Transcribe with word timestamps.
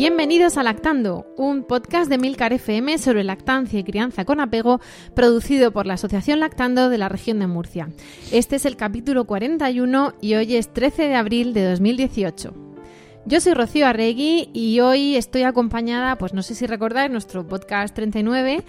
Bienvenidos 0.00 0.56
a 0.56 0.62
Lactando, 0.62 1.26
un 1.36 1.62
podcast 1.62 2.08
de 2.08 2.16
Milcar 2.16 2.54
FM 2.54 2.96
sobre 2.96 3.22
lactancia 3.22 3.78
y 3.78 3.84
crianza 3.84 4.24
con 4.24 4.40
apego, 4.40 4.80
producido 5.14 5.72
por 5.72 5.84
la 5.84 5.92
Asociación 5.92 6.40
Lactando 6.40 6.88
de 6.88 6.96
la 6.96 7.10
región 7.10 7.38
de 7.38 7.46
Murcia. 7.46 7.90
Este 8.32 8.56
es 8.56 8.64
el 8.64 8.76
capítulo 8.76 9.26
41 9.26 10.14
y 10.22 10.36
hoy 10.36 10.56
es 10.56 10.72
13 10.72 11.02
de 11.02 11.16
abril 11.16 11.52
de 11.52 11.68
2018. 11.68 12.54
Yo 13.26 13.40
soy 13.42 13.52
Rocío 13.52 13.86
Arregui 13.86 14.48
y 14.54 14.80
hoy 14.80 15.16
estoy 15.16 15.42
acompañada, 15.42 16.16
pues 16.16 16.32
no 16.32 16.42
sé 16.42 16.54
si 16.54 16.66
recordáis, 16.66 17.10
nuestro 17.10 17.46
podcast 17.46 17.94
39 17.94 18.64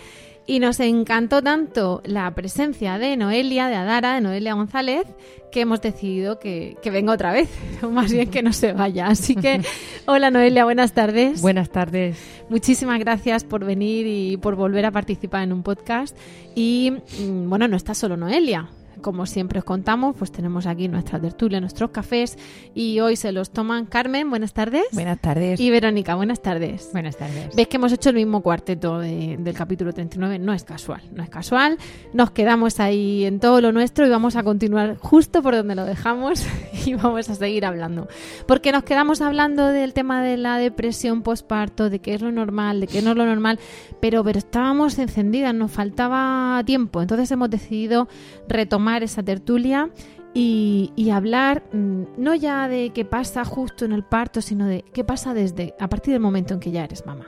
y 0.47 0.59
nos 0.59 0.79
encantó 0.79 1.41
tanto 1.41 2.01
la 2.05 2.29
presencia 2.31 2.97
de 2.97 3.15
Noelia, 3.17 3.67
de 3.67 3.75
Adara, 3.75 4.15
de 4.15 4.21
Noelia 4.21 4.53
González, 4.53 5.05
que 5.51 5.61
hemos 5.61 5.81
decidido 5.81 6.39
que, 6.39 6.77
que 6.81 6.89
venga 6.89 7.13
otra 7.13 7.31
vez, 7.31 7.49
o 7.81 7.89
más 7.89 8.11
bien 8.11 8.29
que 8.29 8.41
no 8.41 8.53
se 8.53 8.73
vaya. 8.73 9.07
Así 9.07 9.35
que, 9.35 9.61
hola 10.05 10.31
Noelia, 10.31 10.63
buenas 10.63 10.93
tardes. 10.93 11.41
Buenas 11.41 11.69
tardes. 11.69 12.17
Muchísimas 12.49 12.99
gracias 12.99 13.43
por 13.43 13.65
venir 13.65 14.07
y 14.07 14.37
por 14.37 14.55
volver 14.55 14.85
a 14.85 14.91
participar 14.91 15.43
en 15.43 15.53
un 15.53 15.63
podcast. 15.63 16.17
Y 16.55 16.91
mm, 17.19 17.49
bueno, 17.49 17.67
no 17.67 17.77
está 17.77 17.93
solo 17.93 18.17
Noelia, 18.17 18.69
como 19.01 19.25
siempre 19.25 19.59
os 19.59 19.65
contamos, 19.65 20.15
pues 20.17 20.31
tenemos 20.31 20.65
aquí 20.67 20.87
nuestra 20.87 21.19
tertulia, 21.19 21.59
nuestros 21.61 21.91
cafés 21.91 22.37
y 22.75 22.99
hoy 22.99 23.15
se 23.15 23.31
los 23.31 23.51
toman 23.51 23.85
Carmen, 23.85 24.29
buenas 24.29 24.53
tardes. 24.53 24.83
Buenas 24.91 25.19
tardes. 25.19 25.59
Y 25.59 25.69
Verónica, 25.71 26.15
buenas 26.15 26.41
tardes. 26.41 26.89
Buenas 26.91 27.15
tardes. 27.17 27.55
Ves 27.55 27.67
que 27.67 27.77
hemos 27.77 27.91
hecho 27.93 28.09
el 28.09 28.15
mismo 28.15 28.41
cuarteto 28.41 28.99
de- 28.99 29.37
del 29.39 29.53
capítulo 29.55 29.93
39, 29.93 30.39
no 30.39 30.53
es 30.53 30.63
casual, 30.63 31.01
no 31.13 31.23
es 31.23 31.29
casual. 31.29 31.77
Nos 32.13 32.31
quedamos 32.31 32.79
ahí 32.79 33.25
en 33.25 33.39
todo 33.39 33.61
lo 33.61 33.71
nuestro 33.71 34.05
y 34.05 34.09
vamos 34.09 34.35
a 34.35 34.43
continuar 34.43 34.97
justo 34.97 35.41
por 35.41 35.55
donde 35.55 35.75
lo 35.75 35.85
dejamos 35.85 36.45
y 36.85 36.93
vamos 36.95 37.29
a 37.29 37.35
seguir 37.35 37.65
hablando. 37.65 38.07
Porque 38.45 38.71
nos 38.71 38.83
quedamos 38.83 39.21
hablando 39.21 39.67
del 39.67 39.93
tema 39.93 40.21
de 40.23 40.37
la 40.37 40.57
depresión 40.57 41.21
postparto, 41.21 41.89
de 41.89 41.99
qué 41.99 42.13
es 42.13 42.21
lo 42.21 42.31
normal, 42.31 42.81
de 42.81 42.87
qué 42.87 43.01
no 43.01 43.11
es 43.11 43.17
lo 43.17 43.25
normal, 43.25 43.59
pero, 44.01 44.23
pero 44.23 44.39
estábamos 44.39 44.99
encendidas, 44.99 45.53
nos 45.55 45.71
faltaba 45.71 46.61
tiempo. 46.65 47.01
Entonces 47.01 47.31
hemos 47.31 47.49
decidido 47.49 48.07
retomar 48.49 48.80
esa 49.03 49.23
tertulia 49.23 49.89
y, 50.33 50.91
y 50.95 51.09
hablar 51.09 51.63
mm, 51.73 52.03
no 52.17 52.35
ya 52.35 52.67
de 52.67 52.91
qué 52.93 53.05
pasa 53.05 53.43
justo 53.45 53.85
en 53.85 53.91
el 53.91 54.03
parto, 54.03 54.41
sino 54.41 54.65
de 54.65 54.83
qué 54.93 55.03
pasa 55.03 55.33
desde 55.33 55.73
a 55.79 55.87
partir 55.89 56.13
del 56.13 56.21
momento 56.21 56.53
en 56.53 56.59
que 56.59 56.71
ya 56.71 56.83
eres 56.83 57.05
mamá. 57.05 57.25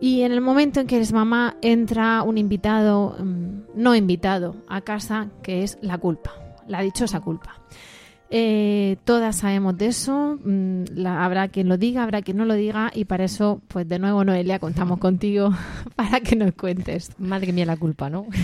Y 0.00 0.22
en 0.22 0.32
el 0.32 0.40
momento 0.40 0.80
en 0.80 0.86
que 0.88 0.96
eres 0.96 1.12
mamá 1.12 1.56
entra 1.62 2.22
un 2.22 2.36
invitado, 2.36 3.16
mm, 3.18 3.60
no 3.76 3.94
invitado, 3.94 4.56
a 4.68 4.80
casa, 4.80 5.28
que 5.42 5.62
es 5.62 5.78
la 5.80 5.96
culpa, 5.98 6.32
la 6.66 6.82
dichosa 6.82 7.20
culpa. 7.20 7.60
Eh, 8.34 8.96
todas 9.04 9.36
sabemos 9.36 9.76
de 9.76 9.86
eso, 9.88 10.38
mm, 10.42 10.84
la- 10.94 11.22
habrá 11.24 11.48
quien 11.48 11.68
lo 11.68 11.76
diga, 11.76 12.02
habrá 12.02 12.22
quien 12.22 12.38
no 12.38 12.46
lo 12.46 12.54
diga, 12.54 12.90
y 12.94 13.04
para 13.04 13.24
eso, 13.24 13.60
pues 13.68 13.86
de 13.86 13.98
nuevo, 13.98 14.24
Noelia, 14.24 14.58
contamos 14.58 14.98
contigo 15.06 15.50
para 15.96 16.20
que 16.20 16.34
nos 16.34 16.52
cuentes. 16.54 17.10
Madre 17.18 17.52
mía 17.52 17.66
la 17.66 17.76
culpa, 17.76 18.10
¿no? 18.10 18.26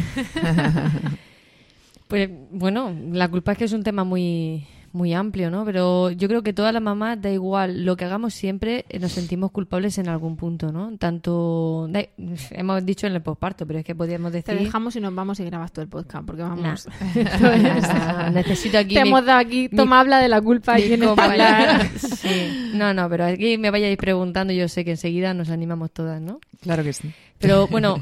pues 2.08 2.28
bueno, 2.50 2.92
la 3.12 3.28
culpa 3.28 3.52
es 3.52 3.58
que 3.58 3.64
es 3.64 3.72
un 3.72 3.82
tema 3.82 4.04
muy 4.04 4.66
muy 4.91 5.12
amplio, 5.12 5.50
¿no? 5.50 5.66
Pero 5.66 6.10
yo 6.12 6.28
creo 6.28 6.42
que 6.42 6.54
todas 6.54 6.72
las 6.72 6.82
mamás, 6.82 7.20
da 7.20 7.30
igual, 7.30 7.84
lo 7.84 7.94
que 7.96 8.06
hagamos 8.06 8.32
siempre, 8.32 8.86
eh, 8.88 8.98
nos 8.98 9.12
sentimos 9.12 9.50
culpables 9.50 9.98
en 9.98 10.08
algún 10.08 10.36
punto, 10.36 10.72
¿no? 10.72 10.96
Tanto, 10.96 11.86
da- 11.91 12.06
hemos 12.52 12.84
dicho 12.86 13.06
en 13.06 13.12
el 13.12 13.20
posparto, 13.20 13.66
pero 13.66 13.80
es 13.80 13.84
que 13.84 13.94
podríamos 13.94 14.32
Te 14.32 14.38
decir... 14.38 14.58
dejamos 14.58 14.96
y 14.96 15.00
nos 15.00 15.14
vamos 15.14 15.38
y 15.41 15.44
grabas 15.44 15.72
todo 15.72 15.82
el 15.82 15.88
podcast, 15.91 16.24
porque 16.26 16.42
vamos. 16.42 16.86
Nah. 16.88 18.30
Necesito 18.32 18.78
aquí 18.78 18.94
Te 18.94 19.02
mi- 19.02 19.10
hemos 19.10 19.25
dado 19.26 19.40
aquí, 19.40 19.69
mi- 19.70 19.76
toma, 19.76 20.00
habla 20.00 20.19
de 20.20 20.28
la 20.28 20.40
culpa 20.40 20.80
y 20.80 20.92
hablar. 20.94 21.86
Sí. 21.98 22.70
No, 22.75 22.92
no, 22.94 23.08
pero 23.08 23.26
aquí 23.26 23.58
me 23.58 23.70
vayáis 23.70 23.96
preguntando, 23.98 24.52
yo 24.52 24.69
sé 24.69 24.84
que 24.84 24.92
enseguida 24.92 25.34
nos 25.34 25.50
animamos 25.50 25.90
todas, 25.92 26.20
¿no? 26.20 26.40
Claro 26.62 26.82
que 26.82 26.92
sí. 26.92 27.10
Pero 27.38 27.69
bueno, 27.69 28.00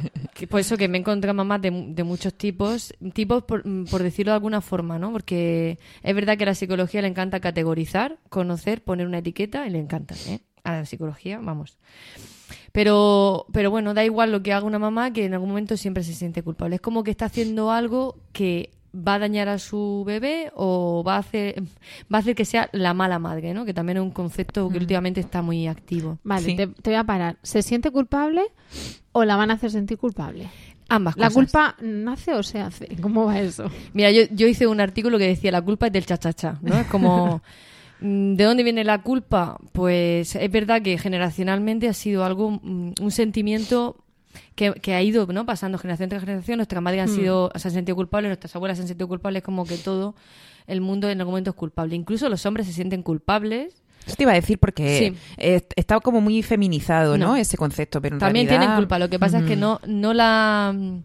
por 0.48 0.60
eso 0.60 0.76
que 0.76 0.88
me 0.88 0.98
he 0.98 1.00
encontrado 1.00 1.34
mamás 1.34 1.60
de 1.60 2.04
muchos 2.04 2.34
tipos, 2.34 2.94
tipos 3.12 3.44
por, 3.44 3.66
mm, 3.66 3.84
por 3.86 4.02
decirlo 4.02 4.32
de 4.32 4.36
alguna 4.36 4.60
forma, 4.60 4.98
¿no? 4.98 5.12
Porque 5.12 5.78
es 6.02 6.14
verdad 6.14 6.38
que 6.38 6.44
a 6.44 6.46
la 6.46 6.54
psicología 6.54 7.02
le 7.02 7.08
encanta 7.08 7.40
categorizar, 7.40 8.18
conocer, 8.28 8.82
poner 8.82 9.06
una 9.06 9.18
etiqueta 9.18 9.66
y 9.66 9.70
le 9.70 9.78
encanta, 9.78 10.14
¿eh? 10.26 10.40
A 10.64 10.72
la 10.72 10.84
psicología, 10.84 11.38
vamos. 11.40 11.78
Pero, 12.72 13.46
pero 13.52 13.70
bueno, 13.70 13.94
da 13.94 14.04
igual 14.04 14.32
lo 14.32 14.42
que 14.42 14.52
haga 14.52 14.66
una 14.66 14.78
mamá 14.78 15.12
que 15.12 15.24
en 15.24 15.34
algún 15.34 15.50
momento 15.50 15.76
siempre 15.76 16.02
se 16.02 16.14
siente 16.14 16.42
culpable. 16.42 16.76
Es 16.76 16.82
como 16.82 17.04
que 17.04 17.10
está 17.10 17.26
haciendo 17.26 17.70
algo 17.70 18.16
que 18.32 18.70
va 18.96 19.14
a 19.14 19.18
dañar 19.18 19.48
a 19.48 19.58
su 19.58 20.02
bebé 20.06 20.50
o 20.54 21.02
va 21.06 21.16
a 21.16 21.18
hacer 21.18 21.62
va 22.12 22.18
a 22.18 22.20
hacer 22.20 22.34
que 22.34 22.44
sea 22.44 22.68
la 22.72 22.94
mala 22.94 23.18
madre, 23.18 23.52
¿no? 23.54 23.64
Que 23.64 23.74
también 23.74 23.98
es 23.98 24.02
un 24.02 24.10
concepto 24.10 24.68
que 24.70 24.78
últimamente 24.78 25.20
está 25.20 25.42
muy 25.42 25.66
activo. 25.66 26.18
Vale, 26.24 26.44
Sí. 26.46 26.56
te, 26.56 26.66
te 26.68 26.90
voy 26.90 26.94
a 26.98 27.04
parar. 27.04 27.36
¿Se 27.42 27.62
siente 27.62 27.90
culpable 27.90 28.42
o 29.12 29.24
la 29.24 29.36
van 29.36 29.50
a 29.50 29.54
hacer 29.54 29.70
sentir 29.70 29.98
culpable? 29.98 30.48
Ambas 30.88 31.16
¿La 31.16 31.26
cosas. 31.26 31.34
culpa 31.34 31.76
nace 31.82 32.32
o 32.32 32.42
se 32.42 32.60
hace? 32.60 32.86
¿Cómo 33.00 33.24
va 33.26 33.40
eso? 33.40 33.70
Mira, 33.92 34.10
yo, 34.12 34.22
yo 34.30 34.46
hice 34.46 34.66
un 34.68 34.80
artículo 34.80 35.18
que 35.18 35.26
decía 35.26 35.50
la 35.50 35.60
culpa 35.62 35.88
es 35.88 35.92
del 35.92 36.06
cha-cha-cha, 36.06 36.58
¿no? 36.62 36.76
Es 36.78 36.86
como... 36.86 37.42
mm, 38.00 38.34
¿De 38.34 38.44
dónde 38.44 38.62
viene 38.62 38.84
la 38.84 39.02
culpa? 39.02 39.58
Pues 39.72 40.36
es 40.36 40.50
verdad 40.52 40.82
que 40.82 40.96
generacionalmente 40.96 41.88
ha 41.88 41.92
sido 41.92 42.24
algo, 42.24 42.52
mm, 42.62 42.92
un 43.00 43.10
sentimiento 43.10 43.96
que, 44.54 44.72
que 44.74 44.94
ha 44.94 45.02
ido 45.02 45.26
¿no? 45.26 45.46
pasando 45.46 45.78
generación 45.78 46.08
tras 46.08 46.22
generación. 46.22 46.58
Nuestras 46.58 46.82
madres 46.82 47.02
han 47.02 47.08
sido, 47.08 47.50
se 47.54 47.68
han 47.68 47.74
sentido 47.74 47.96
culpables, 47.96 48.28
nuestras 48.30 48.54
abuelas 48.56 48.78
se 48.78 48.82
han 48.82 48.88
sentido 48.88 49.08
culpables, 49.08 49.42
como 49.42 49.64
que 49.64 49.76
todo 49.78 50.14
el 50.66 50.80
mundo 50.80 51.08
en 51.10 51.20
algún 51.20 51.32
momento 51.32 51.50
es 51.50 51.56
culpable. 51.56 51.94
Incluso 51.96 52.28
los 52.28 52.44
hombres 52.46 52.66
se 52.66 52.72
sienten 52.72 53.02
culpables. 53.02 53.82
Eso 54.06 54.14
te 54.16 54.22
iba 54.22 54.32
a 54.32 54.36
decir 54.36 54.58
porque 54.58 54.98
Sí. 55.12 55.18
eh, 55.36 55.62
está 55.76 55.98
como 56.00 56.20
muy 56.20 56.42
feminizado, 56.42 57.18
¿no? 57.18 57.28
No. 57.28 57.36
Ese 57.36 57.56
concepto, 57.56 58.00
pero 58.00 58.16
en 58.16 58.20
También 58.20 58.46
realidad... 58.46 58.66
tienen 58.66 58.76
culpa, 58.78 58.98
lo 59.00 59.08
que 59.10 59.18
pasa 59.18 59.38
es 59.40 59.44
que 59.46 59.56
Mm, 59.56 59.60
no, 59.60 59.80
no 59.86 60.14
la 60.14 60.72
mm, 60.76 60.98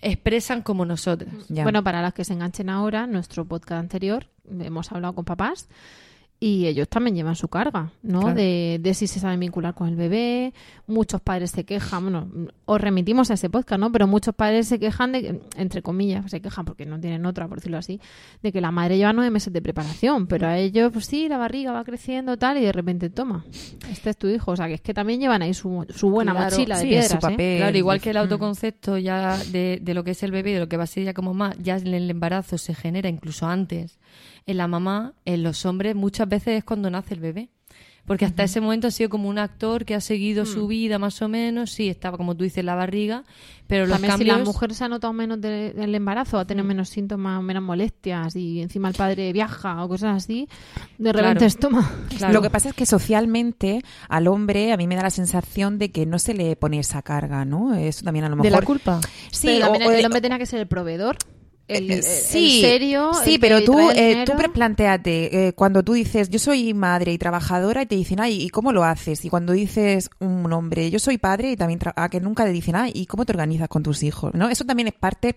expresan 0.00 0.62
como 0.62 0.84
nosotras. 0.84 1.30
ya. 1.48 1.62
Bueno, 1.62 1.84
para 1.84 2.02
las 2.02 2.12
que 2.14 2.24
se 2.24 2.32
enganchen 2.32 2.68
ahora, 2.70 3.06
nuestro 3.06 3.44
podcast 3.44 3.80
anterior, 3.80 4.26
hemos 4.60 4.90
hablado 4.92 5.14
con 5.14 5.24
papás 5.24 5.68
y 6.44 6.66
ellos 6.66 6.88
también 6.88 7.14
llevan 7.14 7.36
su 7.36 7.46
carga, 7.46 7.92
¿no? 8.02 8.22
Claro. 8.22 8.34
De, 8.34 8.80
de 8.82 8.94
si 8.94 9.06
se 9.06 9.20
saben 9.20 9.38
vincular 9.38 9.74
con 9.74 9.86
el 9.88 9.94
bebé. 9.94 10.52
Muchos 10.88 11.20
padres 11.20 11.52
se 11.52 11.62
quejan, 11.62 12.02
bueno, 12.02 12.48
os 12.64 12.80
remitimos 12.80 13.30
a 13.30 13.34
ese 13.34 13.48
podcast, 13.48 13.78
¿no? 13.78 13.92
Pero 13.92 14.08
muchos 14.08 14.34
padres 14.34 14.66
se 14.66 14.80
quejan 14.80 15.12
de, 15.12 15.22
que, 15.22 15.40
entre 15.56 15.82
comillas, 15.82 16.28
se 16.28 16.40
quejan 16.40 16.64
porque 16.64 16.84
no 16.84 16.98
tienen 16.98 17.26
otra, 17.26 17.46
por 17.46 17.58
decirlo 17.58 17.78
así, 17.78 18.00
de 18.42 18.50
que 18.50 18.60
la 18.60 18.72
madre 18.72 18.96
lleva 18.96 19.12
nueve 19.12 19.30
meses 19.30 19.52
de 19.52 19.62
preparación, 19.62 20.26
pero 20.26 20.48
a 20.48 20.58
ellos, 20.58 20.90
pues 20.92 21.06
sí, 21.06 21.28
la 21.28 21.38
barriga 21.38 21.70
va 21.70 21.84
creciendo 21.84 22.36
tal 22.36 22.58
y 22.58 22.62
de 22.62 22.72
repente 22.72 23.08
toma, 23.08 23.44
este 23.88 24.10
es 24.10 24.16
tu 24.16 24.26
hijo, 24.26 24.50
o 24.50 24.56
sea, 24.56 24.66
que 24.66 24.74
es 24.74 24.80
que 24.80 24.94
también 24.94 25.20
llevan 25.20 25.42
ahí 25.42 25.54
su, 25.54 25.86
su 25.90 26.10
buena 26.10 26.32
Claro, 26.32 26.56
mochila 26.56 26.74
de 26.74 26.82
sí, 26.82 26.88
piedras, 26.88 27.08
su 27.08 27.16
¿eh? 27.18 27.20
papel. 27.20 27.58
Claro, 27.58 27.78
igual 27.78 28.00
que 28.00 28.10
el 28.10 28.16
autoconcepto 28.16 28.98
ya 28.98 29.38
de, 29.52 29.78
de 29.80 29.94
lo 29.94 30.02
que 30.02 30.10
es 30.10 30.22
el 30.24 30.32
bebé, 30.32 30.54
de 30.54 30.58
lo 30.58 30.68
que 30.68 30.76
va 30.76 30.82
a 30.82 30.88
ser 30.88 31.04
ya 31.04 31.14
como 31.14 31.34
mamá, 31.34 31.54
ya 31.62 31.76
en 31.76 31.94
el 31.94 32.10
embarazo 32.10 32.58
se 32.58 32.74
genera 32.74 33.08
incluso 33.08 33.46
antes. 33.46 34.00
En 34.46 34.56
la 34.56 34.66
mamá, 34.66 35.14
en 35.24 35.42
los 35.42 35.64
hombres, 35.66 35.94
muchas 35.94 36.28
veces 36.28 36.58
es 36.58 36.64
cuando 36.64 36.90
nace 36.90 37.14
el 37.14 37.20
bebé. 37.20 37.48
Porque 38.04 38.24
hasta 38.24 38.42
ese 38.42 38.60
momento 38.60 38.88
ha 38.88 38.90
sido 38.90 39.08
como 39.08 39.28
un 39.28 39.38
actor 39.38 39.84
que 39.84 39.94
ha 39.94 40.00
seguido 40.00 40.42
Mm. 40.42 40.46
su 40.46 40.66
vida 40.66 40.98
más 40.98 41.22
o 41.22 41.28
menos, 41.28 41.70
sí, 41.70 41.88
estaba 41.88 42.16
como 42.16 42.36
tú 42.36 42.42
dices 42.42 42.58
en 42.58 42.66
la 42.66 42.74
barriga, 42.74 43.22
pero 43.68 43.84
los 43.86 43.92
También 43.92 44.10
cambios... 44.10 44.34
si 44.36 44.38
la 44.40 44.44
mujer 44.44 44.74
se 44.74 44.82
ha 44.82 44.88
notado 44.88 45.12
menos 45.12 45.40
de- 45.40 45.72
del 45.72 45.94
embarazo, 45.94 46.36
va 46.36 46.42
a 46.42 46.44
tener 46.44 46.64
menos 46.64 46.88
síntomas, 46.88 47.40
menos 47.44 47.62
molestias 47.62 48.34
y 48.34 48.60
encima 48.60 48.88
el 48.88 48.96
padre 48.96 49.32
viaja 49.32 49.84
o 49.84 49.88
cosas 49.88 50.16
así, 50.16 50.48
de 50.98 51.12
repente 51.12 51.38
Claro. 51.38 51.46
es 51.46 51.56
toma. 51.58 51.90
Claro. 52.18 52.32
Lo 52.34 52.42
que 52.42 52.50
pasa 52.50 52.70
es 52.70 52.74
que 52.74 52.86
socialmente 52.86 53.82
al 54.08 54.26
hombre 54.26 54.72
a 54.72 54.76
mí 54.76 54.88
me 54.88 54.96
da 54.96 55.02
la 55.02 55.10
sensación 55.10 55.78
de 55.78 55.92
que 55.92 56.04
no 56.04 56.18
se 56.18 56.34
le 56.34 56.56
pone 56.56 56.80
esa 56.80 57.02
carga, 57.02 57.44
¿no? 57.44 57.72
Eso 57.76 58.02
también 58.04 58.24
a 58.24 58.28
lo 58.28 58.34
¿De 58.34 58.42
mejor... 58.42 58.60
la 58.62 58.66
culpa? 58.66 59.00
Sí, 59.30 59.46
Pero 59.46 59.66
o- 59.66 59.70
también 59.70 59.88
o 59.88 59.92
el, 59.92 59.98
de- 60.00 60.06
hombre 60.06 60.20
tenía 60.20 60.38
que 60.38 60.46
ser 60.46 60.58
el 60.58 60.66
proveedor. 60.66 61.16
El, 61.68 61.90
el- 61.90 62.02
sí, 62.02 62.62
el 62.64 62.70
serio. 62.70 63.10
sí, 63.24 63.38
pero 63.38 63.62
tú, 63.64 63.78
eh, 63.94 64.24
tú 64.26 64.32
plantéate, 64.52 65.48
eh, 65.48 65.52
cuando 65.54 65.82
tú 65.82 65.92
dices 65.94 66.28
yo 66.28 66.38
soy 66.38 66.74
madre 66.74 67.12
y 67.12 67.18
trabajadora 67.18 67.82
y 67.82 67.86
te 67.86 67.94
dicen, 67.94 68.20
ay, 68.20 68.42
¿y 68.42 68.48
cómo 68.50 68.72
lo 68.72 68.84
haces? 68.84 69.24
Y 69.24 69.28
cuando 69.30 69.52
dices 69.52 70.10
un 70.20 70.52
hombre, 70.52 70.90
yo 70.90 70.98
soy 70.98 71.18
padre 71.18 71.52
y 71.52 71.56
también 71.56 71.80
a 71.96 72.08
que 72.08 72.20
nunca 72.20 72.44
te 72.44 72.52
dicen, 72.52 72.76
ay, 72.76 72.92
¿y 72.94 73.06
cómo 73.06 73.24
te 73.24 73.32
organizas 73.32 73.68
con 73.68 73.82
tus 73.82 74.02
hijos? 74.02 74.34
¿No? 74.34 74.48
Eso 74.48 74.64
también 74.64 74.88
es 74.88 74.94
parte... 74.94 75.34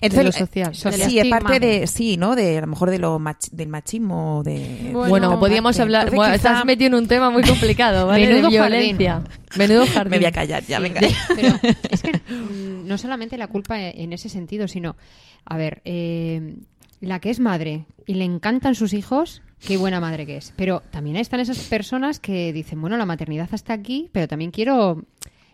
De 0.00 0.22
lo 0.24 0.30
eh, 0.30 0.32
social. 0.32 0.74
sí, 0.74 1.18
es 1.18 1.26
parte 1.28 1.60
de, 1.60 1.86
sí, 1.86 2.16
¿no? 2.16 2.34
De 2.34 2.58
a 2.58 2.60
lo 2.62 2.66
mejor 2.66 2.90
de 2.90 2.98
lo 2.98 3.18
mach- 3.18 3.50
del 3.50 3.68
machismo, 3.68 4.42
de... 4.44 4.90
Bueno, 4.92 5.08
Bueno, 5.08 5.30
no, 5.32 5.38
podríamos 5.40 5.72
parte. 5.76 5.82
hablar. 5.82 6.02
Entonces, 6.08 6.16
Bueno, 6.16 6.32
quizá- 6.34 6.48
Estás 6.50 6.64
metido 6.64 6.86
en 6.88 6.94
un 6.94 7.06
tema 7.08 7.30
muy 7.30 7.42
complicado, 7.42 8.06
¿vale? 8.06 8.26
Menudo 8.26 8.50
de 8.50 8.58
jardín. 8.58 8.98
Menudo 9.56 9.86
jardín. 9.86 10.10
Me 10.10 10.16
voy 10.18 10.26
a 10.26 10.32
callar 10.32 10.64
ya, 10.66 10.76
Sí, 10.78 10.82
venga. 10.82 11.00
Pero 11.36 11.48
es 11.90 12.02
que 12.02 12.12
mm, 12.12 12.86
no 12.86 12.96
solamente 12.98 13.36
la 13.36 13.48
culpa 13.48 13.78
en 13.80 14.12
ese 14.12 14.28
sentido, 14.28 14.68
sino, 14.68 14.96
a 15.44 15.56
ver, 15.56 15.82
eh, 15.84 16.54
la 17.00 17.18
que 17.20 17.30
es 17.30 17.40
madre 17.40 17.84
y 18.06 18.14
le 18.14 18.24
encantan 18.24 18.74
sus 18.74 18.92
hijos, 18.94 19.42
qué 19.66 19.76
buena 19.76 20.00
madre 20.00 20.24
que 20.26 20.38
es. 20.38 20.52
Pero 20.56 20.82
también 20.90 21.16
están 21.16 21.40
esas 21.40 21.58
personas 21.58 22.20
que 22.20 22.52
dicen, 22.52 22.80
bueno, 22.80 22.96
la 22.96 23.06
maternidad 23.06 23.48
hasta 23.52 23.72
aquí, 23.74 24.08
pero 24.12 24.28
también 24.28 24.50
quiero, 24.50 25.02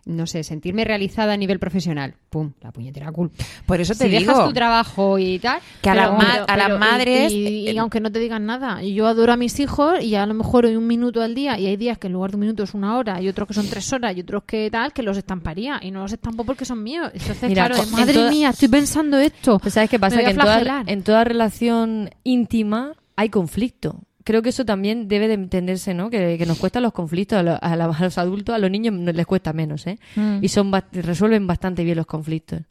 no 0.06 0.26
sé, 0.26 0.42
sentirme 0.44 0.84
realizada 0.84 1.34
a 1.34 1.36
nivel 1.36 1.58
profesional. 1.58 2.14
Pum, 2.30 2.52
la 2.62 2.70
puñetera 2.72 3.10
culpa. 3.12 3.44
Por 3.66 3.80
eso 3.80 3.92
te 3.94 4.04
si 4.04 4.10
digo... 4.10 4.32
dejas 4.32 4.46
tu 4.48 4.52
trabajo 4.54 5.18
y 5.18 5.38
tal, 5.38 5.60
Que 5.82 5.90
a 5.90 5.92
pero- 5.94 6.18
a 6.48 6.56
las 6.56 6.68
y- 6.68 6.72
madres, 6.78 7.32
Y, 7.32 7.36
y 7.36 7.68
eh, 7.68 7.78
aunque 7.78 8.00
no 8.00 8.10
te 8.12 8.18
digan 8.20 8.46
nada, 8.46 8.82
yo 8.82 9.06
adoro 9.06 9.32
a 9.32 9.36
mis 9.36 9.58
hijos 9.60 10.02
y 10.02 10.14
a 10.14 10.24
lo 10.24 10.34
mejor 10.34 10.64
hoy 10.66 10.76
un 10.76 10.86
minuto 10.86 11.22
al 11.22 11.34
día 11.34 11.58
y 11.58 11.66
hay 11.66 11.76
días 11.76 11.98
que 11.98 12.06
en 12.06 12.12
lugar 12.12 12.30
de 12.30 12.36
un 12.36 12.40
minuto 12.42 12.62
es 12.62 12.72
una 12.74 12.96
hora 12.96 13.20
y 13.20 13.28
otros 13.28 13.48
que 13.48 13.54
son 13.54 13.68
tres 13.68 13.92
horas 13.92 14.16
y 14.16 14.20
otros 14.20 14.44
que 14.44 14.70
tal, 14.70 14.92
que 14.92 15.02
los 15.02 15.16
estamparía 15.18 15.78
y 15.82 15.90
no 15.90 16.02
los 16.02 16.12
estampo 16.12 16.44
porque 16.44 16.64
son 16.64 16.82
míos. 16.82 17.10
Entonces, 17.12 17.48
Mira, 17.48 17.66
claro, 17.68 17.82
madre 17.90 18.14
toda- 18.14 18.30
mía, 18.30 18.50
estoy 18.50 18.68
pensando 18.68 19.18
esto. 19.18 19.58
Pues 19.58 19.74
sabes 19.74 19.90
qué 19.90 19.98
pasa, 19.98 20.20
que 20.22 20.30
en 20.30 20.36
toda, 20.36 20.84
en 20.86 21.02
toda 21.02 21.24
relación 21.24 22.10
íntima 22.22 22.92
hay 23.16 23.28
conflicto. 23.28 24.02
Creo 24.26 24.42
que 24.42 24.48
eso 24.48 24.64
también 24.64 25.06
debe 25.06 25.28
de 25.28 25.34
entenderse, 25.34 25.94
¿no? 25.94 26.10
Que, 26.10 26.36
que 26.36 26.46
nos 26.46 26.58
cuestan 26.58 26.82
los 26.82 26.92
conflictos 26.92 27.38
a, 27.38 27.42
lo- 27.44 27.58
a 27.62 27.76
la- 27.76 27.84
a 27.84 28.02
los 28.04 28.18
adultos, 28.18 28.54
a 28.54 28.58
los 28.58 28.68
niños 28.70 28.92
les 29.14 29.24
cuesta 29.26 29.52
menos, 29.52 29.86
¿eh? 29.86 29.98
Mm. 30.16 30.38
Y 30.42 30.48
son 30.48 30.72
resuelven 30.92 31.46
bastante 31.46 31.84
bien 31.84 31.96
los 31.96 32.06
conflictos. 32.06 32.62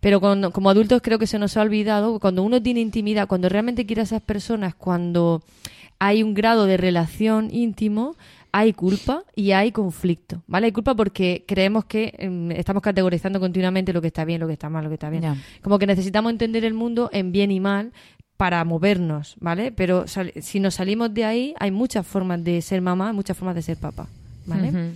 Pero 0.00 0.18
cuando, 0.20 0.50
como 0.50 0.70
adultos 0.70 1.02
creo 1.02 1.18
que 1.18 1.26
se 1.26 1.38
nos 1.38 1.56
ha 1.58 1.62
olvidado, 1.62 2.18
cuando 2.20 2.42
uno 2.42 2.62
tiene 2.62 2.80
intimidad, 2.80 3.28
cuando 3.28 3.50
realmente 3.50 3.84
quiere 3.84 4.00
a 4.00 4.04
esas 4.04 4.22
personas, 4.22 4.74
cuando 4.74 5.42
hay 5.98 6.22
un 6.22 6.32
grado 6.34 6.64
de 6.66 6.76
relación 6.78 7.48
íntimo, 7.52 8.16
hay 8.50 8.72
culpa 8.72 9.24
y 9.34 9.50
hay 9.52 9.72
conflicto, 9.72 10.42
¿vale? 10.46 10.66
Hay 10.66 10.72
culpa 10.72 10.94
porque 10.94 11.44
creemos 11.46 11.84
que 11.86 12.14
em, 12.18 12.50
estamos 12.52 12.82
categorizando 12.82 13.40
continuamente 13.40 13.92
lo 13.92 14.00
que 14.00 14.06
está 14.08 14.24
bien, 14.24 14.40
lo 14.40 14.46
que 14.46 14.52
está 14.54 14.68
mal, 14.70 14.84
lo 14.84 14.90
que 14.90 14.94
está 14.94 15.10
bien. 15.10 15.22
Como 15.62 15.78
que 15.78 15.86
necesitamos 15.86 16.30
entender 16.32 16.64
el 16.64 16.72
mundo 16.74 17.10
en 17.12 17.32
bien 17.32 17.50
y 17.50 17.60
mal 17.60 17.92
para 18.36 18.64
movernos, 18.64 19.36
¿vale? 19.40 19.70
Pero 19.72 20.06
si 20.40 20.60
nos 20.60 20.74
salimos 20.74 21.14
de 21.14 21.24
ahí, 21.24 21.54
hay 21.58 21.70
muchas 21.70 22.06
formas 22.06 22.42
de 22.42 22.60
ser 22.62 22.80
mamá, 22.80 23.12
muchas 23.12 23.36
formas 23.36 23.54
de 23.54 23.62
ser 23.62 23.76
papá, 23.76 24.06
¿vale? 24.46 24.92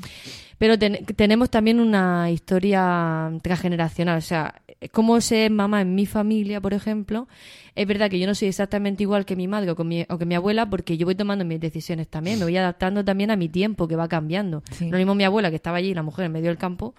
Pero 0.59 0.79
ten- 0.79 1.05
tenemos 1.17 1.51
también 1.51 1.79
una 1.81 2.31
historia 2.31 3.31
transgeneracional. 3.43 4.19
O 4.19 4.21
sea, 4.21 4.55
cómo 4.93 5.21
ser 5.21 5.51
mamá 5.51 5.81
en 5.83 5.95
mi 5.95 6.05
familia, 6.07 6.61
por 6.61 6.75
ejemplo, 6.75 7.29
es 7.75 7.87
verdad 7.87 8.11
que 8.11 8.19
yo 8.19 8.27
no 8.27 8.35
soy 8.35 8.49
exactamente 8.49 9.05
igual 9.05 9.25
que 9.25 9.37
mi 9.37 9.47
madre 9.47 9.71
o, 9.71 9.77
con 9.77 9.87
mi, 9.87 10.05
o 10.09 10.19
que 10.19 10.27
mi 10.27 10.35
abuela 10.35 10.69
porque 10.69 10.97
yo 10.97 11.07
voy 11.07 11.15
tomando 11.15 11.45
mis 11.45 11.61
decisiones 11.61 12.09
también. 12.09 12.39
Me 12.39 12.45
voy 12.45 12.57
adaptando 12.57 13.05
también 13.05 13.31
a 13.31 13.37
mi 13.37 13.49
tiempo 13.49 13.87
que 13.87 13.95
va 13.97 14.09
cambiando. 14.09 14.63
Sí. 14.73 14.91
Lo 14.91 14.97
mismo 14.99 15.15
mi 15.15 15.25
abuela 15.25 15.51
que 15.51 15.57
estaba 15.57 15.77
allí, 15.79 15.95
la 15.95 16.03
mujer 16.03 16.27
en 16.27 16.33
medio 16.33 16.49
del 16.49 16.59
campo, 16.59 16.95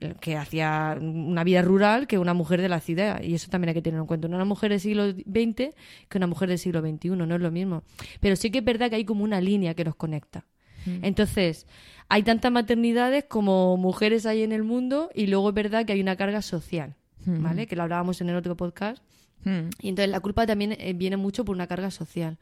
eh, 0.00 0.14
que 0.20 0.36
hacía 0.36 0.98
una 1.00 1.44
vida 1.44 1.62
rural 1.62 2.08
que 2.08 2.18
una 2.18 2.34
mujer 2.34 2.60
de 2.60 2.68
la 2.68 2.80
ciudad. 2.80 3.22
Y 3.22 3.34
eso 3.34 3.48
también 3.48 3.68
hay 3.68 3.74
que 3.74 3.82
tener 3.82 4.00
en 4.00 4.06
cuenta. 4.06 4.26
Una 4.26 4.44
mujer 4.44 4.70
del 4.70 4.80
siglo 4.80 5.10
XX 5.12 5.70
que 6.08 6.18
una 6.18 6.26
mujer 6.26 6.48
del 6.48 6.58
siglo 6.58 6.80
XXI, 6.80 7.10
no 7.10 7.32
es 7.34 7.40
lo 7.40 7.50
mismo. 7.52 7.84
Pero 8.18 8.34
sí 8.34 8.50
que 8.50 8.58
es 8.58 8.64
verdad 8.64 8.90
que 8.90 8.96
hay 8.96 9.04
como 9.04 9.22
una 9.22 9.40
línea 9.40 9.74
que 9.74 9.84
nos 9.84 9.94
conecta. 9.94 10.44
Entonces, 11.02 11.66
hay 12.08 12.22
tantas 12.22 12.52
maternidades 12.52 13.24
como 13.24 13.76
mujeres 13.76 14.26
hay 14.26 14.42
en 14.42 14.52
el 14.52 14.62
mundo 14.62 15.10
y 15.14 15.26
luego 15.26 15.48
es 15.48 15.54
verdad 15.54 15.86
que 15.86 15.92
hay 15.92 16.00
una 16.00 16.16
carga 16.16 16.42
social, 16.42 16.94
¿vale? 17.24 17.66
Que 17.66 17.76
lo 17.76 17.82
hablábamos 17.82 18.20
en 18.20 18.28
el 18.28 18.36
otro 18.36 18.56
podcast. 18.56 19.02
Y 19.82 19.90
entonces 19.90 20.10
la 20.10 20.20
culpa 20.20 20.46
también 20.46 20.72
eh, 20.72 20.94
viene 20.94 21.18
mucho 21.18 21.44
por 21.44 21.54
una 21.54 21.66
carga 21.66 21.90
social 21.90 22.38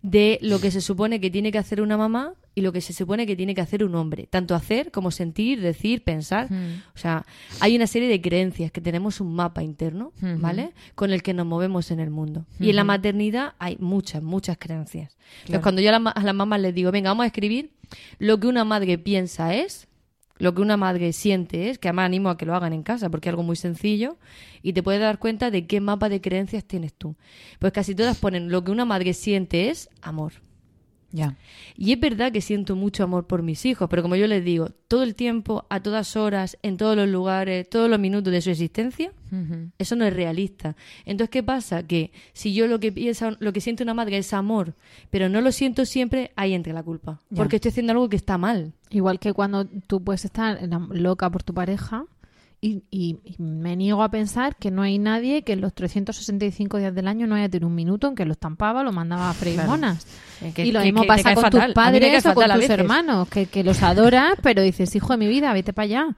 de 0.00 0.38
lo 0.40 0.60
que 0.60 0.70
se 0.70 0.80
supone 0.80 1.20
que 1.20 1.30
tiene 1.30 1.52
que 1.52 1.58
hacer 1.58 1.82
una 1.82 1.98
mamá 1.98 2.34
y 2.54 2.62
lo 2.62 2.72
que 2.72 2.80
se 2.80 2.92
supone 2.92 3.26
que 3.26 3.36
tiene 3.36 3.54
que 3.54 3.60
hacer 3.60 3.84
un 3.84 3.94
hombre, 3.94 4.26
tanto 4.30 4.54
hacer 4.54 4.90
como 4.90 5.10
sentir, 5.10 5.60
decir, 5.60 6.02
pensar. 6.02 6.48
O 6.94 6.98
sea, 6.98 7.26
hay 7.60 7.76
una 7.76 7.86
serie 7.86 8.08
de 8.08 8.20
creencias 8.20 8.72
que 8.72 8.80
tenemos 8.80 9.20
un 9.20 9.34
mapa 9.34 9.62
interno, 9.62 10.12
¿vale? 10.38 10.72
Con 10.94 11.12
el 11.12 11.22
que 11.22 11.34
nos 11.34 11.46
movemos 11.46 11.90
en 11.90 12.00
el 12.00 12.10
mundo. 12.10 12.46
Y 12.58 12.70
en 12.70 12.76
la 12.76 12.84
maternidad 12.84 13.54
hay 13.58 13.76
muchas, 13.78 14.22
muchas 14.22 14.56
creencias. 14.58 15.18
Entonces, 15.40 15.60
cuando 15.62 15.82
yo 15.82 15.94
a, 15.94 15.98
la 15.98 16.10
a 16.10 16.22
las 16.22 16.34
mamás 16.34 16.60
les 16.60 16.74
digo, 16.74 16.90
venga, 16.90 17.10
vamos 17.10 17.24
a 17.24 17.26
escribir 17.26 17.72
lo 18.18 18.40
que 18.40 18.46
una 18.46 18.64
madre 18.64 18.98
piensa 18.98 19.54
es, 19.54 19.88
lo 20.38 20.54
que 20.54 20.62
una 20.62 20.76
madre 20.76 21.12
siente 21.12 21.70
es, 21.70 21.78
que 21.78 21.88
además 21.88 22.06
animo 22.06 22.30
a 22.30 22.38
que 22.38 22.46
lo 22.46 22.54
hagan 22.54 22.72
en 22.72 22.82
casa 22.82 23.10
porque 23.10 23.28
es 23.28 23.32
algo 23.32 23.42
muy 23.42 23.56
sencillo 23.56 24.16
y 24.62 24.72
te 24.72 24.82
puedes 24.82 25.00
dar 25.00 25.18
cuenta 25.18 25.50
de 25.50 25.66
qué 25.66 25.80
mapa 25.80 26.08
de 26.08 26.20
creencias 26.20 26.64
tienes 26.64 26.94
tú. 26.94 27.16
Pues 27.58 27.72
casi 27.72 27.94
todas 27.94 28.18
ponen 28.18 28.50
lo 28.50 28.62
que 28.64 28.70
una 28.70 28.84
madre 28.84 29.14
siente 29.14 29.70
es 29.70 29.90
amor. 30.00 30.32
Ya. 31.10 31.36
Y 31.76 31.92
es 31.92 32.00
verdad 32.00 32.32
que 32.32 32.42
siento 32.42 32.76
mucho 32.76 33.02
amor 33.02 33.26
por 33.26 33.42
mis 33.42 33.64
hijos, 33.64 33.88
pero 33.88 34.02
como 34.02 34.16
yo 34.16 34.26
les 34.26 34.44
digo, 34.44 34.70
todo 34.88 35.02
el 35.02 35.14
tiempo, 35.14 35.64
a 35.70 35.80
todas 35.80 36.16
horas, 36.16 36.58
en 36.62 36.76
todos 36.76 36.96
los 36.96 37.08
lugares, 37.08 37.68
todos 37.68 37.88
los 37.88 37.98
minutos 37.98 38.30
de 38.30 38.42
su 38.42 38.50
existencia, 38.50 39.12
eso 39.78 39.96
no 39.96 40.04
es 40.04 40.12
realista. 40.12 40.76
Entonces, 41.04 41.30
¿qué 41.30 41.42
pasa? 41.42 41.82
Que 41.82 42.12
si 42.32 42.52
yo 42.52 42.66
lo 42.66 42.78
que 42.78 42.92
piensa, 42.92 43.36
lo 43.40 43.52
que 43.52 43.60
siente 43.60 43.82
una 43.82 43.94
madre 43.94 44.18
es 44.18 44.32
amor, 44.32 44.74
pero 45.10 45.28
no 45.28 45.40
lo 45.40 45.52
siento 45.52 45.86
siempre, 45.86 46.30
ahí 46.36 46.52
entra 46.52 46.72
la 46.72 46.82
culpa. 46.82 47.20
Porque 47.34 47.56
estoy 47.56 47.70
haciendo 47.70 47.92
algo 47.92 48.08
que 48.08 48.16
está 48.16 48.36
mal. 48.36 48.72
Igual 48.90 49.18
que 49.18 49.32
cuando 49.32 49.66
tú 49.66 50.02
puedes 50.02 50.24
estar 50.24 50.58
loca 50.90 51.30
por 51.30 51.42
tu 51.42 51.54
pareja 51.54 52.04
y, 52.60 52.82
y- 52.90 53.18
y 53.24 53.36
me 53.42 53.76
niego 53.76 54.02
a 54.02 54.10
pensar 54.10 54.56
que 54.56 54.70
no 54.70 54.82
hay 54.82 54.98
nadie 54.98 55.42
que 55.42 55.52
en 55.52 55.60
los 55.60 55.72
365 55.74 56.78
días 56.78 56.94
del 56.94 57.06
año 57.08 57.26
no 57.26 57.34
haya 57.36 57.48
tenido 57.48 57.68
un 57.68 57.74
minuto 57.74 58.08
en 58.08 58.14
que 58.14 58.24
lo 58.24 58.32
estampaba, 58.32 58.82
lo 58.82 58.92
mandaba 58.92 59.30
a 59.30 59.34
freír 59.34 59.54
Claro. 59.56 59.70
monas. 59.70 60.06
Que- 60.54 60.66
y 60.66 60.72
lo 60.72 60.80
que- 60.80 60.86
mismo 60.86 61.02
que 61.02 61.08
pasa 61.08 61.34
con 61.34 61.42
fatal. 61.44 61.66
tus 61.66 61.74
padres 61.74 62.26
o 62.26 62.34
con 62.34 62.44
tus 62.46 62.54
veces. 62.56 62.70
hermanos, 62.70 63.28
que, 63.28 63.46
que 63.46 63.62
los 63.64 63.82
adoras, 63.82 64.32
pero 64.42 64.62
dices, 64.62 64.94
hijo 64.96 65.12
de 65.12 65.16
mi 65.18 65.28
vida, 65.28 65.52
vete 65.52 65.72
para 65.72 65.84
allá. 65.84 66.16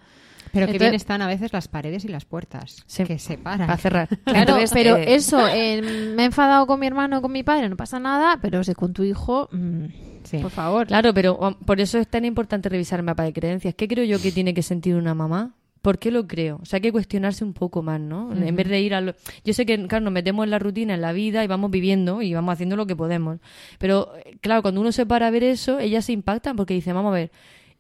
Pero 0.53 0.67
que 0.67 0.79
bien 0.79 0.95
están 0.95 1.23
a 1.23 1.29
veces 1.29 1.53
las 1.53 1.69
paredes 1.69 2.05
y 2.05 2.09
las 2.09 2.25
puertas 2.25 2.85
que 2.97 3.19
separan. 3.21 3.69
Para 3.69 3.79
cerrar. 3.79 4.09
Claro, 4.25 4.41
Entonces, 4.41 4.71
pero 4.73 4.97
eh, 4.97 5.15
eso, 5.15 5.47
eh, 5.47 6.13
me 6.17 6.23
he 6.23 6.27
enfadado 6.27 6.67
con 6.67 6.81
mi 6.81 6.89
hermano 6.89 7.19
o 7.19 7.23
con 7.23 7.31
mi 7.31 7.45
padre, 7.45 7.69
no 7.69 7.77
pasa 7.77 8.01
nada, 8.01 8.39
pero 8.43 8.65
si 8.65 8.75
con 8.75 8.93
tu 8.93 9.05
hijo, 9.05 9.49
mm, 9.53 9.85
Sí. 10.25 10.39
por 10.39 10.51
favor. 10.51 10.87
Claro, 10.89 11.15
pero 11.15 11.37
um, 11.37 11.55
por 11.55 11.81
eso 11.81 11.99
es 11.99 12.09
tan 12.09 12.25
importante 12.25 12.69
revisar 12.69 12.99
el 12.99 13.07
mapa 13.07 13.23
de 13.23 13.33
creencias. 13.33 13.75
¿Qué 13.77 13.87
creo 13.87 14.05
yo 14.05 14.21
que 14.21 14.33
tiene 14.33 14.53
que 14.53 14.63
sentir 14.63 14.97
una 14.97 15.15
mamá? 15.15 15.55
¿Por 15.83 15.99
qué 15.99 16.11
lo 16.11 16.27
creo? 16.27 16.59
O 16.63 16.67
sea, 16.67 16.77
hay 16.77 16.83
que 16.83 16.93
cuestionarse 16.93 17.43
un 17.43 17.55
poco 17.55 17.83
más, 17.83 18.01
¿no? 18.01 18.35
En 18.35 18.55
vez 18.55 18.69
de 18.69 18.81
ir 18.81 18.95
a 18.95 19.01
lo... 19.01 19.15
Yo 19.45 19.55
sé 19.55 19.65
que, 19.65 19.87
claro, 19.87 20.05
nos 20.05 20.13
metemos 20.13 20.45
en 20.45 20.51
la 20.51 20.59
rutina, 20.59 20.95
en 20.95 21.01
la 21.01 21.13
vida 21.13 21.43
y 21.43 21.47
vamos 21.47 21.71
viviendo 21.71 22.21
y 22.21 22.35
vamos 22.35 22.53
haciendo 22.53 22.77
lo 22.77 22.87
que 22.87 22.97
podemos. 22.97 23.39
Pero, 23.79 24.13
eh, 24.25 24.37
claro, 24.43 24.61
cuando 24.61 24.83
uno 24.83 24.93
se 24.93 25.07
para 25.07 25.29
a 25.29 25.31
ver 25.31 25.43
eso, 25.43 25.79
ellas 25.79 26.05
se 26.05 26.13
impactan 26.13 26.57
porque 26.57 26.75
dicen, 26.75 26.95
vamos 26.95 27.13
a 27.13 27.15
ver, 27.15 27.31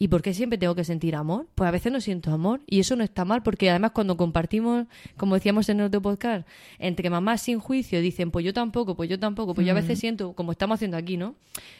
¿y 0.03 0.09
por 0.09 0.23
qué 0.23 0.33
siempre 0.35 0.59
tengo 0.59 0.75
que 0.75 0.83
sentir 0.83 1.15
amor? 1.15 1.47
Pues 1.55 1.69
a 1.69 1.71
veces 1.71 1.93
no 1.93 2.01
siento 2.01 2.33
amor 2.33 2.63
y 2.67 2.81
eso 2.81 2.97
no 2.97 3.05
está 3.05 3.25
mal 3.27 3.43
porque 3.43 3.69
además 3.71 3.91
cuando 3.93 4.17
compartimos, 4.17 4.87
como 5.19 5.35
decíamos 5.35 5.69
en 5.69 5.79
el 5.81 5.87
otro 5.87 6.01
podcast, 6.01 6.49
entre 6.79 7.11
mamás 7.11 7.43
sin 7.43 7.61
juicio 7.61 8.01
dicen, 8.01 8.31
pues 8.31 8.45
yo 8.45 8.53
tampoco, 8.55 8.97
pues 8.97 9.11
yo 9.11 9.19
tampoco, 9.21 9.55
pues 9.55 9.67
yo 9.67 9.73
a 9.73 9.75
veces 9.75 9.99
siento, 10.01 10.33
como 10.33 10.53
estamos 10.53 10.77
haciendo 10.77 10.97
aquí, 10.97 11.17
¿no? 11.19 11.35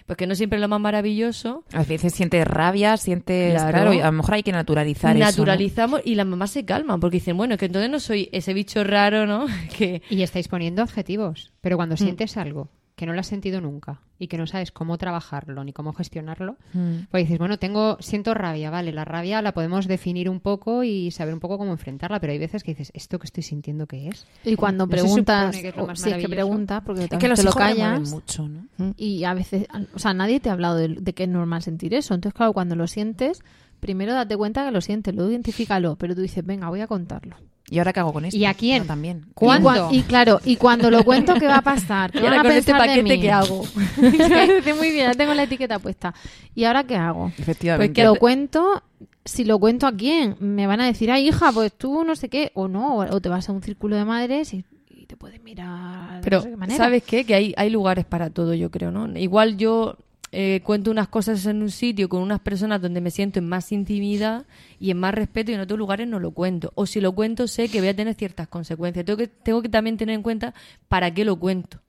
Pues 0.07 0.17
que 0.19 0.27
no 0.27 0.35
siempre 0.35 0.59
es 0.59 0.61
lo 0.61 0.69
más 0.69 0.81
maravilloso, 0.81 1.65
A 1.73 1.83
veces 1.83 2.13
sientes 2.13 2.47
rabia, 2.47 2.97
sientes... 2.99 3.55
Claro. 3.55 3.71
Claro, 3.71 3.95
y 3.95 4.01
a 4.01 4.07
lo 4.07 4.13
mejor 4.13 4.35
hay 4.35 4.43
que 4.43 4.53
naturalizar 4.53 5.17
eso. 5.17 5.25
¿no? 5.25 5.31
naturalizamos 5.31 6.03
y 6.05 6.15
las 6.15 6.27
mamás 6.27 6.51
se 6.51 6.65
calman 6.67 7.01
porque 7.01 7.17
dicen, 7.17 7.37
bueno, 7.39 7.55
es 7.55 7.59
que 7.59 7.67
entonces 7.67 7.91
no 7.91 8.01
soy 8.01 8.29
ese 8.33 8.53
bicho 8.53 8.85
raro, 8.85 9.27
¿no? 9.27 9.47
que 9.79 10.03
Y 10.11 10.21
estáis 10.23 10.47
poniendo 10.47 10.83
adjetivos, 10.83 11.53
pero 11.63 11.77
cuando 11.77 11.95
Mm. 11.95 11.99
sientes 11.99 12.37
algo 12.37 12.69
que 13.01 13.07
no 13.07 13.15
lo 13.15 13.21
has 13.21 13.27
sentido 13.27 13.63
nunca 13.63 14.01
y 14.19 14.27
que 14.29 14.37
no 14.37 14.47
sabes 14.47 14.71
cómo 14.73 14.99
trabajarlo 14.99 15.65
ni 15.65 15.73
cómo 15.73 15.95
gestionarlo, 15.95 16.57
Mm. 16.75 17.07
pues 17.11 17.25
dices, 17.25 17.39
bueno, 17.39 17.59
tengo, 17.59 17.97
siento 18.01 18.35
rabia, 18.35 18.69
vale, 18.69 18.93
la 18.93 19.07
rabia 19.07 19.41
la 19.41 19.53
podemos 19.53 19.89
definir 19.89 20.29
un 20.29 20.39
poco 20.41 20.85
y 20.85 21.11
saber 21.11 21.33
un 21.33 21.41
poco 21.41 21.57
cómo 21.57 21.73
enfrentarla, 21.73 22.21
pero 22.21 22.35
hay 22.35 22.39
veces 22.39 22.63
que 22.63 22.73
dices, 22.73 22.91
¿esto 22.95 23.19
que 23.19 23.25
estoy 23.25 23.43
sintiendo 23.43 23.87
qué 23.87 24.09
es? 24.09 24.27
Y 24.45 24.55
cuando 24.57 24.85
¿No 24.87 24.91
se 24.93 24.99
preguntas, 25.03 25.57
que 25.57 25.69
es 25.69 25.77
lo 25.77 25.85
o 25.85 25.87
más 25.87 25.99
si 25.99 26.11
es 26.11 26.17
que 26.19 26.29
preguntas, 26.29 26.83
porque 26.85 27.01
Es 27.05 27.07
que 27.07 27.11
también 27.17 27.31
los 27.31 27.39
te 27.39 27.45
lo 27.47 27.53
callas. 27.53 28.11
mucho, 28.11 28.47
¿no? 28.49 28.67
Y 28.99 29.25
a 29.25 29.33
veces, 29.33 29.67
o 29.95 29.99
sea, 29.99 30.13
nadie 30.13 30.39
te 30.41 30.51
ha 30.51 30.53
hablado 30.53 30.77
de, 30.77 30.89
de 30.89 31.13
que 31.15 31.23
es 31.23 31.29
normal 31.31 31.63
sentir 31.63 31.95
eso. 31.95 32.13
Entonces, 32.15 32.37
claro, 32.37 32.53
cuando 32.53 32.77
lo 32.77 32.87
sientes, 32.87 33.43
primero 33.81 34.13
date 34.13 34.37
cuenta 34.37 34.67
que 34.67 34.73
lo 34.73 34.83
sientes, 34.83 35.15
luego 35.15 35.31
identifícalo, 35.31 35.97
pero 35.97 36.15
tú 36.15 36.21
dices, 36.21 36.45
venga, 36.45 36.69
voy 36.69 36.83
a 36.83 36.87
contarlo. 36.87 37.37
¿Y 37.71 37.79
ahora 37.79 37.93
qué 37.93 38.01
hago 38.01 38.13
con 38.13 38.25
esto? 38.25 38.37
¿Y 38.37 38.45
a 38.45 38.55
quién? 38.55 38.83
No, 38.83 38.87
también. 38.87 39.27
¿Cuándo? 39.33 39.91
Y, 39.93 40.03
claro, 40.03 40.41
y 40.45 40.57
cuando 40.57 40.91
lo 40.91 41.05
cuento, 41.05 41.35
¿qué 41.35 41.47
va 41.47 41.59
a 41.59 41.63
pasar? 41.63 42.11
¿Qué 42.13 42.19
Y 42.19 42.23
van 42.23 42.33
ahora 42.33 42.41
a 42.41 42.45
con 42.45 42.53
este 42.53 42.73
paquete? 42.73 43.21
¿qué 43.21 43.31
hago? 43.31 43.65
Muy 44.77 44.91
bien, 44.91 45.13
ya 45.13 45.15
tengo 45.15 45.35
la 45.35 45.45
etiqueta 45.45 45.79
puesta. 45.79 46.13
¿Y 46.55 46.65
ahora 46.65 46.83
qué 46.83 46.97
hago? 46.97 47.31
Efectivamente. 47.39 47.89
Pues 47.89 47.95
que 47.95 48.05
lo 48.05 48.17
cuento, 48.17 48.83
si 49.25 49.45
lo 49.45 49.61
cuento 49.61 49.87
a 49.87 49.93
quién, 49.93 50.37
me 50.41 50.67
van 50.67 50.81
a 50.81 50.87
decir, 50.87 51.13
ay 51.13 51.29
hija, 51.29 51.53
pues 51.53 51.73
tú 51.73 52.03
no 52.03 52.17
sé 52.17 52.29
qué, 52.29 52.51
o 52.55 52.67
no, 52.67 52.97
o, 52.97 53.21
te 53.21 53.29
vas 53.29 53.49
a 53.49 53.53
un 53.53 53.63
círculo 53.63 53.95
de 53.95 54.05
madres 54.05 54.53
y, 54.53 54.65
y 54.91 55.07
te 55.07 55.17
puede 55.17 55.39
mirar 55.39 56.17
de 56.17 56.23
Pero, 56.23 56.39
no 56.39 56.43
sé 56.43 56.51
qué 56.51 56.57
manera. 56.57 56.85
¿sabes 56.85 57.05
qué? 57.05 57.25
Que 57.25 57.35
hay, 57.37 57.55
hay 57.57 57.71
lugares 57.71 58.05
para 58.05 58.31
todo, 58.31 58.53
yo 58.53 58.73
creo, 58.73 58.91
¿no? 58.91 59.17
Igual 59.17 59.57
yo 59.57 59.97
eh, 60.33 60.61
cuento 60.63 60.91
unas 60.91 61.09
cosas 61.09 61.45
en 61.47 61.61
un 61.63 61.71
sitio 61.71 62.09
con 62.09 62.23
unas 62.23 62.41
personas 62.41 62.81
donde 62.81 63.01
me 63.01 63.11
siento 63.11 63.41
en 63.41 63.49
más 63.49 63.73
intimidad 63.73 64.47
y 64.79 64.91
en 64.91 64.99
más 64.99 65.15
respeto 65.15 65.51
y 65.51 65.55
en 65.55 65.61
otros 65.61 65.79
lugares 65.79 66.07
no 66.07 66.21
lo 66.21 66.31
cuento. 66.31 66.73
O 66.77 66.87
si 66.87 67.01
lo 67.01 67.13
cuento 67.13 67.49
sé 67.49 67.69
que 67.69 67.81
voy 67.81 67.89
a 67.89 67.97
tener 67.97 68.15
ciertas 68.15 68.49
consecuencias. 68.49 69.05
Tengo 69.05 69.17
que, 69.17 69.27
tengo 69.27 69.61
que 69.63 69.69
también 69.69 69.97
tener 69.97 70.15
en 70.15 70.23
cuenta 70.23 70.55
para 70.89 71.13
qué 71.13 71.25
lo 71.25 71.37
cuento. 71.37 71.81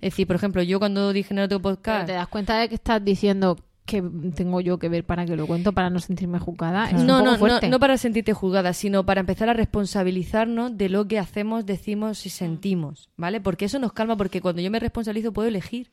Es 0.00 0.12
decir, 0.12 0.28
por 0.28 0.36
ejemplo, 0.36 0.62
yo 0.62 0.78
cuando 0.78 1.12
dije 1.12 1.34
en 1.34 1.40
otro 1.40 1.60
Pero 1.60 1.74
podcast... 1.74 2.06
te 2.06 2.12
das 2.12 2.28
cuenta 2.28 2.58
de 2.60 2.68
que 2.68 2.76
estás 2.76 3.04
diciendo 3.04 3.58
que 3.84 4.02
tengo 4.36 4.60
yo 4.60 4.78
que 4.78 4.88
ver 4.88 5.04
para 5.04 5.24
que 5.24 5.34
lo 5.34 5.46
cuento, 5.46 5.72
para 5.72 5.90
no 5.90 5.98
sentirme 5.98 6.38
juzgada. 6.38 6.92
No, 6.92 7.22
no, 7.22 7.36
no, 7.36 7.60
no 7.60 7.80
para 7.80 7.96
sentirte 7.96 8.34
juzgada, 8.34 8.74
sino 8.74 9.04
para 9.04 9.20
empezar 9.20 9.48
a 9.48 9.54
responsabilizarnos 9.54 10.76
de 10.76 10.90
lo 10.90 11.08
que 11.08 11.18
hacemos, 11.18 11.64
decimos 11.64 12.26
y 12.26 12.28
sentimos, 12.28 13.08
¿vale? 13.16 13.40
Porque 13.40 13.64
eso 13.64 13.78
nos 13.78 13.94
calma, 13.94 14.16
porque 14.16 14.42
cuando 14.42 14.60
yo 14.60 14.70
me 14.70 14.78
responsabilizo 14.78 15.32
puedo 15.32 15.48
elegir. 15.48 15.90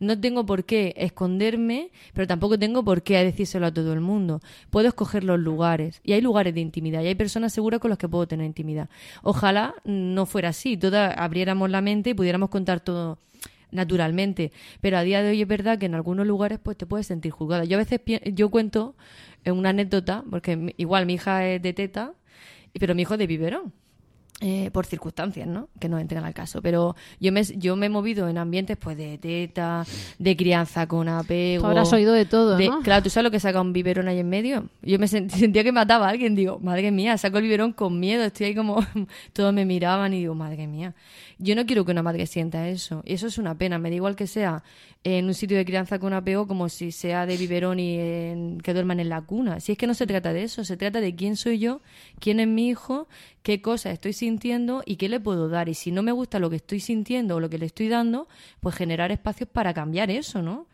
No 0.00 0.20
tengo 0.20 0.46
por 0.46 0.64
qué 0.64 0.94
esconderme, 0.96 1.90
pero 2.14 2.26
tampoco 2.26 2.58
tengo 2.58 2.84
por 2.84 3.02
qué 3.02 3.22
decírselo 3.24 3.66
a 3.66 3.72
todo 3.72 3.92
el 3.92 4.00
mundo. 4.00 4.40
Puedo 4.70 4.88
escoger 4.88 5.24
los 5.24 5.40
lugares. 5.40 6.00
Y 6.04 6.12
hay 6.12 6.20
lugares 6.20 6.54
de 6.54 6.60
intimidad. 6.60 7.02
Y 7.02 7.08
hay 7.08 7.14
personas 7.14 7.52
seguras 7.52 7.80
con 7.80 7.88
las 7.88 7.98
que 7.98 8.08
puedo 8.08 8.26
tener 8.28 8.46
intimidad. 8.46 8.88
Ojalá 9.22 9.74
no 9.84 10.26
fuera 10.26 10.50
así. 10.50 10.76
Todas 10.76 11.14
abriéramos 11.16 11.70
la 11.70 11.80
mente 11.80 12.10
y 12.10 12.14
pudiéramos 12.14 12.48
contar 12.50 12.80
todo 12.80 13.18
naturalmente. 13.70 14.52
Pero 14.80 14.98
a 14.98 15.02
día 15.02 15.22
de 15.22 15.30
hoy 15.30 15.42
es 15.42 15.48
verdad 15.48 15.78
que 15.78 15.86
en 15.86 15.94
algunos 15.94 16.26
lugares 16.26 16.58
pues 16.62 16.76
te 16.76 16.86
puedes 16.86 17.06
sentir 17.06 17.32
juzgada. 17.32 17.64
Yo 17.64 17.76
a 17.76 17.84
veces 17.84 18.00
yo 18.32 18.50
cuento 18.50 18.94
una 19.44 19.70
anécdota, 19.70 20.24
porque 20.30 20.74
igual 20.76 21.06
mi 21.06 21.14
hija 21.14 21.46
es 21.46 21.62
de 21.62 21.72
teta, 21.72 22.14
pero 22.78 22.94
mi 22.94 23.02
hijo 23.02 23.14
es 23.14 23.18
de 23.18 23.26
biberón. 23.26 23.72
Eh, 24.40 24.70
por 24.72 24.86
circunstancias, 24.86 25.48
¿no? 25.48 25.68
Que 25.80 25.88
no 25.88 25.98
entren 25.98 26.22
al 26.24 26.32
caso. 26.32 26.62
Pero 26.62 26.94
yo 27.18 27.32
me, 27.32 27.42
yo 27.42 27.74
me 27.74 27.86
he 27.86 27.88
movido 27.88 28.28
en 28.28 28.38
ambientes 28.38 28.76
pues 28.76 28.96
de 28.96 29.18
teta, 29.18 29.84
de 30.18 30.36
crianza 30.36 30.86
con 30.86 31.08
apego. 31.08 31.62
Tú 31.62 31.66
habrás 31.66 31.92
oído 31.92 32.12
de 32.12 32.24
todo, 32.24 32.56
de- 32.56 32.68
¿no? 32.68 32.80
Claro, 32.82 33.02
¿tú 33.02 33.10
sabes 33.10 33.24
lo 33.24 33.30
que 33.32 33.40
saca 33.40 33.60
un 33.60 33.72
biberón 33.72 34.06
ahí 34.06 34.20
en 34.20 34.28
medio? 34.28 34.68
Yo 34.82 34.98
me 35.00 35.06
sent- 35.06 35.30
sentía 35.34 35.64
que 35.64 35.72
mataba 35.72 36.06
a 36.06 36.10
alguien. 36.10 36.36
Digo, 36.36 36.60
madre 36.60 36.92
mía, 36.92 37.18
saco 37.18 37.38
el 37.38 37.44
biberón 37.44 37.72
con 37.72 37.98
miedo. 37.98 38.22
Estoy 38.24 38.46
ahí 38.46 38.54
como... 38.54 38.78
Todos 39.32 39.52
me 39.52 39.64
miraban 39.64 40.14
y 40.14 40.18
digo, 40.20 40.34
madre 40.36 40.66
mía. 40.68 40.94
Yo 41.40 41.54
no 41.56 41.66
quiero 41.66 41.84
que 41.84 41.90
una 41.92 42.02
madre 42.02 42.26
sienta 42.26 42.68
eso. 42.68 43.02
Y 43.04 43.14
eso 43.14 43.26
es 43.26 43.38
una 43.38 43.56
pena. 43.56 43.78
Me 43.78 43.90
da 43.90 43.96
igual 43.96 44.14
que 44.16 44.26
sea 44.28 44.62
en 45.04 45.26
un 45.26 45.34
sitio 45.34 45.56
de 45.56 45.64
crianza 45.64 45.98
con 46.00 46.12
apego 46.12 46.46
como 46.48 46.68
si 46.68 46.90
sea 46.92 47.26
de 47.26 47.36
biberón 47.36 47.78
y 47.80 47.96
en- 47.98 48.60
que 48.60 48.72
duerman 48.72 49.00
en 49.00 49.08
la 49.08 49.20
cuna. 49.22 49.58
Si 49.60 49.72
es 49.72 49.78
que 49.78 49.86
no 49.88 49.94
se 49.94 50.06
trata 50.06 50.32
de 50.32 50.44
eso. 50.44 50.62
Se 50.64 50.76
trata 50.76 51.00
de 51.00 51.14
quién 51.16 51.36
soy 51.36 51.58
yo, 51.58 51.80
quién 52.20 52.38
es 52.40 52.46
mi 52.48 52.68
hijo, 52.68 53.08
qué 53.48 53.62
cosas 53.62 53.94
estoy 53.94 54.12
sintiendo 54.12 54.82
y 54.84 54.96
qué 54.96 55.08
le 55.08 55.20
puedo 55.20 55.48
dar. 55.48 55.70
Y 55.70 55.74
si 55.74 55.90
no 55.90 56.02
me 56.02 56.12
gusta 56.12 56.38
lo 56.38 56.50
que 56.50 56.56
estoy 56.56 56.80
sintiendo 56.80 57.36
o 57.36 57.40
lo 57.40 57.48
que 57.48 57.56
le 57.56 57.64
estoy 57.64 57.88
dando, 57.88 58.28
pues 58.60 58.74
generar 58.74 59.10
espacios 59.10 59.48
para 59.48 59.72
cambiar 59.72 60.10
eso, 60.10 60.42
¿no? 60.42 60.66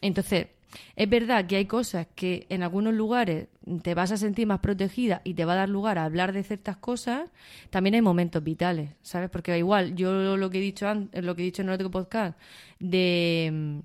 Entonces, 0.00 0.46
es 0.94 1.10
verdad 1.10 1.48
que 1.48 1.56
hay 1.56 1.66
cosas 1.66 2.06
que 2.14 2.46
en 2.48 2.62
algunos 2.62 2.94
lugares 2.94 3.48
te 3.82 3.94
vas 3.94 4.12
a 4.12 4.16
sentir 4.16 4.46
más 4.46 4.60
protegida 4.60 5.20
y 5.24 5.34
te 5.34 5.44
va 5.44 5.54
a 5.54 5.56
dar 5.56 5.68
lugar 5.68 5.98
a 5.98 6.04
hablar 6.04 6.32
de 6.32 6.44
ciertas 6.44 6.76
cosas. 6.76 7.28
También 7.70 7.96
hay 7.96 8.02
momentos 8.02 8.44
vitales, 8.44 8.90
¿sabes? 9.02 9.28
Porque 9.28 9.58
igual, 9.58 9.96
yo 9.96 10.36
lo 10.36 10.48
que 10.48 10.58
he 10.58 10.60
dicho 10.62 10.86
antes, 10.86 11.24
lo 11.24 11.34
que 11.34 11.42
he 11.42 11.46
dicho 11.46 11.62
en 11.62 11.70
el 11.70 11.74
otro 11.74 11.90
podcast 11.90 12.38
de, 12.78 13.82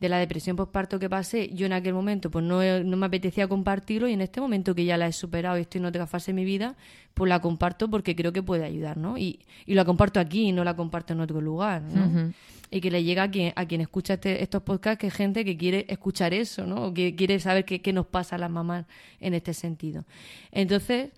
de 0.00 0.08
la 0.08 0.18
depresión 0.18 0.56
postparto 0.56 0.98
que 0.98 1.08
pasé, 1.08 1.48
yo 1.54 1.66
en 1.66 1.72
aquel 1.72 1.94
momento 1.94 2.30
pues 2.30 2.44
no, 2.44 2.60
no 2.84 2.96
me 2.96 3.06
apetecía 3.06 3.48
compartirlo 3.48 4.08
y 4.08 4.12
en 4.12 4.20
este 4.20 4.40
momento 4.40 4.74
que 4.74 4.84
ya 4.84 4.96
la 4.98 5.06
he 5.06 5.12
superado 5.12 5.56
y 5.58 5.62
estoy 5.62 5.80
en 5.80 5.86
otra 5.86 6.06
fase 6.06 6.32
de 6.32 6.34
mi 6.34 6.44
vida, 6.44 6.76
pues 7.14 7.28
la 7.28 7.40
comparto 7.40 7.88
porque 7.88 8.14
creo 8.14 8.32
que 8.32 8.42
puede 8.42 8.64
ayudar, 8.64 8.98
¿no? 8.98 9.16
Y, 9.16 9.40
y 9.64 9.74
la 9.74 9.84
comparto 9.84 10.20
aquí 10.20 10.48
y 10.48 10.52
no 10.52 10.64
la 10.64 10.76
comparto 10.76 11.14
en 11.14 11.20
otro 11.20 11.40
lugar, 11.40 11.82
¿no? 11.82 12.32
Y 12.70 12.80
que 12.80 12.90
le 12.90 13.04
llega 13.04 13.22
a 13.24 13.30
quien, 13.30 13.52
a 13.56 13.64
quien 13.64 13.80
escucha 13.80 14.14
este- 14.14 14.42
estos 14.42 14.62
podcasts 14.62 15.00
que 15.00 15.06
es 15.06 15.14
gente 15.14 15.44
que 15.44 15.56
quiere 15.56 15.86
escuchar 15.88 16.34
eso, 16.34 16.66
¿no? 16.66 16.86
O 16.86 16.94
que 16.94 17.14
quiere 17.14 17.38
saber 17.40 17.64
qué, 17.64 17.80
qué 17.80 17.92
nos 17.92 18.06
pasa 18.06 18.36
a 18.36 18.38
las 18.38 18.50
mamás 18.50 18.84
en 19.20 19.34
este 19.34 19.54
sentido. 19.54 20.04
Entonces, 20.52 21.10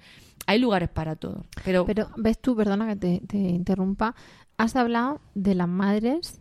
hay 0.46 0.58
lugares 0.58 0.88
para 0.88 1.16
todo. 1.16 1.44
Pero, 1.64 1.84
Pero 1.84 2.10
ves 2.16 2.38
tú, 2.38 2.54
perdona 2.54 2.86
que 2.88 2.96
te, 2.96 3.20
te 3.26 3.36
interrumpa, 3.38 4.14
has 4.56 4.76
hablado 4.76 5.20
de 5.34 5.54
las 5.54 5.68
madres, 5.68 6.40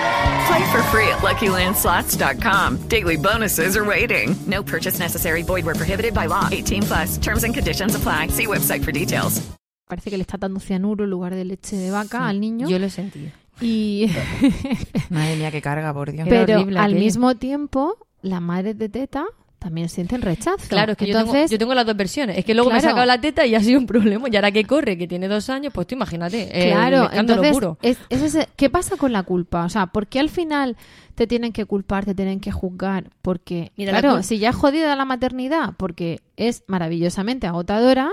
Play 0.47 0.71
for 0.71 0.81
free 0.91 1.07
at 1.07 1.19
LuckyLandSlots.com. 1.21 2.77
Daily 2.87 3.17
bonuses 3.17 3.75
are 3.77 3.85
waiting. 3.85 4.35
No 4.47 4.63
purchase 4.63 4.99
necessary. 4.99 5.43
Void 5.43 5.65
where 5.65 5.75
prohibited 5.75 6.13
by 6.13 6.27
law. 6.27 6.47
18 6.51 6.83
plus. 6.83 7.17
Terms 7.17 7.43
and 7.43 7.53
conditions 7.53 7.95
apply. 7.95 8.27
See 8.27 8.47
website 8.47 8.83
for 8.83 8.91
details. 8.91 9.41
parece 9.87 10.09
que 10.09 10.15
le 10.17 10.23
está 10.23 10.37
dando 10.37 10.61
cianuro 10.61 11.03
en 11.03 11.09
lugar 11.09 11.35
de 11.35 11.43
leche 11.43 11.75
de 11.75 11.91
vaca 11.91 12.25
al 12.29 12.39
niño. 12.39 12.69
yo 12.69 12.79
lo 12.79 12.85
he 12.85 12.89
sentido. 12.89 13.29
Y 13.59 14.09
Madre 15.09 15.35
mía, 15.35 15.51
qué 15.51 15.61
carga, 15.61 15.93
por 15.93 16.13
Dios. 16.13 16.25
Pero 16.29 16.55
horrible 16.55 16.79
al 16.79 16.85
aquello. 16.85 16.99
mismo 17.01 17.35
tiempo, 17.35 17.97
las 18.21 18.41
madres 18.41 18.77
de 18.77 18.87
teta 18.87 19.25
también 19.61 19.89
sienten 19.89 20.23
rechazo. 20.23 20.57
Claro, 20.69 20.93
es 20.93 20.97
que 20.97 21.05
yo, 21.05 21.13
tengo, 21.13 21.27
Entonces, 21.35 21.51
yo 21.51 21.59
tengo 21.59 21.75
las 21.75 21.85
dos 21.85 21.95
versiones. 21.95 22.35
Es 22.35 22.43
que 22.45 22.55
luego 22.55 22.71
me 22.71 22.79
he 22.79 22.81
sacado 22.81 23.05
la 23.05 23.21
teta 23.21 23.45
y 23.45 23.53
ha 23.53 23.59
sido 23.59 23.77
un 23.79 23.85
problema. 23.85 24.27
Y 24.27 24.35
ahora 24.35 24.51
que 24.51 24.63
corre, 24.65 24.97
que 24.97 25.07
tiene 25.07 25.27
dos 25.27 25.51
años, 25.51 25.71
pues 25.71 25.85
tú 25.85 25.93
imagínate. 25.93 26.49
eh, 26.51 26.71
Claro, 26.71 27.09
entonces, 27.13 27.51
puro. 27.53 27.77
es- 27.83 27.99
es 28.09 28.23
ese- 28.23 28.49
¿qué 28.55 28.71
pasa 28.71 28.97
con 28.97 29.13
la 29.13 29.21
culpa? 29.21 29.63
O 29.63 29.69
sea, 29.69 29.85
¿por 29.85 30.07
qué 30.07 30.19
al 30.19 30.29
final 30.29 30.77
te 31.13 31.27
tienen 31.27 31.53
que 31.53 31.65
culpar, 31.65 32.05
te 32.05 32.15
tienen 32.15 32.39
que 32.39 32.51
juzgar? 32.51 33.11
Porque, 33.21 33.71
Mira, 33.77 33.91
la 33.91 34.01
claro, 34.01 34.23
si 34.23 34.39
ya 34.39 34.49
es 34.49 34.55
jodida 34.55 34.95
la 34.95 35.05
maternidad, 35.05 35.75
porque 35.77 36.21
es 36.37 36.63
maravillosamente 36.65 37.45
agotadora, 37.45 38.09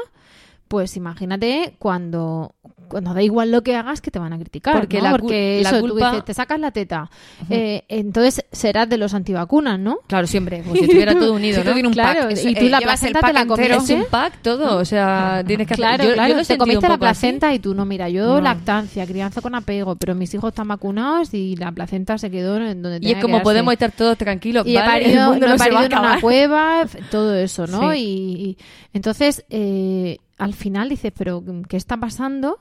pues 0.69 0.97
imagínate 0.97 1.75
cuando, 1.79 2.55
cuando 2.89 3.13
da 3.15 3.23
igual 3.23 3.51
lo 3.51 3.63
que 3.63 3.75
hagas 3.75 4.01
que 4.01 4.11
te 4.11 4.19
van 4.19 4.33
a 4.33 4.39
criticar. 4.39 4.79
Porque 4.79 4.99
¿no? 4.99 5.05
la 5.05 5.11
porque 5.13 5.61
la 5.63 5.71
eso, 5.71 5.81
tú 5.81 5.89
culpa- 5.89 6.11
dices, 6.11 6.25
te 6.27 6.35
sacas 6.35 6.61
la 6.61 6.71
teta, 6.71 7.11
eh, 7.51 7.85
entonces 7.89 8.45
serás 8.53 8.89
de 8.89 8.99
los 8.99 9.15
antivacunas, 9.15 9.79
¿no? 9.79 9.99
Claro, 10.07 10.27
siempre. 10.27 10.63
Como 10.63 10.75
si 10.77 10.83
estuviera 10.85 11.15
todo 11.15 11.33
unido, 11.35 11.59
¿no? 11.59 11.65
todo 11.65 11.75
tiene 11.75 11.89
un 11.89 11.95
Claro, 11.95 12.29
pack. 12.29 12.39
y 12.45 12.55
tú 12.55 12.67
Eh, 12.67 12.71
la 12.71 12.81
placenta 12.81 13.21
te 13.21 13.33
la 13.33 13.47
comiste. 13.47 13.75
Es 13.75 13.91
un 13.91 14.05
pack 14.11 14.43
todo. 14.43 14.77
O 14.79 14.85
sea, 14.85 15.43
tienes 15.47 15.67
que. 15.67 15.75
Claro, 15.75 16.05
yo- 16.05 16.11
yo 16.11 16.15
claro, 16.15 16.45
te 16.45 16.59
comiste 16.59 16.87
la 16.89 16.95
así. 16.95 17.01
placenta 17.01 17.55
y 17.55 17.59
tú 17.59 17.75
no, 17.75 17.85
mira, 17.85 18.09
yo 18.09 18.27
No. 18.27 18.41
lactancia, 18.41 19.07
crianza 19.07 19.41
con 19.41 19.55
apego, 19.55 19.97
pero 19.97 20.15
mis 20.15 20.33
hijos 20.35 20.49
están 20.51 20.69
vacunados 20.69 21.33
y 21.35 21.57
la 21.57 21.73
placenta 21.73 22.17
se 22.19 22.31
quedó 22.31 22.57
en 22.59 22.83
donde 22.83 22.99
Y 22.99 23.01
tenía 23.01 23.11
es 23.11 23.17
que 23.17 23.23
como 23.23 23.43
podemos 23.43 23.73
estar 23.73 23.93
todos 23.93 24.17
tranquilos. 24.19 24.67
y 24.67 24.77
he 24.77 24.81
¿vale? 24.81 25.05
parido, 25.05 25.23
el 25.25 25.31
mundo 25.31 25.47
no 25.47 25.49
no, 25.49 25.55
he 25.55 25.59
se 25.59 25.71
va 25.71 25.77
parido 25.81 25.97
a 25.97 26.01
en 26.01 26.07
una 26.13 26.21
cueva, 26.21 26.85
todo 27.11 27.35
eso, 27.35 27.67
¿no? 27.67 27.93
Sí. 27.93 27.99
Y, 27.99 28.49
y- 28.51 28.59
entonces, 28.93 29.45
eh, 29.51 30.19
al 30.39 30.55
final 30.55 30.89
dices, 30.89 31.13
pero 31.17 31.43
¿qué 31.69 31.77
está 31.77 31.97
pasando? 31.97 32.59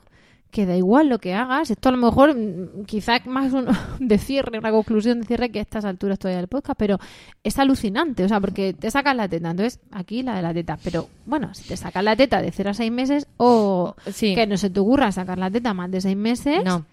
Que 0.50 0.64
da 0.64 0.76
igual 0.76 1.08
lo 1.08 1.18
que 1.18 1.34
hagas. 1.34 1.70
Esto 1.70 1.90
a 1.90 1.92
lo 1.92 1.98
mejor, 1.98 2.34
mm, 2.34 2.84
quizás 2.86 3.26
más 3.26 3.52
un, 3.52 3.66
de 4.00 4.18
cierre, 4.18 4.58
una 4.58 4.70
conclusión 4.70 5.20
de 5.20 5.26
cierre 5.26 5.50
que 5.50 5.58
a 5.58 5.62
estas 5.62 5.84
alturas 5.84 6.18
todavía 6.18 6.38
del 6.38 6.48
podcast, 6.48 6.78
pero 6.78 6.98
es 7.44 7.58
alucinante, 7.58 8.24
o 8.24 8.28
sea, 8.28 8.40
porque 8.40 8.72
te 8.72 8.90
sacas 8.90 9.14
la 9.14 9.28
teta. 9.28 9.50
Entonces, 9.50 9.78
aquí 9.92 10.22
la 10.22 10.36
de 10.36 10.42
la 10.42 10.54
teta. 10.54 10.78
Pero 10.82 11.08
bueno, 11.26 11.52
si 11.54 11.68
te 11.68 11.76
sacas 11.76 12.02
la 12.02 12.16
teta 12.16 12.40
de 12.40 12.50
0 12.50 12.70
a 12.70 12.74
6 12.74 12.90
meses 12.90 13.26
o 13.36 13.94
Sí. 14.10 14.34
que 14.34 14.46
no 14.46 14.56
se 14.56 14.70
te 14.70 14.80
ocurra 14.80 15.12
sacar 15.12 15.36
la 15.38 15.50
teta 15.50 15.74
más 15.74 15.90
de 15.90 16.00
6 16.00 16.16
meses, 16.16 16.64
No. 16.64 16.84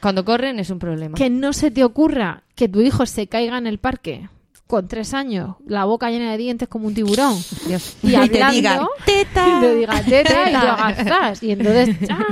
Cuando 0.00 0.24
corren 0.24 0.58
es 0.58 0.70
un 0.70 0.78
problema. 0.78 1.16
que 1.16 1.30
no 1.30 1.52
se 1.52 1.70
te 1.70 1.82
ocurra 1.82 2.42
que 2.54 2.68
tu 2.68 2.80
hijo 2.80 3.06
se 3.06 3.28
caiga 3.28 3.56
en 3.56 3.66
el 3.66 3.78
parque 3.78 4.28
con 4.66 4.88
tres 4.88 5.14
años, 5.14 5.56
la 5.66 5.84
boca 5.84 6.10
llena 6.10 6.32
de 6.32 6.38
dientes 6.38 6.66
como 6.68 6.88
un 6.88 6.94
tiburón, 6.94 7.36
y 8.02 8.10
te 8.10 8.16
hablando, 8.16 8.52
digan, 8.52 8.80
y 9.06 9.60
te 9.60 9.74
diga 9.76 10.02
teta, 10.02 10.04
y 10.04 10.04
tú 10.04 10.10
Teta. 10.10 10.74
hagas 10.74 11.06
zas, 11.08 11.42
y 11.42 11.50
entonces, 11.52 11.96
¡ah! 12.10 12.24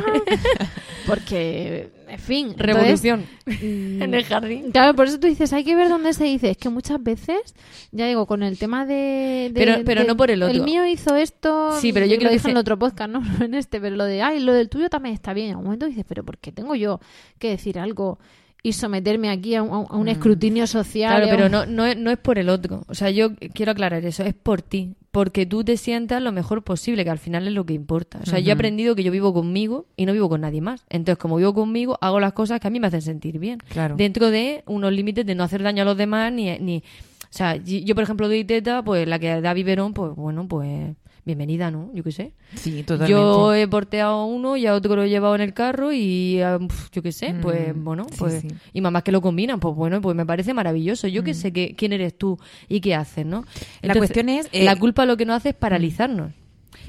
porque, 1.07 1.91
en 2.09 2.19
fin, 2.19 2.47
entonces, 2.49 2.67
Revolución 2.67 3.27
mm, 3.47 4.03
en 4.03 4.15
el 4.15 4.25
jardín. 4.25 4.71
Claro, 4.73 4.95
por 4.95 5.07
eso 5.07 5.21
tú 5.21 5.27
dices, 5.27 5.53
hay 5.53 5.65
que 5.65 5.77
ver 5.77 5.89
dónde 5.89 6.13
se 6.15 6.25
dice. 6.25 6.51
Es 6.51 6.57
que 6.57 6.69
muchas 6.71 7.03
veces, 7.03 7.55
ya 7.93 8.07
digo, 8.07 8.27
con 8.27 8.43
el 8.43 8.59
tema 8.59 8.87
de... 8.87 9.51
de- 9.53 9.55
Pero- 9.55 9.85
pero 9.85 10.01
de- 10.03 10.07
no 10.09 10.17
por 10.17 10.31
el 10.31 10.43
otro. 10.43 10.55
El 10.55 10.63
mío 10.63 10.87
hizo 10.87 11.15
esto... 11.17 11.73
Sí, 11.81 11.93
pero 11.93 12.07
yo 12.07 12.13
lo 12.15 12.19
creo 12.19 12.31
que 12.31 12.37
dije 12.37 12.49
en 12.49 12.53
el 12.53 12.61
otro 12.61 12.79
podcast, 12.79 13.11
¿no? 13.11 13.21
No 13.21 13.45
en 13.45 13.55
este, 13.55 13.81
pero 13.81 13.97
lo 13.97 14.05
de, 14.05 14.23
ay, 14.23 14.41
lo 14.41 14.53
del 14.55 14.69
tuyo 14.69 14.89
también 14.89 15.15
está 15.15 15.35
bien. 15.35 15.51
En 15.51 15.57
un 15.57 15.65
momento 15.65 15.87
dices, 15.87 16.05
pero 16.09 16.25
¿por 16.25 16.39
qué 16.39 16.53
tengo 16.53 16.75
yo 16.75 17.01
que 17.39 17.51
decir 17.51 17.79
algo 17.79 18.19
y 18.65 18.73
someterme 18.73 19.29
aquí 19.29 19.55
a 19.55 19.63
un, 19.63 19.87
a 19.89 19.95
un 19.95 20.09
escrutinio 20.09 20.67
social? 20.67 21.13
Mm. 21.13 21.17
Claro, 21.23 21.37
pero 21.37 21.49
no, 21.51 21.67
no, 21.67 21.85
es, 21.85 21.99
no 21.99 22.11
es 22.11 22.17
por 22.17 22.39
el 22.39 22.49
otro. 22.49 22.83
O 22.89 22.95
sea, 22.95 23.11
yo 23.11 23.37
quiero 23.53 23.73
aclarar 23.73 24.05
eso, 24.07 24.25
es 24.25 24.35
por 24.35 24.63
ti. 24.63 24.95
Porque 25.11 25.45
tú 25.45 25.63
te 25.63 25.77
sientas 25.77 26.23
lo 26.23 26.33
mejor 26.33 26.65
posible, 26.65 27.05
que 27.05 27.11
al 27.11 27.19
final 27.19 27.47
es 27.47 27.53
lo 27.53 27.67
que 27.67 27.75
importa. 27.75 28.19
O 28.23 28.27
sea, 28.27 28.41
yo 28.41 28.49
he 28.49 28.53
aprendido 28.53 28.97
que 28.97 29.05
yo 29.05 29.13
vivo 29.13 29.33
conmigo 29.35 29.87
y 29.97 30.07
no 30.07 30.15
vivo 30.15 30.29
con 30.29 30.41
nadie 30.41 30.63
más. 30.63 30.85
Entonces, 30.89 31.21
como 31.21 31.37
vivo 31.37 31.53
conmigo, 31.53 31.99
hago 32.01 32.19
las 32.19 32.33
cosas 32.33 32.59
que 32.59 32.67
a 32.67 32.71
mí 32.71 32.81
me 32.81 32.87
hacen 32.87 33.03
sentir 33.03 33.39
bien. 33.39 33.59
Claro. 33.69 33.97
Dentro 33.97 34.31
de 34.31 34.65
unos 34.67 34.93
límites 34.93 35.25
de 35.27 35.35
no 35.35 35.45
hacer 35.45 35.63
daño 35.63 35.83
a 35.83 35.85
los 35.85 35.97
demás 35.97 36.33
ni... 36.33 36.59
ni 36.59 36.79
o 36.79 37.37
sea, 37.37 37.57
yo, 37.57 37.95
por 37.95 38.05
ejemplo, 38.05 38.29
doy 38.29 38.45
teta, 38.45 38.83
pues 38.83 39.07
la 39.07 39.19
que 39.19 39.41
da 39.41 39.53
biberón, 39.55 39.93
pues 39.93 40.15
bueno, 40.17 40.49
pues 40.49 40.95
bienvenida, 41.25 41.71
¿no? 41.71 41.91
Yo 41.95 42.03
qué 42.05 42.13
sé. 42.13 42.33
Sí, 42.55 42.83
totalmente. 42.83 43.11
Yo 43.13 43.55
he 43.55 43.67
porteado 43.69 44.13
a 44.21 44.25
uno 44.27 44.57
y 44.57 44.67
a 44.67 44.75
otro 44.75 44.95
lo 44.97 45.03
he 45.05 45.09
llevado 45.09 45.35
en 45.35 45.41
el 45.41 45.55
carro 45.55 45.93
y 45.93 46.41
ah, 46.43 46.59
yo 46.93 47.03
qué 47.03 47.13
sé, 47.13 47.33
Mm, 47.35 47.41
pues 47.41 47.73
bueno, 47.75 48.07
sí, 48.11 48.17
pues 48.19 48.41
sí. 48.43 48.49
y 48.73 48.81
mamás 48.81 49.03
que 49.03 49.13
lo 49.13 49.21
combinan, 49.21 49.61
pues 49.61 49.75
bueno, 49.75 50.01
pues 50.01 50.15
me 50.17 50.27
parece 50.27 50.53
maravilloso. 50.55 51.09
Yo 51.09 51.25
qué 51.25 51.35
sé 51.35 51.53
que, 51.53 51.75
quién 51.77 51.93
eres 51.93 52.17
tú 52.17 52.39
y 52.69 52.81
qué 52.81 52.95
haces, 52.95 53.25
¿no? 53.27 53.45
La 53.83 53.95
cuestión 53.95 54.29
es, 54.29 54.49
eh, 54.53 54.65
la 54.65 54.77
culpa 54.77 55.07
lo 55.07 55.17
que 55.17 55.25
nos 55.27 55.37
hace 55.37 55.51
es 55.51 55.55
paralizarnos 55.55 56.33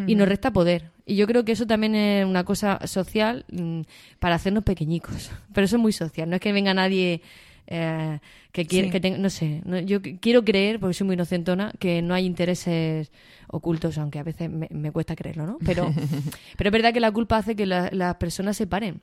y 0.08 0.16
Mm. 0.16 0.18
nos 0.18 0.28
resta 0.28 0.52
poder. 0.52 0.92
Y 1.06 1.16
yo 1.16 1.28
creo 1.28 1.46
que 1.46 1.52
eso 1.52 1.68
también 1.68 1.94
es 1.96 2.26
una 2.26 2.44
cosa 2.44 2.80
social 2.88 3.46
mm, 3.52 3.82
para 4.20 4.36
hacernos 4.36 4.64
pequeñicos. 4.64 5.30
Pero 5.54 5.66
eso 5.66 5.76
es 5.78 5.82
muy 5.82 5.94
social, 5.94 6.30
no 6.30 6.36
es 6.36 6.42
que 6.42 6.52
venga 6.52 6.74
nadie 6.74 7.22
eh, 7.68 8.20
que 8.52 8.66
quiere 8.66 8.88
Sí. 8.88 8.92
que 8.92 9.00
tenga, 9.00 9.18
no 9.18 9.30
sé, 9.30 9.62
no- 9.66 9.80
yo 9.80 10.02
qu- 10.02 10.20
quiero 10.20 10.44
creer, 10.46 10.80
porque 10.80 10.94
soy 10.94 11.06
muy 11.08 11.14
inocentona, 11.16 11.74
que 11.80 12.02
no 12.02 12.14
hay 12.14 12.26
intereses 12.26 13.12
ocultos, 13.48 13.98
aunque 13.98 14.20
a 14.20 14.24
veces 14.24 14.50
me, 14.50 14.68
me 14.72 14.92
cuesta 14.92 15.16
creerlo, 15.16 15.46
¿no? 15.46 15.58
Pero, 15.66 15.86
pero 16.58 16.68
es 16.70 16.72
verdad 16.72 16.94
que 16.94 17.00
la 17.00 17.12
culpa 17.12 17.38
hace 17.38 17.56
que 17.56 17.66
la- 17.66 17.90
las 17.92 18.16
personas 18.16 18.56
se 18.58 18.68
paren. 18.68 19.02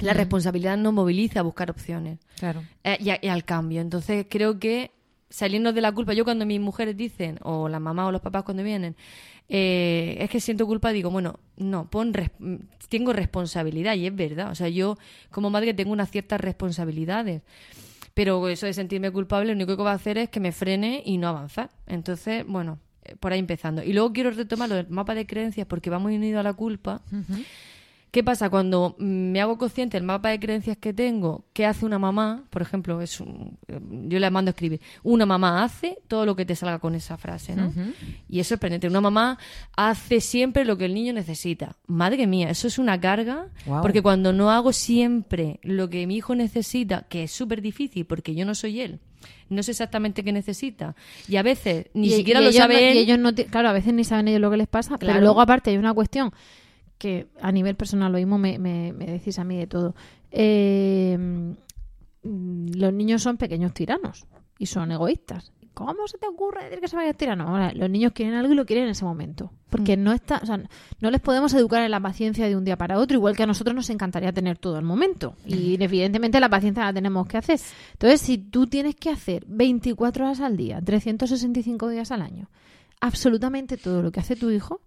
La 0.00 0.12
responsabilidad 0.14 0.76
nos 0.76 0.92
moviliza 0.92 1.40
a 1.40 1.42
buscar 1.42 1.70
opciones 1.70 2.18
Claro. 2.38 2.62
eh, 2.84 2.96
y, 3.00 3.10
a- 3.10 3.18
y 3.20 3.28
al 3.28 3.44
cambio. 3.44 3.80
Entonces 3.80 4.26
creo 4.28 4.58
que 4.60 4.92
salirnos 5.28 5.74
de 5.74 5.80
la 5.80 5.92
culpa, 5.92 6.14
yo 6.14 6.24
cuando 6.24 6.46
mis 6.46 6.60
mujeres 6.60 6.96
dicen, 6.96 7.38
o 7.42 7.68
las 7.68 7.80
mamás 7.80 8.06
o 8.08 8.12
los 8.12 8.20
papás 8.20 8.44
cuando 8.44 8.62
vienen, 8.62 8.94
eh, 9.48 10.16
es 10.20 10.30
que 10.30 10.40
siento 10.40 10.66
culpa, 10.66 10.92
digo, 10.92 11.10
bueno, 11.10 11.40
no, 11.56 11.88
pon 11.90 12.12
res- 12.14 12.30
tengo 12.88 13.12
responsabilidad 13.12 13.94
y 13.96 14.06
es 14.06 14.14
verdad. 14.14 14.50
O 14.50 14.54
sea, 14.54 14.68
yo 14.68 14.96
como 15.30 15.50
madre 15.50 15.74
tengo 15.74 15.92
unas 15.92 16.10
ciertas 16.10 16.40
responsabilidades. 16.40 17.42
Pero 18.18 18.48
eso 18.48 18.66
de 18.66 18.72
sentirme 18.72 19.12
culpable, 19.12 19.46
lo 19.46 19.52
único 19.52 19.76
que 19.76 19.82
va 19.84 19.92
a 19.92 19.94
hacer 19.94 20.18
es 20.18 20.28
que 20.28 20.40
me 20.40 20.50
frene 20.50 21.04
y 21.04 21.18
no 21.18 21.28
avanzar. 21.28 21.70
Entonces, 21.86 22.44
bueno, 22.44 22.80
eh, 23.04 23.14
por 23.14 23.32
ahí 23.32 23.38
empezando. 23.38 23.80
Y 23.84 23.92
luego 23.92 24.12
quiero 24.12 24.32
retomar 24.32 24.68
lo 24.68 24.74
del 24.74 24.88
mapa 24.88 25.14
de 25.14 25.24
creencias 25.24 25.68
porque 25.68 25.88
va 25.88 26.00
muy 26.00 26.16
unido 26.16 26.40
a 26.40 26.42
la 26.42 26.52
culpa. 26.52 27.00
¿Qué 28.18 28.24
pasa 28.24 28.50
cuando 28.50 28.96
me 28.98 29.40
hago 29.40 29.56
consciente 29.58 29.96
del 29.96 30.02
mapa 30.02 30.30
de 30.30 30.40
creencias 30.40 30.76
que 30.76 30.92
tengo? 30.92 31.44
¿Qué 31.52 31.64
hace 31.64 31.86
una 31.86 32.00
mamá? 32.00 32.42
Por 32.50 32.62
ejemplo, 32.62 33.00
es 33.00 33.20
un- 33.20 33.56
eh, 33.68 33.78
yo 34.08 34.18
le 34.18 34.28
mando 34.28 34.48
a 34.48 34.50
escribir. 34.50 34.80
Una 35.04 35.24
mamá 35.24 35.62
hace 35.62 36.00
todo 36.08 36.26
lo 36.26 36.34
que 36.34 36.44
te 36.44 36.56
salga 36.56 36.80
con 36.80 36.96
esa 36.96 37.16
frase, 37.16 37.54
¿no? 37.54 37.72
Y 38.28 38.40
eso 38.40 38.40
es 38.40 38.48
sorprendente. 38.48 38.88
Una 38.88 39.00
mamá 39.00 39.38
hace 39.76 40.20
siempre 40.20 40.64
lo 40.64 40.76
que 40.76 40.86
el 40.86 40.94
niño 40.94 41.12
necesita. 41.12 41.76
Madre 41.86 42.26
mía, 42.26 42.50
eso 42.50 42.66
es 42.66 42.80
una 42.80 43.00
carga. 43.00 43.46
Porque 43.82 44.02
cuando 44.02 44.32
no 44.32 44.50
hago 44.50 44.72
siempre 44.72 45.60
lo 45.62 45.88
que 45.88 46.04
mi 46.08 46.16
hijo 46.16 46.34
necesita, 46.34 47.06
que 47.08 47.22
es 47.22 47.30
súper 47.30 47.62
difícil 47.62 48.04
porque 48.04 48.34
yo 48.34 48.44
no 48.44 48.56
soy 48.56 48.80
él, 48.80 48.98
no 49.48 49.62
sé 49.62 49.70
exactamente 49.70 50.24
qué 50.24 50.32
necesita. 50.32 50.96
Y 51.28 51.36
a 51.36 51.44
veces 51.44 51.86
ni 51.94 52.08
Y- 52.08 52.14
siquiera 52.16 52.40
y 52.40 52.44
lo 52.46 52.50
sabe 52.52 52.74
no- 52.74 52.80
él. 52.80 52.96
y 52.96 52.98
ellos 52.98 53.18
no 53.20 53.32
claro, 53.32 53.68
a 53.68 53.72
veces 53.72 53.94
ni 53.94 54.02
saben 54.02 54.26
ellos 54.26 54.40
lo 54.40 54.50
que 54.50 54.56
les 54.56 54.66
pasa, 54.66 54.98
Claro. 54.98 55.14
pero 55.14 55.20
luego 55.24 55.40
aparte 55.40 55.70
hay 55.70 55.76
una 55.76 55.94
cuestión 55.94 56.32
que 56.98 57.28
a 57.40 57.52
nivel 57.52 57.76
personal 57.76 58.12
lo 58.12 58.18
mismo 58.18 58.38
me, 58.38 58.58
me- 58.58 58.92
me 58.92 59.06
decís 59.06 59.38
a 59.38 59.44
mí 59.44 59.56
de 59.56 59.66
todo. 59.66 59.94
Eh, 60.30 61.16
mm, 62.22 62.68
los 62.74 62.92
niños 62.92 63.22
son 63.22 63.36
pequeños 63.36 63.72
tiranos 63.72 64.26
y 64.58 64.66
son 64.66 64.90
egoístas. 64.92 65.52
¿Cómo 65.74 66.08
se 66.08 66.18
te 66.18 66.26
ocurre 66.26 66.64
decir 66.64 66.80
que 66.80 66.88
son 66.88 66.98
pequeños 66.98 67.16
tiranos? 67.16 67.48
Ahora, 67.48 67.72
los 67.72 67.88
niños 67.88 68.10
quieren 68.12 68.34
algo 68.34 68.52
y 68.52 68.56
lo 68.56 68.66
quieren 68.66 68.86
en 68.86 68.90
ese 68.90 69.04
momento. 69.04 69.52
Porque 69.70 69.96
Mm. 69.96 70.02
no 70.02 70.12
está, 70.12 70.40
o 70.42 70.46
sea, 70.46 70.60
no 71.00 71.10
les 71.12 71.20
podemos 71.20 71.54
educar 71.54 71.82
en 71.84 71.92
la 71.92 72.00
paciencia 72.00 72.48
de 72.48 72.56
un 72.56 72.64
día 72.64 72.76
para 72.76 72.98
otro, 72.98 73.16
igual 73.16 73.36
que 73.36 73.44
a 73.44 73.46
nosotros 73.46 73.76
nos 73.76 73.88
encantaría 73.90 74.32
tener 74.32 74.58
todo 74.58 74.76
el 74.76 74.84
momento. 74.84 75.34
Y 75.46 75.80
evidentemente 75.80 76.40
la 76.40 76.48
paciencia 76.48 76.82
la 76.84 76.92
tenemos 76.92 77.28
que 77.28 77.36
hacer. 77.38 77.60
Entonces, 77.92 78.20
si 78.20 78.38
tú 78.38 78.66
tienes 78.66 78.96
que 78.96 79.10
hacer 79.10 79.44
24 79.46 80.24
horas 80.24 80.40
al 80.40 80.56
día, 80.56 80.80
365 80.82 81.88
días 81.88 82.10
al 82.10 82.22
año, 82.22 82.48
absolutamente 83.00 83.76
todo 83.76 84.02
lo 84.02 84.10
que 84.10 84.18
hace 84.18 84.34
tu 84.34 84.50
hijo, 84.50 84.80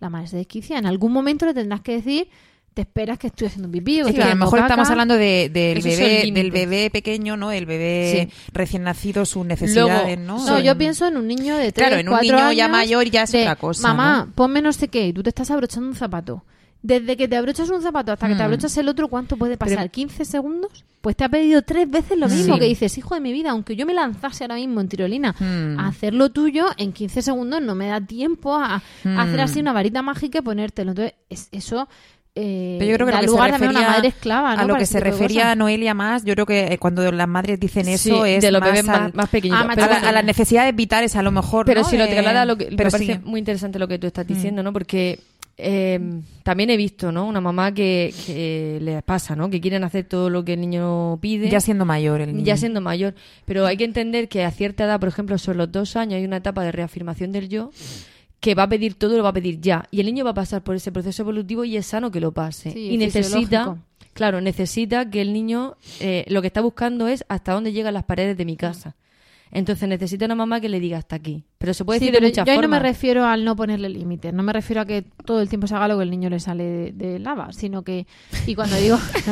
la 0.00 0.10
madre 0.10 0.26
se 0.28 0.36
desquicia. 0.36 0.78
En 0.78 0.86
algún 0.86 1.12
momento 1.12 1.46
le 1.46 1.54
tendrás 1.54 1.80
que 1.80 1.92
decir, 1.92 2.28
te 2.74 2.82
esperas 2.82 3.18
que 3.18 3.28
estoy 3.28 3.46
haciendo 3.46 3.70
pipí 3.70 4.00
o 4.02 4.04
Sí, 4.06 4.10
estoy 4.10 4.24
a 4.24 4.30
lo 4.30 4.36
mejor 4.36 4.58
caca". 4.58 4.66
estamos 4.66 4.90
hablando 4.90 5.14
de- 5.14 5.48
bebé, 5.52 6.30
del 6.32 6.50
bebé 6.50 6.90
pequeño, 6.90 7.36
¿no? 7.36 7.52
El 7.52 7.66
bebé 7.66 8.28
Sí. 8.28 8.34
recién 8.52 8.82
nacido, 8.82 9.24
sus 9.24 9.46
necesidades, 9.46 10.18
¿no? 10.18 10.44
No, 10.44 10.58
yo 10.60 10.76
pienso 10.76 11.06
en 11.06 11.16
un 11.16 11.28
niño 11.28 11.56
de 11.56 11.70
3, 11.70 11.86
Claro, 11.88 12.00
en 12.00 12.08
un 12.08 12.14
4 12.14 12.36
niño 12.36 12.52
ya 12.52 12.66
mayor 12.68 13.08
ya 13.10 13.22
es 13.22 13.32
de, 13.32 13.42
otra 13.42 13.56
cosa, 13.56 13.86
Mamá, 13.88 14.24
¿no? 14.26 14.32
ponme 14.34 14.60
no 14.60 14.72
sé 14.72 14.88
qué, 14.88 15.06
y 15.06 15.12
tú 15.12 15.22
te 15.22 15.28
estás 15.28 15.50
abrochando 15.52 15.88
un 15.88 15.94
zapato. 15.94 16.44
Desde 16.86 17.16
que 17.16 17.26
te 17.28 17.36
abrochas 17.36 17.70
un 17.70 17.80
zapato 17.80 18.12
hasta 18.12 18.28
que 18.28 18.34
te 18.34 18.42
Mm. 18.42 18.44
abrochas 18.44 18.76
el 18.76 18.90
otro, 18.90 19.08
¿cuánto 19.08 19.38
puede 19.38 19.56
pasar? 19.56 19.78
Pero- 19.90 20.08
¿15 20.08 20.24
segundos? 20.26 20.84
Pues 21.00 21.16
te 21.16 21.24
ha 21.24 21.30
pedido 21.30 21.62
tres 21.62 21.90
veces 21.90 22.18
lo 22.18 22.28
mismo 22.28 22.54
Sí. 22.54 22.60
que 22.60 22.66
dices, 22.66 22.96
hijo 22.98 23.14
de 23.14 23.22
mi 23.22 23.32
vida, 23.32 23.50
aunque 23.52 23.74
yo 23.74 23.86
me 23.86 23.94
lanzase 23.94 24.44
ahora 24.44 24.56
mismo 24.56 24.82
en 24.82 24.88
tirolina 24.88 25.34
Mm. 25.38 25.78
a 25.80 25.88
hacer 25.88 26.12
lo 26.12 26.28
tuyo, 26.30 26.66
en 26.76 26.92
15 26.92 27.22
segundos 27.22 27.62
no 27.62 27.74
me 27.74 27.86
da 27.86 28.02
tiempo 28.02 28.54
a, 28.54 28.76
a 28.76 28.82
Mm. 29.04 29.18
hacer 29.18 29.40
así 29.40 29.60
una 29.60 29.72
varita 29.72 30.02
mágica 30.02 30.38
y 30.40 30.42
ponértelo. 30.42 30.90
Entonces, 30.90 31.14
es- 31.30 31.48
eso 31.52 31.88
eh, 32.36 32.74
Pero 32.80 32.90
yo 32.90 32.96
creo 32.96 33.06
que 33.06 33.12
da 33.12 33.18
lo 33.18 33.26
que 33.26 33.30
lugar 33.30 33.48
se 33.50 33.54
a 33.54 33.58
refería, 33.58 33.78
una 33.78 33.88
madre 33.90 34.08
esclava, 34.08 34.56
¿no? 34.56 34.60
a 34.62 34.64
lo 34.64 34.68
Para 34.70 34.78
que 34.80 34.86
se 34.86 34.98
refería 34.98 35.42
cosas. 35.42 35.56
Noelia 35.56 35.94
más, 35.94 36.24
yo 36.24 36.34
creo 36.34 36.46
que 36.46 36.72
eh, 36.72 36.78
cuando 36.78 37.12
las 37.12 37.28
madres 37.28 37.60
dicen 37.60 37.86
eso 37.86 38.24
Sí, 38.24 38.30
es 38.32 38.42
de 38.42 38.50
los 38.50 38.60
más, 38.60 38.70
bebés 38.72 38.88
a- 38.88 38.98
más, 39.02 39.14
más 39.14 39.28
pequeñitos. 39.28 39.64
Ah, 39.64 39.70
Pero 39.72 39.84
a, 39.86 40.00
la- 40.00 40.08
a 40.08 40.12
las 40.12 40.24
necesidades 40.24 40.74
vitales 40.74 41.14
a 41.14 41.22
lo 41.22 41.30
mejor, 41.30 41.64
Pero 41.64 41.82
¿no? 41.82 41.88
si 41.88 41.96
lo 41.96 42.06
De- 42.06 42.10
traslada 42.10 42.42
a 42.42 42.44
lo 42.44 42.56
que 42.58 42.70
me 42.72 42.76
pero 42.76 42.90
parece 42.90 43.14
sí. 43.14 43.20
muy 43.22 43.38
interesante 43.38 43.78
lo 43.78 43.86
que 43.86 44.00
tú 44.00 44.06
Mm. 44.06 44.08
estás 44.08 44.26
diciendo, 44.26 44.64
¿no? 44.64 44.72
Porque 44.72 45.20
eh, 45.56 46.00
también 46.42 46.70
he 46.70 46.76
visto, 46.76 47.12
¿no? 47.12 47.26
Una 47.26 47.40
mamá 47.40 47.72
que, 47.72 48.12
que 48.26 48.78
le 48.80 49.02
pasa, 49.02 49.36
¿no? 49.36 49.50
Que 49.50 49.60
quieren 49.60 49.84
hacer 49.84 50.04
todo 50.04 50.30
lo 50.30 50.44
que 50.44 50.54
el 50.54 50.60
niño 50.60 51.18
pide. 51.20 51.48
Ya 51.48 51.60
siendo 51.60 51.84
mayor 51.84 52.20
el 52.20 52.32
niño. 52.34 52.44
ya 52.44 52.56
siendo 52.56 52.80
mayor. 52.80 53.14
Pero 53.44 53.66
hay 53.66 53.76
que 53.76 53.84
entender 53.84 54.28
que 54.28 54.44
a 54.44 54.50
cierta 54.50 54.84
edad, 54.84 54.98
por 54.98 55.08
ejemplo, 55.08 55.38
sobre 55.38 55.58
los 55.58 55.70
dos 55.70 55.96
años, 55.96 56.14
hay 56.14 56.24
una 56.24 56.38
etapa 56.38 56.62
de 56.64 56.72
reafirmación 56.72 57.32
del 57.32 57.48
yo 57.48 57.70
que 58.40 58.54
va 58.54 58.64
a 58.64 58.68
pedir 58.68 58.94
todo 58.94 59.14
y 59.14 59.16
lo 59.16 59.22
va 59.22 59.30
a 59.30 59.34
pedir 59.34 59.60
ya. 59.60 59.88
Y 59.90 60.00
el 60.00 60.06
niño 60.06 60.24
va 60.24 60.32
a 60.32 60.34
pasar 60.34 60.62
por 60.62 60.74
ese 60.76 60.92
proceso 60.92 61.22
evolutivo 61.22 61.64
y 61.64 61.78
es 61.78 61.86
sano 61.86 62.10
que 62.10 62.20
lo 62.20 62.32
pase. 62.32 62.72
Sí, 62.72 62.90
y 62.90 62.98
necesita, 62.98 63.78
claro, 64.12 64.42
necesita 64.42 65.08
que 65.08 65.22
el 65.22 65.32
niño 65.32 65.76
eh, 66.00 66.26
lo 66.28 66.42
que 66.42 66.48
está 66.48 66.60
buscando 66.60 67.08
es 67.08 67.24
hasta 67.28 67.52
dónde 67.52 67.72
llegan 67.72 67.94
las 67.94 68.04
paredes 68.04 68.36
de 68.36 68.44
mi 68.44 68.56
casa. 68.56 68.96
Entonces 69.50 69.88
necesita 69.88 70.24
una 70.24 70.34
mamá 70.34 70.60
que 70.60 70.68
le 70.68 70.80
diga 70.80 70.98
hasta 70.98 71.16
aquí. 71.16 71.44
Pero 71.58 71.72
se 71.74 71.84
puede 71.84 71.98
Sí, 72.00 72.06
decir 72.06 72.14
de 72.14 72.18
pero 72.18 72.28
muchas 72.30 72.46
yo 72.46 72.62
no 72.62 72.68
me 72.68 72.78
refiero 72.80 73.24
al 73.24 73.44
no 73.44 73.54
ponerle 73.56 73.88
límites, 73.88 74.34
no 74.34 74.42
me 74.42 74.52
refiero 74.52 74.82
a 74.82 74.84
que 74.84 75.02
todo 75.24 75.40
el 75.40 75.48
tiempo 75.48 75.66
se 75.66 75.74
haga 75.74 75.88
lo 75.88 75.96
que 75.96 76.02
el 76.02 76.10
niño 76.10 76.28
le 76.28 76.40
sale 76.40 76.64
de, 76.64 76.92
de 76.92 77.18
lava, 77.18 77.52
sino 77.52 77.82
que, 77.82 78.06
y 78.46 78.54
cuando 78.54 78.76
digo, 78.76 78.98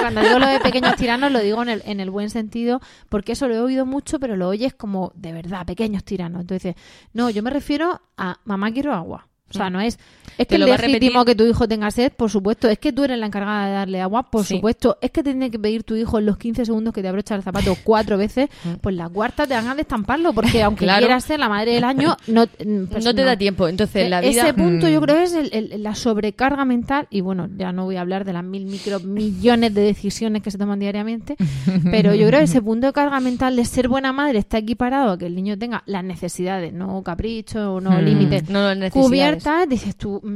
cuando 0.00 0.20
digo 0.20 0.38
lo 0.38 0.46
de 0.46 0.60
pequeños 0.60 0.96
tiranos, 0.96 1.32
lo 1.32 1.40
digo 1.40 1.62
en 1.62 1.68
el, 1.70 1.82
en 1.86 2.00
el 2.00 2.10
buen 2.10 2.30
sentido, 2.30 2.80
porque 3.08 3.32
eso 3.32 3.48
lo 3.48 3.54
he 3.54 3.60
oído 3.60 3.86
mucho, 3.86 4.20
pero 4.20 4.36
lo 4.36 4.48
oyes 4.48 4.74
como 4.74 5.12
de 5.14 5.32
verdad, 5.32 5.64
pequeños 5.66 6.04
tiranos. 6.04 6.42
Entonces, 6.42 6.74
no, 7.12 7.30
yo 7.30 7.42
me 7.42 7.50
refiero 7.50 8.00
a 8.16 8.38
mamá 8.44 8.70
quiero 8.72 8.92
agua. 8.92 9.26
O 9.48 9.52
sea, 9.52 9.68
no 9.68 9.80
es. 9.80 9.98
Es 10.40 10.46
que 10.48 10.54
es 10.56 10.60
legítimo 10.80 11.24
que 11.24 11.34
tu 11.34 11.44
hijo 11.44 11.68
tenga 11.68 11.90
sed, 11.90 12.12
por 12.12 12.30
supuesto. 12.30 12.68
Es 12.68 12.78
que 12.78 12.92
tú 12.92 13.04
eres 13.04 13.18
la 13.18 13.26
encargada 13.26 13.66
de 13.66 13.72
darle 13.72 14.00
agua, 14.00 14.22
por 14.30 14.44
Sí. 14.44 14.54
supuesto. 14.56 14.96
Es 15.00 15.10
que 15.10 15.22
tiene 15.22 15.50
que 15.50 15.58
pedir 15.58 15.84
tu 15.84 15.94
hijo 15.94 16.18
en 16.18 16.26
los 16.26 16.38
15 16.38 16.64
segundos 16.64 16.94
que 16.94 17.02
te 17.02 17.08
abrocha 17.08 17.34
el 17.34 17.42
zapato 17.42 17.76
cuatro 17.84 18.16
veces, 18.16 18.48
pues 18.80 18.94
la 18.96 19.08
cuarta 19.08 19.46
te 19.46 19.54
van 19.54 19.68
a 19.68 19.74
destamparlo, 19.74 20.32
porque 20.32 20.62
aunque 20.62 20.84
Claro. 20.84 21.00
quieras 21.06 21.24
ser 21.24 21.38
la 21.40 21.48
madre 21.48 21.74
del 21.74 21.84
año, 21.84 22.16
no, 22.26 22.44
mm, 22.64 22.84
pues 22.90 23.04
no 23.04 23.14
te 23.14 23.22
da 23.24 23.36
tiempo. 23.36 23.68
Entonces, 23.68 24.08
la 24.08 24.20
vida... 24.20 24.42
Ese 24.44 24.54
punto 24.54 24.86
Mm. 24.86 24.90
yo 24.90 25.00
creo 25.02 25.18
es 25.18 25.32
el- 25.34 25.50
el- 25.52 25.82
la 25.82 25.94
sobrecarga 25.94 26.64
mental, 26.64 27.06
y 27.10 27.20
bueno, 27.20 27.48
ya 27.56 27.72
no 27.72 27.84
voy 27.84 27.96
a 27.96 28.00
hablar 28.00 28.24
de 28.24 28.32
las 28.32 28.44
mil 28.44 28.64
micro 28.66 29.00
millones 29.00 29.74
de 29.74 29.82
decisiones 29.82 30.42
que 30.42 30.50
se 30.50 30.58
toman 30.58 30.78
diariamente, 30.80 31.36
pero 31.90 32.14
yo 32.14 32.26
creo 32.26 32.40
que 32.40 32.44
ese 32.44 32.62
punto 32.62 32.86
de 32.86 32.92
carga 32.92 33.20
mental 33.20 33.56
de 33.56 33.64
ser 33.64 33.88
buena 33.88 34.12
madre 34.12 34.38
está 34.38 34.58
equiparado 34.58 35.12
a 35.12 35.18
que 35.18 35.26
el 35.26 35.34
niño 35.34 35.58
tenga 35.58 35.82
las 35.86 36.02
necesidades, 36.04 36.72
no 36.72 37.02
caprichos, 37.02 37.82
no 37.82 37.90
Mm. 37.90 38.04
límites, 38.04 38.48
No, 38.48 38.70
cubiertas, 38.90 39.68
dices 39.68 39.96
tú, 39.96 40.20
mm, 40.22 40.29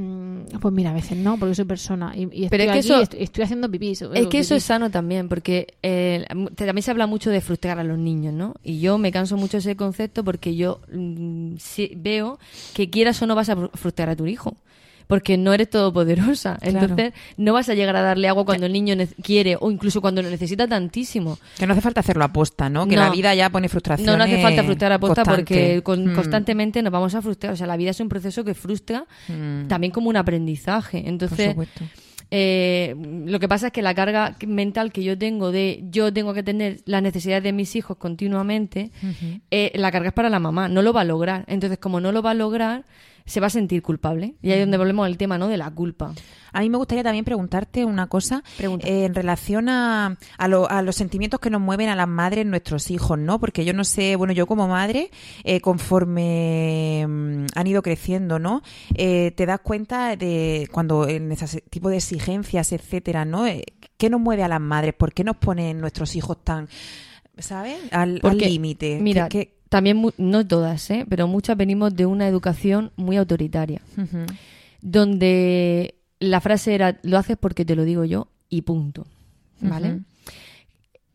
pues 0.60 0.74
mira, 0.74 0.90
a 0.90 0.94
veces 0.94 1.16
no, 1.16 1.38
porque 1.38 1.54
soy 1.54 1.64
persona 1.64 2.12
y, 2.16 2.22
y 2.22 2.44
estoy 2.44 2.48
Pero 2.50 2.62
es 2.64 2.66
que 2.70 2.78
aquí, 2.78 2.88
eso- 2.88 3.00
estoy, 3.00 3.22
estoy 3.22 3.44
haciendo 3.44 3.70
pipí. 3.70 3.90
Es 3.92 4.26
que 4.28 4.38
eso 4.38 4.54
es 4.54 4.64
sano 4.64 4.90
también, 4.90 5.28
porque 5.28 5.74
eh, 5.82 6.24
también 6.56 6.82
se 6.82 6.90
habla 6.90 7.06
mucho 7.06 7.30
de 7.30 7.40
frustrar 7.40 7.78
a 7.78 7.84
los 7.84 7.98
niños, 7.98 8.34
¿no? 8.34 8.54
Y 8.62 8.80
yo 8.80 8.98
me 8.98 9.12
canso 9.12 9.36
mucho 9.36 9.56
de 9.56 9.60
ese 9.60 9.76
concepto 9.76 10.24
porque 10.24 10.56
yo 10.56 10.80
mm, 10.92 11.54
veo 11.96 12.38
que 12.74 12.90
quieras 12.90 13.20
o 13.22 13.26
no 13.26 13.34
vas 13.34 13.48
a 13.48 13.56
fru- 13.56 13.70
frustrar 13.74 14.08
a 14.10 14.16
tu 14.16 14.26
hijo. 14.26 14.56
Porque 15.06 15.36
no 15.36 15.52
eres 15.52 15.68
todopoderosa. 15.70 16.56
Claro. 16.60 16.78
Entonces, 16.80 17.12
no 17.36 17.52
vas 17.52 17.68
a 17.68 17.74
llegar 17.74 17.94
a 17.96 18.02
darle 18.02 18.28
agua 18.28 18.44
cuando 18.44 18.66
el 18.66 18.72
niño 18.72 18.94
quiere 19.22 19.56
o 19.60 19.70
incluso 19.70 20.00
cuando 20.00 20.22
lo 20.22 20.30
necesita 20.30 20.66
tantísimo. 20.66 21.38
Que 21.58 21.66
no 21.66 21.72
hace 21.72 21.82
falta 21.82 22.00
hacerlo 22.00 22.24
aposta, 22.24 22.70
¿no? 22.70 22.86
Que 22.86 22.96
No. 22.96 23.02
la 23.02 23.10
vida 23.10 23.34
ya 23.34 23.50
pone 23.50 23.68
frustración. 23.68 24.06
No, 24.06 24.16
no 24.16 24.24
hace 24.24 24.40
falta 24.40 24.62
frustrar 24.64 24.92
a 24.92 24.98
posta 24.98 25.24
porque 25.24 25.82
con- 25.82 26.12
Mm. 26.12 26.14
constantemente 26.14 26.82
nos 26.82 26.92
vamos 26.92 27.14
a 27.14 27.22
frustrar. 27.22 27.52
O 27.52 27.56
sea, 27.56 27.66
la 27.66 27.76
vida 27.76 27.90
es 27.90 28.00
un 28.00 28.08
proceso 28.08 28.44
que 28.44 28.54
frustra 28.54 29.04
Mm. 29.28 29.68
también 29.68 29.90
como 29.92 30.08
un 30.08 30.16
aprendizaje. 30.16 31.00
Por 31.00 31.08
Entonces, 31.08 31.48
supuesto. 31.50 31.84
eh, 32.30 32.94
lo 33.26 33.38
que 33.38 33.48
pasa 33.48 33.66
es 33.68 33.72
que 33.72 33.82
la 33.82 33.94
carga 33.94 34.36
mental 34.46 34.90
que 34.92 35.02
yo 35.04 35.16
tengo 35.18 35.52
de 35.52 35.84
yo 35.90 36.12
tengo 36.12 36.32
que 36.34 36.42
tener 36.42 36.80
las 36.86 37.02
necesidades 37.02 37.44
de 37.44 37.52
mis 37.52 37.76
hijos 37.76 37.96
continuamente, 37.96 38.90
eh, 39.50 39.72
la 39.74 39.92
carga 39.92 40.08
es 40.08 40.14
para 40.14 40.30
la 40.30 40.40
mamá, 40.40 40.68
no 40.68 40.82
lo 40.82 40.92
va 40.92 41.02
a 41.02 41.04
lograr. 41.04 41.44
Entonces, 41.46 41.78
como 41.78 42.00
no 42.00 42.10
lo 42.12 42.22
va 42.22 42.30
a 42.30 42.34
lograr, 42.34 42.84
se 43.26 43.40
va 43.40 43.46
a 43.46 43.50
sentir 43.50 43.82
culpable. 43.82 44.34
Y 44.42 44.50
ahí 44.50 44.58
es 44.58 44.64
donde 44.64 44.76
volvemos 44.78 45.06
al 45.06 45.16
tema, 45.16 45.38
¿no? 45.38 45.48
De 45.48 45.56
la 45.56 45.70
culpa. 45.70 46.12
A 46.52 46.60
mí 46.60 46.70
me 46.70 46.76
gustaría 46.76 47.02
también 47.02 47.24
preguntarte 47.24 47.84
una 47.84 48.06
cosa 48.06 48.44
eh, 48.86 49.04
en 49.06 49.14
relación 49.14 49.68
a, 49.68 50.16
a, 50.38 50.48
lo- 50.48 50.70
a 50.70 50.82
los 50.82 50.94
sentimientos 50.94 51.40
que 51.40 51.50
nos 51.50 51.60
mueven 51.60 51.88
a 51.88 51.96
las 51.96 52.06
madres 52.06 52.46
nuestros 52.46 52.90
hijos, 52.92 53.18
¿no? 53.18 53.40
Porque 53.40 53.64
yo 53.64 53.72
no 53.72 53.82
sé, 53.82 54.14
bueno, 54.14 54.32
yo 54.32 54.46
como 54.46 54.68
madre, 54.68 55.10
eh, 55.42 55.60
conforme 55.60 57.04
mm, 57.08 57.46
han 57.54 57.66
ido 57.66 57.82
creciendo, 57.82 58.38
¿no? 58.38 58.62
Eh, 58.94 59.32
te 59.36 59.46
das 59.46 59.60
cuenta 59.60 60.16
de 60.16 60.68
cuando 60.72 61.08
en 61.08 61.32
ese 61.32 61.60
tipo 61.62 61.88
de 61.88 61.96
exigencias, 61.96 62.72
etcétera, 62.72 63.24
¿no? 63.24 63.46
Eh, 63.46 63.64
¿Qué 63.96 64.10
nos 64.10 64.20
mueve 64.20 64.42
a 64.42 64.48
las 64.48 64.60
madres? 64.60 64.94
¿Por 64.94 65.12
qué 65.12 65.24
nos 65.24 65.36
ponen 65.36 65.80
nuestros 65.80 66.14
hijos 66.16 66.42
tan, 66.44 66.68
¿sabes? 67.38 67.76
Al 67.90 68.20
límite. 68.48 68.98
Mira, 69.00 69.28
¿Qué- 69.28 69.38
qué- 69.38 69.54
también, 69.74 70.06
no 70.18 70.46
todas, 70.46 70.88
¿eh? 70.90 71.04
pero 71.08 71.26
muchas 71.26 71.56
venimos 71.56 71.96
de 71.96 72.06
una 72.06 72.28
educación 72.28 72.92
muy 72.94 73.16
autoritaria, 73.16 73.80
donde 74.80 75.96
la 76.20 76.40
frase 76.40 76.74
era, 76.76 76.98
lo 77.02 77.18
haces 77.18 77.36
porque 77.36 77.64
te 77.64 77.74
lo 77.74 77.84
digo 77.84 78.04
yo 78.04 78.28
y 78.48 78.62
punto. 78.62 79.04
¿Vale? 79.60 80.00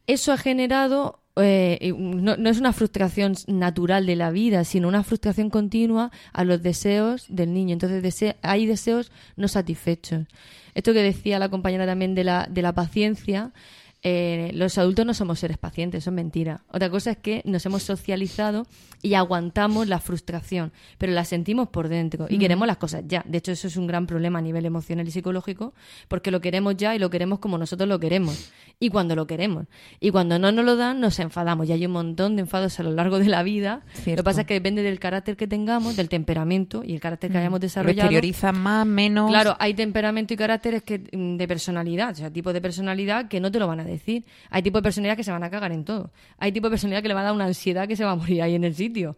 Eso 0.07 0.33
ha 0.33 0.37
generado, 0.37 1.21
eh, 1.37 1.93
no, 1.97 2.35
no 2.35 2.49
es 2.49 2.59
una 2.59 2.73
frustración 2.73 3.35
natural 3.47 4.05
de 4.05 4.15
la 4.15 4.31
vida, 4.31 4.63
sino 4.65 4.87
una 4.87 5.03
frustración 5.03 5.49
continua 5.49 6.11
a 6.33 6.43
los 6.43 6.61
deseos 6.61 7.25
del 7.29 7.53
niño. 7.53 7.73
Entonces 7.73 8.03
dese- 8.03 8.35
hay 8.41 8.65
deseos 8.65 9.11
no 9.37 9.47
satisfechos. 9.47 10.25
Esto 10.73 10.93
que 10.93 11.01
decía 11.03 11.39
la 11.39 11.47
compañera 11.49 11.85
también 11.85 12.13
de 12.15 12.23
la, 12.23 12.47
de 12.49 12.61
la 12.61 12.73
paciencia, 12.73 13.51
eh, 14.01 14.51
los 14.53 14.77
adultos 14.77 15.05
no 15.05 15.13
somos 15.13 15.39
seres 15.39 15.57
pacientes, 15.57 16.03
eso 16.03 16.09
es 16.09 16.15
mentira. 16.15 16.63
Otra 16.71 16.89
cosa 16.89 17.11
es 17.11 17.17
que 17.17 17.41
nos 17.45 17.65
hemos 17.65 17.83
socializado 17.83 18.65
y 19.01 19.13
aguantamos 19.15 19.87
la 19.87 19.99
frustración, 19.99 20.71
pero 20.97 21.11
la 21.11 21.25
sentimos 21.25 21.69
por 21.69 21.89
dentro 21.89 22.27
y 22.29 22.37
queremos 22.37 22.67
las 22.67 22.77
cosas 22.77 23.03
ya. 23.07 23.23
De 23.27 23.37
hecho, 23.37 23.51
eso 23.51 23.67
es 23.67 23.75
un 23.75 23.87
gran 23.87 24.07
problema 24.07 24.39
a 24.39 24.41
nivel 24.41 24.65
emocional 24.65 25.07
y 25.07 25.11
psicológico, 25.11 25.73
porque 26.07 26.31
lo 26.31 26.39
queremos 26.39 26.77
ya 26.77 26.95
y 26.95 26.99
lo 26.99 27.09
queremos 27.09 27.39
como 27.39 27.57
nosotros 27.57 27.89
lo 27.89 27.99
queremos 27.99 28.51
y 28.81 28.89
cuando 28.89 29.13
lo 29.15 29.27
queremos. 29.27 29.65
Y 29.99 30.11
cuando 30.11 30.39
no 30.39 30.53
nos 30.53 30.63
lo 30.63 30.77
dan, 30.77 31.01
nos 31.01 31.19
enfadamos. 31.19 31.67
Y 31.67 31.73
hay 31.73 31.85
un 31.85 31.91
montón 31.91 32.37
de 32.37 32.43
enfados 32.43 32.79
a 32.79 32.83
lo 32.83 32.91
largo 32.91 33.19
de 33.19 33.25
la 33.27 33.43
vida. 33.43 33.81
Lo 33.85 34.01
Cierto. 34.01 34.21
que 34.21 34.23
pasa 34.23 34.41
es 34.41 34.47
que 34.47 34.53
depende 34.53 34.81
del 34.83 34.99
carácter 34.99 35.35
que 35.35 35.47
tengamos, 35.47 35.97
del 35.97 36.07
temperamento 36.07 36.81
y 36.85 36.93
el 36.93 37.01
carácter 37.01 37.29
que 37.29 37.37
hayamos 37.37 37.57
Lo 37.59 37.61
desarrollado. 37.61 38.07
exteriorizan 38.07 38.57
más, 38.57 38.85
menos. 38.87 39.29
Claro, 39.29 39.57
hay 39.59 39.73
temperamento 39.73 40.33
y 40.33 40.37
caracteres 40.37 40.83
que, 40.83 40.99
mm, 41.11 41.35
de 41.35 41.47
personalidad, 41.47 42.11
o 42.11 42.15
sea, 42.15 42.31
tipos 42.31 42.53
de 42.53 42.61
personalidad 42.61 43.27
que 43.27 43.41
no 43.41 43.51
te 43.51 43.59
lo 43.59 43.67
van 43.67 43.81
a 43.81 43.83
decir. 43.83 44.23
Hay 44.49 44.61
tipos 44.63 44.79
de 44.79 44.83
personalidad 44.83 45.17
que 45.17 45.25
se 45.25 45.31
van 45.31 45.43
a 45.43 45.49
cagar 45.49 45.73
en 45.73 45.83
todo. 45.83 46.11
Hay 46.37 46.53
tipos 46.53 46.69
de 46.69 46.73
personalidad 46.75 47.01
que 47.01 47.09
le 47.09 47.13
va 47.15 47.19
a 47.21 47.23
dar 47.25 47.33
una 47.33 47.45
ansiedad 47.45 47.85
que 47.85 47.97
se 47.97 48.05
va 48.05 48.11
a 48.11 48.15
morir 48.15 48.41
ahí 48.41 48.55
en 48.55 48.63
el 48.63 48.75
sitio. 48.75 49.17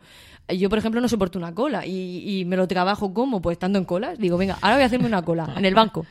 Yo, 0.49 0.69
por 0.69 0.79
ejemplo, 0.79 0.99
no 0.99 1.07
soporto 1.07 1.37
una 1.37 1.53
cola 1.53 1.85
y, 1.85 2.39
y 2.39 2.45
me 2.45 2.57
lo 2.57 2.67
trabajo 2.67 3.13
como, 3.13 3.41
pues 3.43 3.55
estando 3.55 3.77
en 3.77 3.85
colas. 3.85 4.17
Digo, 4.17 4.37
venga, 4.37 4.57
ahora 4.61 4.77
voy 4.77 4.83
a 4.83 4.87
hacerme 4.87 5.05
una 5.05 5.21
cola 5.21 5.53
en 5.55 5.65
el 5.65 5.75
banco. 5.75 6.05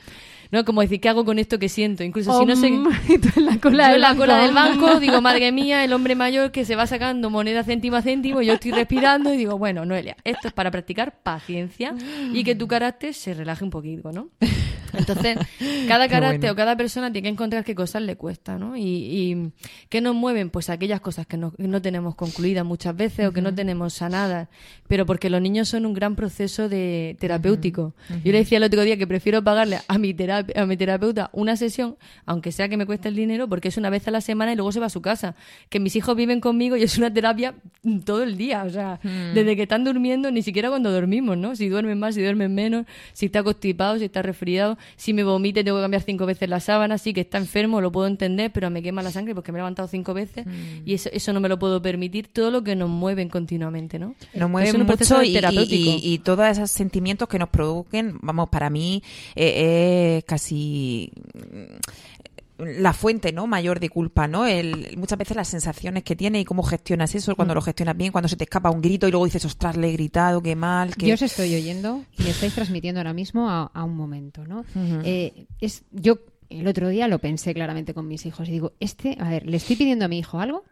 ¿No? 0.53 0.65
Como 0.65 0.81
decir, 0.81 1.01
¿qué 1.01 1.09
hago 1.09 1.25
con 1.25 1.39
esto 1.39 1.59
que 1.59 1.69
siento? 1.69 2.03
Incluso 2.03 2.33
si 2.41 2.47
no 2.47 2.57
sé... 2.57 2.67
En 3.37 3.47
la 3.47 3.59
cola 3.59 3.87
Yo 3.89 3.93
del 3.93 3.95
en 3.95 4.01
la 4.01 4.17
cola 4.17 4.43
del 4.43 4.53
banco 4.55 4.99
digo, 5.01 5.21
madre 5.21 5.53
mía, 5.53 5.85
el 5.85 5.93
hombre 5.93 6.15
mayor 6.15 6.51
que 6.51 6.65
se 6.65 6.75
va 6.77 6.87
sacando 6.87 7.31
moneda 7.31 7.63
céntimo 7.65 7.97
a 7.97 8.03
céntimo, 8.03 8.43
yo 8.43 8.55
estoy 8.55 8.73
respirando 8.73 9.33
y 9.33 9.37
digo, 9.37 9.59
bueno, 9.59 9.85
Noelia, 9.85 10.17
esto 10.25 10.49
es 10.49 10.55
para 10.55 10.71
practicar 10.71 11.23
paciencia 11.23 11.95
y 12.33 12.43
que 12.45 12.55
tu 12.55 12.67
carácter 12.67 13.15
se 13.15 13.35
relaje 13.35 13.63
un 13.65 13.71
poquito, 13.71 14.11
¿no? 14.13 14.29
Entonces, 14.93 15.39
cada 15.87 16.09
carácter 16.09 16.41
bueno. 16.41 16.53
o 16.53 16.57
cada 16.57 16.77
persona 16.77 17.13
tiene 17.13 17.29
que 17.29 17.33
encontrar 17.33 17.63
qué 17.65 17.75
cosas 17.77 18.03
le 18.03 18.17
cuesta, 18.17 18.59
¿no? 18.59 18.77
Y, 18.77 18.83
y 18.83 19.53
qué 19.89 20.01
nos 20.01 20.15
mueven, 20.17 20.51
pues 20.51 20.69
aquellas 20.69 21.01
cosas 21.01 21.27
que 21.27 21.37
no, 21.37 21.53
no 21.59 21.81
tenemos 21.81 22.17
concluidas 22.17 22.65
muchas 22.65 22.97
veces 22.97 23.29
o 23.29 23.33
que 23.33 23.41
no 23.41 23.55
tenemos 23.55 23.95
sanadas, 23.95 24.49
pero 24.89 25.07
porque 25.07 25.31
los 25.31 25.41
niños 25.41 25.69
son 25.69 25.87
un 25.87 25.95
gran 25.95 26.17
proceso 26.17 26.69
de 26.69 27.17
terapéutico. 27.21 27.95
Yo 28.25 28.33
le 28.33 28.39
decía 28.39 28.59
el 28.59 28.65
otro 28.65 28.83
día 28.83 28.97
que 28.97 29.07
prefiero 29.07 29.45
pagarle 29.45 29.79
a 29.87 29.99
mi, 29.99 30.13
terape- 30.13 30.40
a 30.55 30.67
mi 30.67 30.77
terapeuta 30.77 31.31
una 31.33 31.57
sesión, 31.57 31.97
aunque 32.27 32.53
sea 32.53 32.69
que 32.69 32.77
me 32.77 32.87
cueste 32.87 33.09
el 33.09 33.17
dinero, 33.17 33.49
porque 33.49 33.69
es 33.69 33.77
una 33.77 33.91
vez 33.91 34.07
a 34.09 34.11
la 34.11 34.21
semana 34.21 34.53
y 34.53 34.57
luego 34.57 34.73
se 34.73 34.81
va 34.81 34.87
a 34.87 34.91
su 34.91 35.01
casa. 35.03 35.35
Que 35.69 35.81
mis 35.81 35.97
hijos 35.97 36.17
viven 36.17 36.41
conmigo 36.41 36.77
y 36.77 36.83
es 36.83 36.99
una 36.99 37.13
terapia 37.13 37.55
todo 38.05 38.23
el 38.23 38.37
día, 38.37 38.65
o 38.65 38.71
sea, 38.71 39.01
desde 39.35 39.57
que 39.57 39.63
están 39.63 39.85
durmiendo, 39.85 40.31
ni 40.31 40.43
siquiera 40.43 40.69
cuando 40.69 40.91
dormimos, 40.93 41.37
¿no? 41.37 41.57
Si 41.57 41.69
duermen 41.69 41.99
más, 41.99 42.15
si 42.15 42.23
duermen 42.23 42.55
menos, 42.55 42.87
si 43.13 43.27
está 43.27 43.43
constipado, 43.43 43.99
si 43.99 44.05
está 44.05 44.23
resfriado, 44.23 44.77
si 44.97 45.13
me 45.13 45.23
vomite 45.25 45.65
tengo 45.65 45.79
que 45.79 45.83
cambiar 45.83 46.03
cinco 46.03 46.27
veces 46.27 46.49
la 46.49 46.61
sábana, 46.61 46.99
sí 46.99 47.13
que 47.13 47.21
está 47.23 47.39
enfermo, 47.39 47.81
lo 47.81 47.91
puedo 47.93 48.07
entender, 48.07 48.51
pero 48.53 48.71
me 48.71 48.83
quema 48.83 49.03
la 49.03 49.11
sangre 49.11 49.35
porque 49.35 49.53
me 49.53 49.59
he 49.59 49.61
levantado 49.61 49.89
cinco 49.89 50.15
veces 50.15 50.47
y 50.85 50.95
eso, 50.95 51.09
eso 51.13 51.33
no 51.33 51.41
me 51.41 51.49
lo 51.49 51.59
puedo 51.59 51.81
permitir, 51.83 52.29
todo 52.29 52.51
lo 52.51 52.63
que 52.63 52.77
nos 52.77 52.89
mueven 52.89 53.29
continuamente, 53.29 53.99
¿no? 53.99 54.15
Nos 54.35 54.51
mueven 54.51 54.81
un 54.81 54.87
proceso 54.87 55.17
mucho 55.17 55.31
y, 55.31 55.33
terapéutico. 55.35 55.91
y- 56.03 56.15
y 56.15 56.19
todos 56.19 56.47
esos 56.49 56.71
sentimientos 56.71 57.29
que 57.29 57.39
nos 57.39 57.49
provoquen, 57.49 58.19
vamos, 58.23 58.49
para 58.51 58.71
mí 58.71 59.03
eh, 59.37 60.17
es 60.19 60.25
casi 60.35 61.11
mm, 61.35 62.63
la 62.81 62.93
fuente 62.93 63.33
no 63.33 63.47
mayor 63.47 63.81
de 63.81 63.89
culpa 63.89 64.29
no 64.29 64.47
el, 64.47 64.95
muchas 64.99 65.19
veces 65.19 65.35
las 65.37 65.49
sensaciones 65.49 66.05
que 66.05 66.15
tiene 66.15 66.41
y 66.41 66.45
cómo 66.45 66.63
gestionas 66.63 67.15
eso 67.15 67.33
Mm. 67.33 67.35
cuando 67.37 67.55
lo 67.55 67.63
gestionas 67.63 67.97
bien 67.97 68.13
cuando 68.13 68.29
se 68.29 68.37
te 68.37 68.45
escapa 68.45 68.71
un 68.71 68.83
grito 68.83 69.09
y 69.09 69.11
luego 69.11 69.25
dices 69.25 69.45
ostras 69.47 69.77
le 69.77 69.89
he 69.89 69.93
gritado 69.93 70.43
qué 70.43 70.55
mal 70.57 70.95
que 70.95 71.07
Yo 71.07 71.15
os 71.15 71.23
estoy 71.23 71.55
oyendo 71.55 72.05
y 72.19 72.29
estáis 72.29 72.55
transmitiendo 72.55 73.01
ahora 73.01 73.15
mismo 73.15 73.49
a, 73.51 73.71
a 73.73 73.85
un 73.85 73.97
momento, 73.97 74.47
¿no? 74.47 74.65
Eh, 75.05 75.47
es, 75.61 75.85
yo 75.91 76.19
el 76.51 76.67
otro 76.67 76.89
día 76.89 77.09
lo 77.09 77.19
pensé 77.19 77.55
claramente 77.55 77.95
con 77.95 78.07
mis 78.09 78.27
hijos 78.27 78.49
y 78.49 78.53
digo, 78.53 78.73
este, 78.81 79.17
a 79.21 79.31
ver, 79.31 79.47
le 79.47 79.57
estoy 79.57 79.77
pidiendo 79.77 80.05
a 80.05 80.09
mi 80.09 80.19
hijo 80.19 80.39
algo 80.41 80.65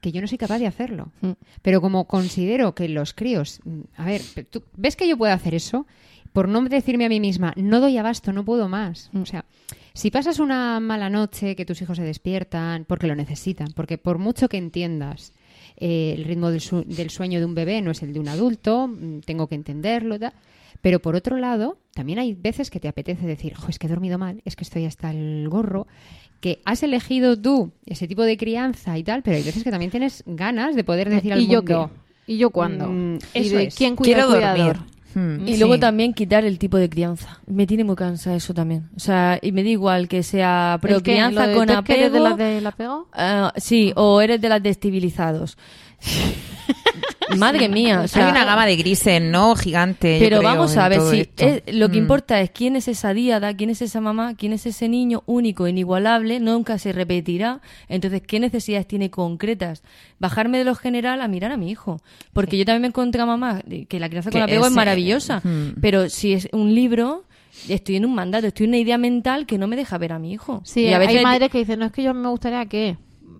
que 0.00 0.10
yo 0.12 0.20
no 0.20 0.26
soy 0.26 0.38
capaz 0.38 0.58
de 0.58 0.66
hacerlo. 0.66 1.12
Mm. 1.20 1.32
Pero 1.62 1.80
como 1.80 2.06
considero 2.06 2.74
que 2.74 2.88
los 2.88 3.12
críos, 3.12 3.60
mm, 3.64 3.80
a 3.96 4.04
ver, 4.06 4.22
¿tú 4.50 4.62
ves 4.76 4.96
que 4.96 5.06
yo 5.08 5.16
puedo 5.16 5.32
hacer 5.32 5.54
eso? 5.54 5.86
Por 6.36 6.48
no 6.50 6.60
decirme 6.68 7.06
a 7.06 7.08
mí 7.08 7.18
misma, 7.18 7.54
no 7.56 7.80
doy 7.80 7.96
abasto, 7.96 8.30
no 8.30 8.44
puedo 8.44 8.68
más. 8.68 9.08
O 9.14 9.24
sea, 9.24 9.46
si 9.94 10.10
pasas 10.10 10.38
una 10.38 10.80
mala 10.80 11.08
noche, 11.08 11.56
que 11.56 11.64
tus 11.64 11.80
hijos 11.80 11.96
se 11.96 12.02
despiertan, 12.04 12.84
porque 12.84 13.06
lo 13.06 13.14
necesitan, 13.14 13.68
porque 13.74 13.96
por 13.96 14.18
mucho 14.18 14.46
que 14.50 14.58
entiendas 14.58 15.32
eh, 15.78 16.12
el 16.14 16.24
ritmo 16.24 16.50
del, 16.50 16.60
su- 16.60 16.84
del 16.84 17.08
sueño 17.08 17.38
de 17.38 17.46
un 17.46 17.54
bebé 17.54 17.80
no 17.80 17.90
es 17.90 18.02
el 18.02 18.12
de 18.12 18.20
un 18.20 18.28
adulto, 18.28 18.86
mm, 18.86 19.20
tengo 19.20 19.46
que 19.46 19.54
entenderlo, 19.54 20.18
tal. 20.18 20.34
pero 20.82 21.00
por 21.00 21.16
otro 21.16 21.38
lado, 21.38 21.78
también 21.94 22.18
hay 22.18 22.34
veces 22.34 22.68
que 22.68 22.80
te 22.80 22.88
apetece 22.88 23.26
decir, 23.26 23.54
"Jo, 23.54 23.68
es 23.70 23.78
que 23.78 23.86
he 23.86 23.90
dormido 23.90 24.18
mal, 24.18 24.42
es 24.44 24.56
que 24.56 24.64
estoy 24.64 24.84
hasta 24.84 25.10
el 25.10 25.48
gorro, 25.48 25.86
que 26.40 26.60
has 26.66 26.82
elegido 26.82 27.34
tú 27.40 27.72
ese 27.86 28.06
tipo 28.06 28.24
de 28.24 28.36
crianza 28.36 28.98
y 28.98 29.04
tal, 29.04 29.22
pero 29.22 29.38
hay 29.38 29.42
veces 29.42 29.64
que 29.64 29.70
también 29.70 29.90
tienes 29.90 30.22
ganas 30.26 30.76
de 30.76 30.84
poder 30.84 31.08
decir 31.08 31.32
al 31.32 31.40
¿Y 31.40 31.46
yo 31.46 31.62
mundo, 31.62 31.90
qué? 32.26 32.32
¿Y 32.34 32.36
yo 32.36 32.50
cuándo? 32.50 32.88
Mm, 32.90 33.18
¿Y 33.32 33.48
de 33.48 33.62
es. 33.68 33.74
quién 33.74 33.96
cuida 33.96 34.16
quiero 34.16 34.28
al 34.28 34.34
cuidador? 34.34 34.76
dormir 34.76 34.95
Hmm, 35.18 35.48
Y 35.48 35.54
sí. 35.54 35.58
luego 35.60 35.78
también 35.78 36.12
quitar 36.12 36.44
el 36.44 36.58
tipo 36.58 36.76
de 36.76 36.90
crianza. 36.90 37.40
Me 37.46 37.66
tiene 37.66 37.84
muy 37.84 37.96
cansada 37.96 38.36
eso 38.36 38.52
también. 38.52 38.90
O 38.94 39.00
sea, 39.00 39.38
y 39.40 39.50
me 39.50 39.62
da 39.62 39.70
igual 39.70 40.08
que 40.08 40.22
sea 40.22 40.74
¿El 40.74 40.80
pro 40.80 41.02
crianza 41.02 41.46
¿Lo 41.46 41.48
de 41.48 41.54
con 41.56 41.70
es 41.70 41.82
que 41.84 41.92
eres 41.94 42.06
apego. 42.10 42.14
de 42.14 42.20
las 42.28 42.36
del 42.36 42.66
apego? 42.66 43.08
Ah, 43.14 43.50
sí, 43.56 43.94
o 43.96 44.20
eres 44.20 44.42
de 44.42 44.50
las 44.50 44.62
destabilizados. 44.62 45.56
Madre 47.36 47.68
mía, 47.68 48.02
o 48.04 48.08
sea, 48.08 48.24
hay 48.26 48.30
una 48.30 48.44
gama 48.44 48.66
de 48.66 48.76
grises 48.76 49.20
no 49.20 49.56
gigante 49.56 50.16
pero 50.20 50.38
creo, 50.38 50.42
vamos 50.48 50.76
a 50.76 50.88
ver 50.88 51.00
si 51.00 51.28
es- 51.38 51.62
lo 51.74 51.88
que 51.88 51.96
Mm. 51.98 52.02
importa 52.02 52.40
es 52.40 52.50
quién 52.50 52.76
es 52.76 52.88
esa 52.88 53.12
diada, 53.14 53.54
quién 53.56 53.70
es 53.70 53.82
esa 53.82 54.00
mamá, 54.00 54.34
quién 54.36 54.52
es 54.52 54.64
ese 54.66 54.88
niño 54.88 55.22
único, 55.26 55.66
inigualable, 55.66 56.38
nunca 56.40 56.78
se 56.78 56.92
repetirá. 56.92 57.60
Entonces, 57.88 58.22
¿qué 58.26 58.38
necesidades 58.40 58.86
tiene 58.86 59.10
concretas? 59.10 59.82
Bajarme 60.18 60.58
de 60.58 60.64
lo 60.64 60.74
general 60.74 61.20
a 61.20 61.28
mirar 61.28 61.52
a 61.52 61.56
mi 61.56 61.70
hijo, 61.70 62.00
porque 62.32 62.56
yo 62.58 62.64
también 62.64 62.82
me 62.82 62.88
encontré 62.88 63.20
a 63.22 63.26
mamá 63.26 63.62
que 63.88 63.98
la 64.00 64.08
crianza 64.08 64.30
con 64.30 64.42
apego 64.42 64.62
es 64.62 64.66
ese- 64.68 64.76
maravillosa, 64.76 65.40
Mm. 65.42 65.80
pero 65.80 66.08
si 66.08 66.32
es 66.34 66.48
un 66.52 66.74
libro 66.74 67.24
estoy 67.68 67.96
en 67.96 68.04
un 68.04 68.14
mandato, 68.14 68.46
estoy 68.46 68.64
en 68.64 68.70
una 68.70 68.78
idea 68.78 68.98
mental 68.98 69.46
que 69.46 69.56
no 69.58 69.66
me 69.66 69.76
deja 69.76 69.96
ver 69.98 70.12
a 70.12 70.18
mi 70.18 70.30
hijo. 70.32 70.60
Sí, 70.64 70.82
Y 70.82 70.92
a 70.92 70.98
veces 70.98 71.16
hay 71.16 71.22
madres 71.24 71.50
que 71.50 71.58
dicen, 71.58 71.78
no 71.80 71.86
es 71.86 71.92
que 71.92 72.02
yo 72.02 72.12
me 72.14 72.28
gustaría 72.28 72.66
que 72.66 72.98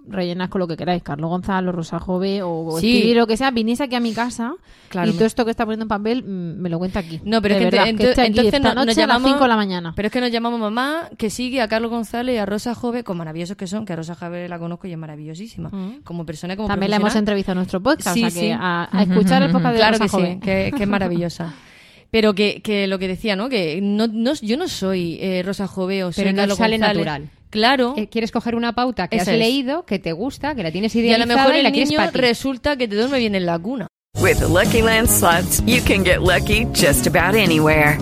rellenas 0.09 0.49
con 0.49 0.61
lo 0.61 0.69
que 0.69 0.77
queráis, 0.77 1.03
Carlos 1.03 1.29
Gonzalo, 1.31 1.73
Rosa 1.73 1.99
Jove 1.99 2.42
o 2.42 2.79
Sí. 2.81 2.95
escribir 2.97 3.16
lo 3.16 3.27
que 3.27 3.37
sea, 3.37 3.51
viniese 3.51 3.83
aquí 3.85 3.95
a 3.97 4.01
mi 4.01 4.12
casa 4.12 4.55
Claro. 4.88 5.11
y 5.11 5.14
todo 5.14 5.25
esto 5.25 5.45
que 5.45 5.51
está 5.51 5.64
poniendo 5.64 5.85
en 5.85 5.88
papel 5.88 6.23
mm, 6.25 6.61
me 6.61 6.69
lo 6.69 6.79
cuenta 6.79 7.01
aquí. 7.01 7.21
No, 7.25 7.42
pero 7.42 7.55
De 7.57 7.61
es 7.64 7.64
que, 7.71 7.71
verdad, 7.77 7.88
ente- 7.88 8.05
que 8.05 8.11
esté 8.11 8.21
aquí 8.23 8.29
entonces 8.31 8.55
esta 8.55 8.69
no- 8.69 8.75
nos 8.77 8.87
noche 8.87 9.03
a 9.03 9.07
las 9.07 9.14
llamamos 9.16 9.31
5 9.33 9.42
de 9.45 9.49
la 9.49 9.57
mañana. 9.57 9.92
Pero 9.97 10.07
es 10.07 10.12
que 10.12 10.21
nos 10.21 10.31
llamamos 10.31 10.61
mamá, 10.61 11.09
que 11.19 11.31
sigue 11.31 11.61
a 11.61 11.69
Carlos 11.69 11.90
González 11.90 12.35
y 12.35 12.38
a 12.38 12.47
Rosa 12.47 12.75
Jove, 12.75 13.05
con 13.05 13.16
maravillosos 13.16 13.57
que 13.57 13.66
son, 13.66 13.85
que 13.85 13.92
a 13.92 13.97
Rosa 13.97 14.14
Jove 14.14 14.49
la 14.49 14.59
conozco 14.59 14.87
y 14.87 14.92
es 14.92 14.99
maravillosísima. 14.99 15.71
Mm. 15.71 16.03
Como 16.05 16.25
persona, 16.25 16.57
como 16.57 16.69
También 16.69 16.90
la 16.90 16.97
hemos 16.97 17.16
entrevistado 17.16 17.53
en 17.55 17.59
nuestro 17.59 17.81
podcast, 17.83 18.14
Sí, 18.14 18.25
o 18.25 18.31
sea 18.31 18.40
que 18.40 18.47
sí. 18.49 18.53
a, 18.53 18.88
a 18.90 19.03
escuchar 19.03 19.42
el 19.42 19.51
podcast 19.51 19.73
de 19.73 19.79
Claro 19.79 19.92
Rosa 19.99 20.05
que 20.05 20.09
Jove. 20.11 20.33
sí, 20.35 20.40
que, 20.40 20.73
que 20.77 20.83
es 20.83 20.88
maravillosa. 20.88 21.55
Pero 22.09 22.35
que, 22.35 22.62
que 22.62 22.87
lo 22.87 23.01
que 23.01 23.09
decía, 23.09 23.35
¿no? 23.35 23.49
Que 23.49 23.81
no, 23.83 24.07
no, 24.07 24.33
yo 24.35 24.57
no 24.57 24.69
soy 24.69 25.19
eh, 25.21 25.42
Rosa 25.45 25.66
Jove 25.66 26.05
o 26.05 26.12
soy 26.12 26.23
Pero 26.25 26.37
no 26.37 26.42
Carlos 26.42 26.59
sale 26.59 26.79
González. 26.79 27.05
natural. 27.05 27.31
Claro. 27.57 27.95
Eh, 27.97 28.09
quieres 28.09 28.31
coger 28.31 28.55
una 28.55 28.75
pauta 28.75 29.09
que 29.09 29.16
Esa 29.16 29.31
has 29.31 29.35
es. 29.35 29.38
leído, 29.38 29.87
que 29.87 29.99
te 29.99 30.12
gusta, 30.12 30.55
que 30.55 30.62
la 30.62 30.71
tienes 30.71 30.95
y 30.95 30.99
a 30.99 31.16
lo 31.16 31.25
idealizada 31.25 31.37
mejor 31.37 31.57
y 31.57 31.62
la 31.62 31.69
el 31.71 31.75
niño 31.75 32.01
resulta 32.12 32.77
que 32.77 32.87
te 32.87 32.97
duerme 32.97 33.19
bien 33.19 33.35
en 33.35 33.47
la 33.47 33.59
cuna. 33.59 33.87
With 34.21 34.40
the 34.40 34.47
Lucky 34.47 34.83
Land 34.83 35.09
slots, 35.09 35.62
you 35.66 35.81
can 35.83 36.05
get 36.05 36.21
lucky 36.21 36.66
just 36.75 37.07
about 37.07 37.35
anywhere. 37.35 37.99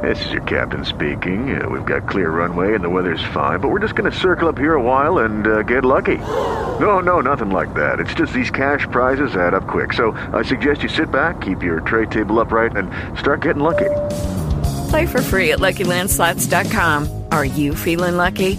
This 0.00 0.24
is 0.24 0.32
your 0.32 0.42
captain 0.44 0.86
speaking. 0.86 1.60
Uh, 1.60 1.68
we've 1.68 1.84
got 1.84 2.08
clear 2.08 2.30
runway 2.30 2.74
and 2.74 2.82
the 2.82 2.88
weather's 2.88 3.20
fine, 3.34 3.60
but 3.60 3.68
we're 3.68 3.80
just 3.82 3.94
going 3.94 4.10
to 4.10 4.16
circle 4.16 4.48
up 4.48 4.56
here 4.56 4.72
a 4.74 4.80
while 4.82 5.18
and 5.26 5.46
uh, 5.46 5.62
get 5.62 5.84
lucky. 5.84 6.16
No, 6.80 7.00
no, 7.00 7.20
nothing 7.20 7.50
like 7.50 7.74
that. 7.74 8.00
It's 8.00 8.14
just 8.14 8.32
these 8.32 8.50
cash 8.50 8.86
prizes 8.90 9.36
add 9.36 9.52
up 9.52 9.66
quick. 9.66 9.92
So 9.92 10.12
I 10.32 10.42
suggest 10.42 10.82
you 10.82 10.88
sit 10.88 11.10
back, 11.10 11.42
keep 11.42 11.62
your 11.62 11.80
tray 11.80 12.06
table 12.06 12.40
upright, 12.40 12.76
and 12.76 12.90
start 13.18 13.42
getting 13.42 13.62
lucky. 13.62 13.90
Play 14.88 15.04
for 15.06 15.20
free 15.20 15.52
at 15.52 15.58
LuckyLandSlots.com. 15.58 17.24
Are 17.30 17.44
you 17.44 17.74
feeling 17.74 18.16
lucky? 18.16 18.58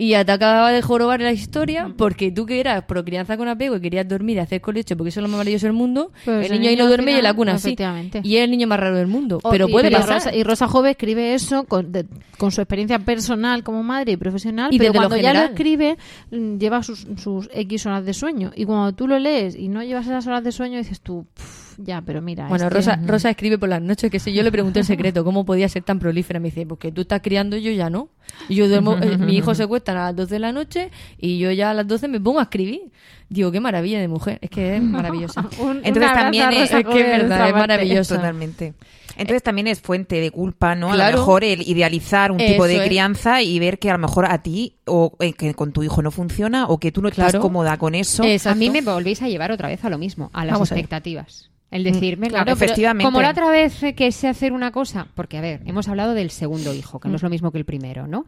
Y 0.00 0.10
te 0.12 0.30
acababa 0.32 0.70
de 0.70 0.80
jorobar 0.80 1.20
la 1.20 1.32
historia 1.32 1.92
porque 1.98 2.30
tú 2.30 2.46
que 2.46 2.60
eras 2.60 2.84
pro 2.84 3.04
crianza 3.04 3.36
con 3.36 3.48
apego 3.48 3.74
y 3.76 3.80
querías 3.80 4.06
dormir 4.06 4.36
y 4.36 4.38
hacer 4.38 4.60
colecho 4.60 4.96
porque 4.96 5.08
eso 5.08 5.18
es 5.18 5.22
lo 5.22 5.28
más 5.28 5.38
maravilloso 5.38 5.66
del 5.66 5.72
mundo, 5.72 6.12
Pues 6.24 6.46
el 6.48 6.52
niño 6.52 6.70
ahí 6.70 6.76
no 6.76 6.86
duerme 6.86 7.10
y 7.12 7.16
en 7.16 7.24
la 7.24 7.34
cuna 7.34 7.58
sí. 7.58 7.74
Y 8.22 8.36
es 8.36 8.44
el 8.44 8.50
niño 8.52 8.68
más 8.68 8.78
raro 8.78 8.96
del 8.96 9.08
mundo. 9.08 9.40
Oh, 9.42 9.50
pero 9.50 9.68
y- 9.68 9.72
puede 9.72 9.88
pero 9.88 10.00
pasar. 10.00 10.14
Rosa, 10.18 10.34
y 10.36 10.44
Rosa 10.44 10.68
Jove 10.68 10.90
escribe 10.90 11.34
eso 11.34 11.64
con, 11.64 11.90
de- 11.90 12.06
con 12.38 12.52
su 12.52 12.60
experiencia 12.60 13.00
personal 13.00 13.64
como 13.64 13.82
madre 13.82 14.12
y 14.12 14.16
profesional, 14.16 14.72
Y 14.72 14.78
pero 14.78 14.92
desde 14.92 15.02
lo 15.02 15.08
cuando 15.08 15.22
ya 15.22 15.34
lo 15.34 15.40
escribe 15.40 15.98
mm, 16.30 16.58
lleva 16.58 16.82
sus, 16.84 17.06
sus 17.16 17.50
X 17.52 17.84
horas 17.86 18.04
de 18.04 18.14
sueño. 18.14 18.52
Y 18.54 18.66
cuando 18.66 18.92
tú 18.94 19.08
lo 19.08 19.18
lees 19.18 19.56
y 19.56 19.68
no 19.68 19.82
llevas 19.82 20.06
esas 20.06 20.24
horas 20.28 20.44
de 20.44 20.52
sueño, 20.52 20.78
dices 20.78 21.00
tú, 21.00 21.26
"Pff, 21.34 21.67
ya, 21.80 22.02
pero 22.02 22.20
mira. 22.20 22.48
Bueno, 22.48 22.68
Rosa, 22.68 22.98
Rosa 23.06 23.30
escribe 23.30 23.56
por 23.56 23.68
las 23.68 23.80
noches 23.80 24.10
que 24.10 24.18
si 24.18 24.32
yo 24.32 24.42
le 24.42 24.50
pregunté 24.52 24.80
el 24.80 24.84
secreto, 25.12 25.24
¿cómo 25.24 25.44
podía 25.44 25.68
ser 25.68 25.84
tan 25.84 25.98
prolífera? 25.98 26.40
Me 26.40 26.48
dice, 26.48 26.66
porque 26.66 26.90
tú 26.92 27.02
estás 27.02 27.20
criando 27.22 27.56
y 27.56 27.62
yo 27.62 27.70
ya 27.70 27.88
no. 27.88 28.08
Y 28.48 28.56
yo 28.56 28.68
duermo, 28.68 28.96
eh, 29.00 29.16
mi 29.16 29.36
hijo 29.36 29.54
se 29.54 29.66
cuesta 29.66 29.92
a 29.92 29.94
las 30.06 30.16
12 30.16 30.34
de 30.34 30.38
la 30.40 30.52
noche 30.52 30.90
y 31.18 31.38
yo 31.38 31.50
ya 31.52 31.70
a 31.70 31.74
las 31.74 31.86
12 31.86 32.08
me 32.08 32.20
pongo 32.20 32.40
a 32.40 32.44
escribir. 32.44 32.90
Digo, 33.30 33.52
qué 33.52 33.60
maravilla 33.60 34.00
de 34.00 34.08
mujer, 34.08 34.38
es 34.42 34.50
que 34.50 34.76
es 34.76 34.82
maravillosa. 34.82 35.48
Un- 35.60 35.80
Entonces 35.84 36.12
también 36.12 36.52
es- 36.52 36.70
que 36.70 36.78
es 36.80 37.22
verdad, 37.22 37.52
maravillosa. 37.54 38.16
Totalmente. 38.16 38.74
Entonces 39.16 39.42
también 39.42 39.66
es 39.66 39.80
fuente 39.80 40.20
de 40.20 40.30
culpa, 40.30 40.74
¿no? 40.76 40.92
A 40.92 40.96
lo 40.96 41.04
mejor 41.18 41.42
el 41.42 41.62
idealizar 41.62 42.30
un 42.30 42.38
tipo 42.38 42.66
de 42.66 42.76
es. 42.76 42.82
crianza 42.86 43.42
y 43.42 43.58
ver 43.58 43.78
que 43.78 43.90
a 43.90 43.94
lo 43.94 43.98
mejor 43.98 44.26
a 44.26 44.42
ti 44.42 44.76
o 44.86 45.16
eh, 45.20 45.32
que 45.32 45.54
con 45.54 45.72
tu 45.72 45.82
hijo 45.82 46.02
no 46.02 46.10
funciona 46.12 46.66
o 46.68 46.78
que 46.78 46.92
tú 46.92 47.02
no 47.02 47.08
estás 47.08 47.34
cómoda 47.36 47.76
con 47.78 47.94
eso. 47.94 48.22
A 48.44 48.54
mí 48.54 48.70
me 48.70 48.80
volvéis 48.80 49.22
a 49.22 49.28
llevar 49.28 49.50
otra 49.52 49.68
vez 49.68 49.84
a 49.84 49.90
lo 49.90 49.98
mismo, 49.98 50.30
a 50.32 50.44
las 50.44 50.52
Vamos 50.54 50.70
a 50.70 50.74
ver. 50.74 50.80
expectativas. 50.84 51.50
El 51.70 51.84
decirme, 51.84 52.28
Mm, 52.28 52.30
claro, 52.30 52.44
claro, 52.46 52.56
efectivamente. 52.64 53.04
como 53.04 53.20
la 53.20 53.30
otra 53.30 53.50
vez 53.50 53.82
eh, 53.82 53.94
que 53.94 54.10
sé 54.10 54.26
hacer 54.28 54.52
una 54.52 54.70
cosa, 54.72 55.06
porque 55.14 55.36
a 55.36 55.40
ver, 55.42 55.60
hemos 55.66 55.86
hablado 55.88 56.14
del 56.14 56.30
segundo 56.30 56.72
hijo, 56.72 56.98
que 56.98 57.08
no 57.08 57.12
Mm. 57.12 57.16
es 57.16 57.22
lo 57.22 57.30
mismo 57.30 57.52
que 57.52 57.58
el 57.58 57.64
primero, 57.66 58.06
¿no? 58.06 58.24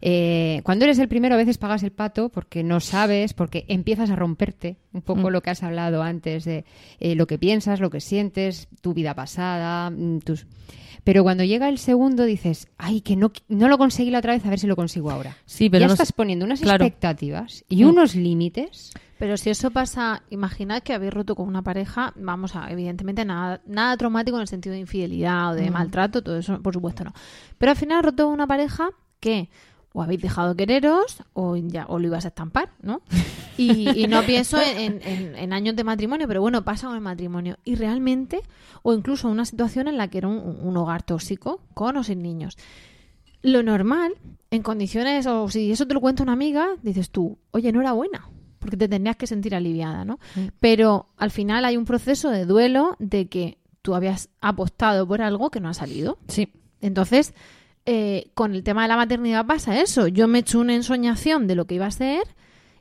Eh, 0.00 0.60
cuando 0.64 0.84
eres 0.84 0.98
el 0.98 1.08
primero 1.08 1.34
a 1.34 1.38
veces 1.38 1.56
pagas 1.58 1.82
el 1.82 1.90
pato 1.92 2.28
porque 2.28 2.62
no 2.62 2.78
sabes, 2.80 3.32
porque 3.32 3.64
empiezas 3.68 4.10
a 4.10 4.16
romperte 4.16 4.76
un 4.92 5.02
poco 5.02 5.28
Mm. 5.30 5.32
lo 5.32 5.40
que 5.42 5.50
has 5.50 5.62
hablado 5.62 6.02
antes 6.02 6.44
de 6.44 6.64
eh, 7.00 7.14
lo 7.14 7.26
que 7.26 7.38
piensas, 7.38 7.80
lo 7.80 7.90
que 7.90 8.00
sientes, 8.00 8.68
tu 8.80 8.92
vida 8.94 9.14
pasada, 9.14 9.90
mm, 9.90 10.18
tus... 10.20 10.46
Pero 11.04 11.22
cuando 11.22 11.44
llega 11.44 11.68
el 11.68 11.76
segundo 11.78 12.24
dices, 12.24 12.66
ay, 12.78 13.02
que 13.02 13.14
no, 13.14 13.30
no 13.48 13.68
lo 13.68 13.76
conseguí 13.78 14.10
la 14.10 14.18
otra 14.20 14.32
vez, 14.32 14.44
a 14.46 14.50
ver 14.50 14.58
si 14.58 14.66
lo 14.66 14.74
consigo 14.74 15.10
ahora. 15.10 15.36
Sí, 15.44 15.68
pero 15.68 15.82
ya 15.82 15.86
no 15.88 15.92
estás 15.92 16.12
poniendo 16.12 16.44
unas 16.46 16.60
claro. 16.60 16.84
expectativas 16.84 17.64
y 17.68 17.84
Mm. 17.84 17.88
unos 17.88 18.14
límites. 18.14 18.92
Pero 19.18 19.36
si 19.36 19.50
eso 19.50 19.70
pasa, 19.70 20.22
imaginad 20.30 20.82
que 20.82 20.92
habéis 20.94 21.12
roto 21.14 21.36
con 21.36 21.46
una 21.46 21.62
pareja, 21.62 22.12
vamos 22.16 22.56
a, 22.56 22.70
evidentemente 22.70 23.24
nada, 23.24 23.60
nada 23.66 23.96
traumático 23.96 24.36
en 24.38 24.42
el 24.42 24.48
sentido 24.48 24.72
de 24.72 24.80
infidelidad 24.80 25.52
o 25.52 25.54
de 25.54 25.70
Mm. 25.70 25.72
maltrato, 25.74 26.22
todo 26.22 26.38
eso, 26.38 26.60
por 26.62 26.72
supuesto 26.74 27.04
no. 27.04 27.12
Pero 27.58 27.70
al 27.70 27.76
final 27.76 28.02
roto 28.02 28.24
con 28.24 28.32
una 28.32 28.46
pareja 28.46 28.88
que 29.20 29.50
o 29.96 30.02
habéis 30.02 30.20
dejado 30.20 30.50
de 30.50 30.56
quereros 30.56 31.22
o 31.34 31.56
ya 31.56 31.86
o 31.88 31.98
lo 32.00 32.08
ibas 32.08 32.24
a 32.24 32.28
estampar, 32.28 32.68
¿no? 32.82 33.00
Y, 33.56 33.88
y 33.96 34.08
no 34.08 34.22
pienso 34.26 34.60
en, 34.60 35.00
en- 35.02 35.36
en 35.36 35.52
años 35.52 35.76
de 35.76 35.84
matrimonio, 35.84 36.26
pero 36.26 36.40
bueno, 36.40 36.64
pasa 36.64 36.88
con 36.88 36.96
el 36.96 37.00
matrimonio. 37.00 37.56
Y 37.64 37.76
realmente, 37.76 38.40
o 38.82 38.92
incluso 38.92 39.28
una 39.28 39.44
situación 39.44 39.86
en 39.86 39.96
la 39.96 40.08
que 40.08 40.18
era 40.18 40.26
un, 40.28 40.58
un 40.60 40.76
hogar 40.76 41.04
tóxico, 41.04 41.60
con 41.74 41.96
o 41.96 42.02
sin 42.02 42.20
niños. 42.22 42.58
Lo 43.42 43.62
normal, 43.62 44.14
en 44.50 44.62
condiciones, 44.62 45.26
o 45.28 45.48
si 45.48 45.70
eso 45.70 45.86
te 45.86 45.94
lo 45.94 46.00
cuenta 46.00 46.22
una 46.24 46.32
amiga, 46.32 46.70
dices 46.82 47.10
tú, 47.10 47.38
oye, 47.52 47.70
no 47.70 47.80
era 47.80 47.92
buena, 47.92 48.28
porque 48.58 48.76
te 48.76 48.88
tendrías 48.88 49.14
que 49.16 49.28
sentir 49.28 49.54
aliviada, 49.54 50.04
¿no? 50.04 50.18
Pero 50.58 51.06
al 51.16 51.30
final 51.30 51.64
hay 51.64 51.76
un 51.76 51.84
proceso 51.84 52.30
de 52.30 52.46
duelo 52.46 52.96
de 52.98 53.28
que 53.28 53.58
tú 53.82 53.94
habías 53.94 54.30
apostado 54.40 55.06
por 55.06 55.22
algo 55.22 55.50
que 55.50 55.60
no 55.60 55.68
ha 55.68 55.74
salido. 55.74 56.18
Sí. 56.26 56.48
Entonces, 56.80 57.34
eh, 57.86 58.30
con 58.34 58.54
el 58.54 58.62
tema 58.62 58.82
de 58.82 58.88
la 58.88 58.96
maternidad 58.96 59.46
pasa 59.46 59.80
eso. 59.80 60.06
Yo 60.08 60.28
me 60.28 60.38
he 60.38 60.40
hecho 60.40 60.60
una 60.60 60.74
ensoñación 60.74 61.46
de 61.46 61.54
lo 61.54 61.66
que 61.66 61.74
iba 61.74 61.86
a 61.86 61.90
ser 61.90 62.22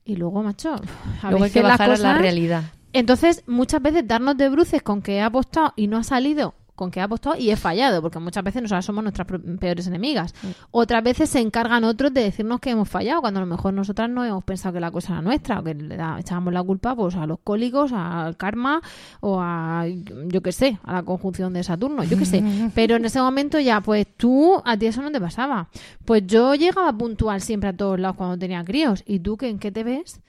y 0.05 0.15
luego, 0.15 0.43
macho, 0.43 0.75
a 1.21 1.29
Luego 1.29 1.45
hay 1.45 1.51
que 1.51 1.61
las 1.61 1.77
bajar 1.77 1.91
a 1.91 1.97
la 1.97 2.17
realidad. 2.17 2.63
entonces, 2.93 3.43
muchas 3.47 3.81
veces 3.81 4.07
darnos 4.07 4.37
de 4.37 4.49
bruces 4.49 4.81
con 4.81 5.01
que 5.01 5.15
he 5.15 5.21
apostado 5.21 5.73
y 5.75 5.87
no 5.87 5.97
ha 5.97 6.03
salido 6.03 6.55
con 6.75 6.89
que 6.89 6.99
he 6.99 7.03
apostado 7.03 7.35
y 7.37 7.51
he 7.51 7.55
fallado, 7.55 8.01
porque 8.01 8.17
muchas 8.19 8.43
veces 8.43 8.61
nosotras 8.63 8.83
somos 8.85 9.03
nuestras 9.03 9.27
peores 9.59 9.85
enemigas. 9.87 10.33
Otras 10.71 11.03
veces 11.03 11.29
se 11.29 11.39
encargan 11.39 11.83
otros 11.83 12.13
de 12.13 12.21
decirnos 12.23 12.59
que 12.59 12.71
hemos 12.71 12.89
fallado, 12.89 13.21
cuando 13.21 13.39
a 13.39 13.43
lo 13.45 13.47
mejor 13.47 13.73
nosotras 13.73 14.09
no 14.09 14.25
hemos 14.25 14.43
pensado 14.43 14.73
que 14.73 14.79
la 14.79 14.89
cosa 14.91 15.13
era 15.13 15.21
nuestra, 15.21 15.59
o 15.59 15.63
que 15.63 15.75
le 15.75 15.95
da- 15.95 16.19
echábamos 16.19 16.51
la 16.53 16.63
culpa 16.63 16.95
pues 16.95 17.15
a 17.15 17.27
los 17.27 17.39
cólicos, 17.43 17.91
al 17.93 18.35
karma 18.37 18.81
o 19.21 19.39
a, 19.39 19.85
yo 20.27 20.41
qué 20.41 20.51
sé, 20.51 20.79
a 20.83 20.93
la 20.93 21.03
conjunción 21.03 21.53
de 21.53 21.63
Saturno, 21.63 22.03
yo 22.03 22.17
qué 22.17 22.25
sé. 22.25 22.43
Pero 22.75 22.95
en 22.95 23.05
ese 23.05 23.19
momento 23.21 23.59
ya, 23.59 23.79
pues 23.81 24.07
tú, 24.17 24.61
a 24.65 24.75
ti 24.77 24.87
eso 24.87 25.01
no 25.01 25.11
te 25.11 25.21
pasaba. 25.21 25.69
Pues 26.05 26.25
yo 26.25 26.55
llegaba 26.55 26.91
puntual 26.97 27.41
siempre 27.41 27.69
a 27.69 27.77
todos 27.77 27.99
lados 27.99 28.17
cuando 28.17 28.37
tenía 28.37 28.63
críos. 28.65 29.03
¿Y 29.05 29.19
tú 29.19 29.37
qué, 29.37 29.49
en 29.49 29.59
qué 29.59 29.71
te 29.71 29.83
ves? 29.83 30.21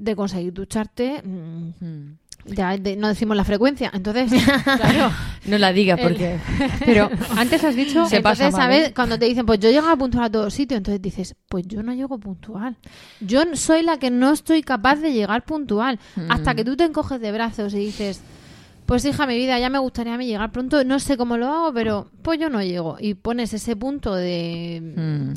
de 0.00 0.14
conseguir 0.14 0.52
ducharte. 0.52 1.22
mm, 1.24 2.18
Ya 2.54 2.76
de- 2.76 2.96
no 2.96 3.08
decimos 3.08 3.36
la 3.36 3.44
frecuencia. 3.44 3.90
Entonces, 3.94 4.30
claro. 4.64 5.10
No 5.46 5.58
la 5.58 5.72
digas 5.72 5.98
El- 6.00 6.08
porque... 6.08 6.38
Pero 6.84 7.10
antes 7.36 7.62
has 7.64 7.74
dicho... 7.76 8.06
Se 8.06 8.20
pasa 8.20 8.46
entonces, 8.46 8.52
mal, 8.52 8.72
¿sabes? 8.72 8.88
¿eh? 8.88 8.92
Cuando 8.94 9.18
te 9.18 9.26
dicen, 9.26 9.46
pues 9.46 9.60
yo 9.60 9.70
llego 9.70 9.96
puntual 9.96 10.24
a 10.24 10.30
todos 10.30 10.52
sitios, 10.54 10.78
entonces 10.78 11.00
dices, 11.02 11.34
pues 11.48 11.66
yo 11.66 11.82
no 11.82 11.92
llego 11.94 12.18
puntual. 12.18 12.76
Yo 13.20 13.42
soy 13.54 13.82
la 13.82 13.98
que 13.98 14.10
no 14.10 14.32
estoy 14.32 14.62
capaz 14.62 14.96
de 14.96 15.12
llegar 15.12 15.44
puntual. 15.44 15.98
Hasta 16.28 16.54
que 16.54 16.64
tú 16.64 16.76
te 16.76 16.84
encoges 16.84 17.20
de 17.20 17.32
brazos 17.32 17.72
y 17.74 17.78
dices, 17.78 18.20
pues 18.86 19.04
hija, 19.04 19.26
mi 19.26 19.36
vida, 19.36 19.58
ya 19.58 19.68
me 19.68 19.78
gustaría 19.78 20.14
a 20.14 20.18
mí 20.18 20.26
llegar 20.26 20.50
pronto. 20.50 20.82
No 20.84 20.98
sé 20.98 21.16
cómo 21.16 21.36
lo 21.36 21.46
hago, 21.46 21.72
pero 21.74 22.10
pues 22.22 22.38
yo 22.40 22.48
no 22.50 22.62
llego. 22.62 22.96
Y 23.00 23.14
pones 23.14 23.52
ese 23.52 23.76
punto 23.76 24.14
de... 24.14 25.34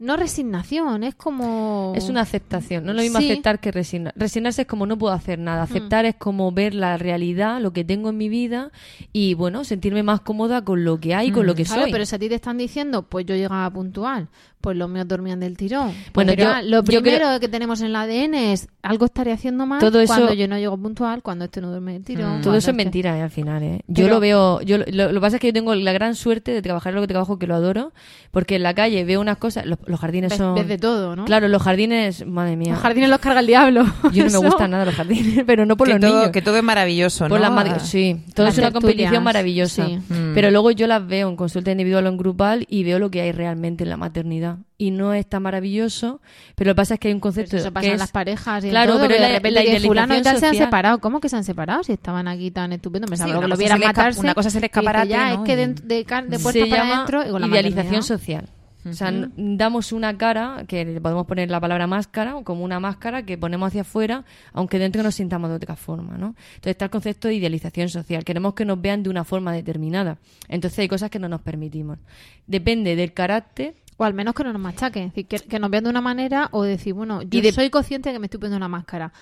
No 0.00 0.16
resignación, 0.16 1.02
es 1.02 1.14
como... 1.16 1.92
Es 1.96 2.08
una 2.08 2.20
aceptación, 2.20 2.84
no 2.84 2.90
es 2.92 2.96
lo 2.96 3.02
mismo 3.02 3.18
Sí. 3.18 3.30
aceptar 3.32 3.58
que 3.58 3.72
resignar. 3.72 4.12
Resignarse 4.16 4.62
es 4.62 4.68
como 4.68 4.86
no 4.86 4.96
puedo 4.96 5.12
hacer 5.12 5.38
nada, 5.40 5.62
aceptar 5.62 6.04
es 6.04 6.14
como 6.14 6.52
ver 6.52 6.72
la 6.74 6.96
realidad, 6.98 7.60
lo 7.60 7.72
que 7.72 7.84
tengo 7.84 8.10
en 8.10 8.16
mi 8.16 8.28
vida 8.28 8.70
y 9.12 9.34
bueno, 9.34 9.64
sentirme 9.64 10.04
más 10.04 10.20
cómoda 10.20 10.62
con 10.62 10.84
lo 10.84 11.00
que 11.00 11.14
hay, 11.16 11.32
con 11.32 11.46
lo 11.46 11.54
que 11.56 11.64
Claro, 11.64 11.82
soy. 11.82 11.92
pero 11.92 12.06
si 12.06 12.14
a 12.14 12.18
ti 12.20 12.28
te 12.28 12.36
están 12.36 12.58
diciendo, 12.58 13.02
pues 13.02 13.26
yo 13.26 13.34
llegaba 13.34 13.68
puntual, 13.70 14.28
pues 14.60 14.76
los 14.76 14.88
míos 14.90 15.06
dormían 15.06 15.38
del 15.40 15.56
tirón. 15.56 15.92
Bueno, 16.12 16.32
yo- 16.32 16.46
lo 16.64 16.78
yo 16.78 16.84
primero 16.84 17.16
creo- 17.26 17.40
que 17.40 17.48
tenemos 17.48 17.80
en 17.80 17.86
el 17.88 17.96
ADN 17.96 18.34
es 18.52 18.68
algo 18.82 19.04
estaré 19.06 19.32
haciendo 19.32 19.66
mal 19.66 19.78
Todo 19.80 20.00
eso- 20.00 20.12
cuando 20.14 20.34
yo 20.34 20.48
no 20.48 20.58
llego 20.58 20.76
puntual, 20.76 21.22
cuando 21.22 21.44
este 21.44 21.60
no 21.60 21.68
duerme 21.70 21.92
del 21.92 22.04
tirón. 22.04 22.24
Todo 22.24 22.32
cuando 22.32 22.50
eso 22.50 22.58
es 22.58 22.64
este- 22.68 22.72
mentira, 22.84 23.16
eh, 23.18 23.22
al 23.22 23.30
final. 23.30 23.62
¿eh? 23.62 23.80
Yo 23.86 24.04
Pero- 24.04 24.14
lo 24.14 24.20
veo. 24.20 24.60
Yo, 24.62 24.78
lo, 24.78 24.84
lo 24.86 25.12
que 25.14 25.20
pasa 25.20 25.36
es 25.36 25.40
que 25.40 25.46
yo 25.48 25.52
tengo 25.52 25.74
la 25.74 25.92
gran 25.92 26.14
suerte 26.14 26.52
de 26.52 26.60
trabajar 26.62 26.90
en 26.90 26.96
lo 26.96 27.00
que 27.02 27.08
trabajo, 27.08 27.38
que 27.38 27.46
lo 27.46 27.54
adoro, 27.54 27.92
porque 28.30 28.56
en 28.56 28.62
la 28.64 28.74
calle 28.74 29.04
veo 29.04 29.20
unas 29.20 29.36
cosas. 29.38 29.64
Los, 29.66 29.78
los 29.86 30.00
jardines 30.00 30.34
son. 30.34 30.54
ves 30.54 30.66
de 30.68 30.78
todo, 30.78 31.14
¿no? 31.16 31.24
Claro, 31.24 31.48
los 31.48 31.62
jardines, 31.62 32.26
madre 32.26 32.56
mía. 32.56 32.72
Los 32.72 32.80
jardines 32.80 33.10
los 33.10 33.18
carga 33.20 33.40
el 33.40 33.46
diablo. 33.46 33.84
Yo 34.12 34.24
no 34.24 34.30
me 34.42 34.48
gustan 34.48 34.70
nada 34.72 34.84
los 34.84 34.94
jardines, 34.94 35.44
pero 35.46 35.66
no 35.66 35.76
por 35.76 35.86
que 35.86 35.94
los 35.94 36.00
todo, 36.00 36.18
niños. 36.18 36.30
Que 36.32 36.42
todo 36.42 36.56
es 36.56 36.62
maravilloso, 36.64 37.28
Por 37.28 37.38
¿no? 37.38 37.48
las 37.48 37.52
mad- 37.52 37.78
sí, 37.80 38.22
todo 38.34 38.46
Las 38.46 38.54
es 38.54 38.58
una 38.58 38.70
tertulias, 38.70 38.72
competición 38.72 39.22
maravillosa. 39.24 39.86
sí. 39.86 39.98
Mm. 40.08 40.34
Pero 40.34 40.50
luego 40.50 40.70
yo 40.72 40.86
las 40.86 41.06
veo 41.06 41.28
en 41.28 41.36
consulta 41.36 41.70
individual 41.70 42.06
o 42.06 42.08
en 42.08 42.16
grupal 42.16 42.66
y 42.68 42.82
veo 42.84 42.98
lo 42.98 43.10
que 43.10 43.20
hay 43.20 43.32
realmente 43.32 43.84
en 43.84 43.90
la 43.90 43.96
maternidad. 43.96 44.47
Y 44.76 44.90
no 44.92 45.12
es 45.12 45.26
tan 45.28 45.42
maravilloso, 45.42 46.20
pero 46.54 46.68
lo 46.68 46.74
que 46.74 46.76
pasa 46.76 46.94
es 46.94 47.00
que 47.00 47.08
hay 47.08 47.14
un 47.14 47.20
concepto 47.20 47.56
Eso 47.56 47.72
pasa 47.72 47.80
que 47.82 47.86
en 47.88 47.94
es- 47.94 47.98
las 48.00 48.12
parejas 48.12 48.62
y 48.64 48.68
en 48.68 48.70
Claro, 48.72 48.92
todo, 48.92 49.02
pero 49.02 49.14
que 49.14 49.20
la- 49.20 49.26
de 49.28 49.32
repente 49.34 49.64
la 49.64 49.70
que 49.72 49.80
fulano 49.80 50.16
y 50.16 50.22
tal 50.22 50.38
se 50.38 50.46
han 50.46 50.52
social. 50.52 50.66
separado. 50.68 50.98
¿Cómo 51.00 51.20
que 51.20 51.28
se 51.28 51.36
han 51.36 51.44
separado? 51.44 51.82
Si 51.82 51.92
estaban 51.92 52.28
aquí 52.28 52.50
tan 52.50 52.72
estupendos. 52.72 53.10
Pensaba 53.10 53.32
Sí, 53.34 53.40
que 53.40 53.48
lo 53.48 53.56
vieran 53.56 53.80
matarse. 53.80 54.20
una 54.20 54.34
cosa 54.34 54.48
es 54.48 54.54
el 54.56 54.64
escaparate, 54.64 55.08
ya, 55.08 55.34
¿no? 55.34 55.42
es 55.42 55.46
que 55.46 55.56
de, 55.56 55.66
de, 55.74 56.04
de 56.28 56.38
puerta 56.38 56.66
para 56.70 56.94
adentro 56.94 57.26
y 57.26 57.30
con 57.30 57.40
la 57.40 57.46
idealización 57.48 58.02
social. 58.02 58.48
O 58.88 58.92
sea, 58.92 59.12
damos 59.36 59.92
una 59.92 60.16
cara, 60.16 60.64
que 60.66 60.82
le 60.84 61.00
podemos 61.00 61.26
poner 61.26 61.50
la 61.50 61.60
palabra 61.60 61.86
máscara, 61.86 62.36
como 62.44 62.64
una 62.64 62.80
máscara 62.80 63.22
que 63.24 63.36
ponemos 63.36 63.66
hacia 63.66 63.82
afuera, 63.82 64.24
aunque 64.54 64.78
dentro 64.78 65.02
nos 65.02 65.16
sintamos 65.16 65.50
de 65.50 65.56
otra 65.56 65.76
forma, 65.76 66.16
¿no? 66.16 66.28
Entonces 66.54 66.70
está 66.70 66.84
el 66.86 66.90
concepto 66.92 67.28
de 67.28 67.34
idealización 67.34 67.90
social. 67.90 68.24
Queremos 68.24 68.54
que 68.54 68.64
nos 68.64 68.80
vean 68.80 69.02
de 69.02 69.10
una 69.10 69.24
forma 69.24 69.52
determinada. 69.52 70.16
Entonces 70.48 70.78
hay 70.78 70.88
cosas 70.88 71.10
que 71.10 71.18
no 71.18 71.28
nos 71.28 71.42
permitimos. 71.42 71.98
Depende 72.46 72.96
del 72.96 73.12
carácter 73.12 73.74
O 73.98 74.04
al 74.04 74.14
menos 74.14 74.34
que 74.34 74.44
no 74.44 74.52
nos 74.52 74.62
machaquen, 74.62 75.10
que, 75.10 75.24
que 75.24 75.58
nos 75.58 75.70
vean 75.70 75.84
de 75.84 75.90
una 75.90 76.00
manera 76.00 76.48
o 76.52 76.62
decir, 76.62 76.94
bueno, 76.94 77.20
yo 77.22 77.38
Y 77.38 77.42
de- 77.42 77.52
soy 77.52 77.68
consciente 77.68 78.08
de 78.08 78.14
que 78.14 78.18
me 78.18 78.26
estoy 78.26 78.38
poniendo 78.40 78.56
una 78.56 78.68
máscara. 78.68 79.12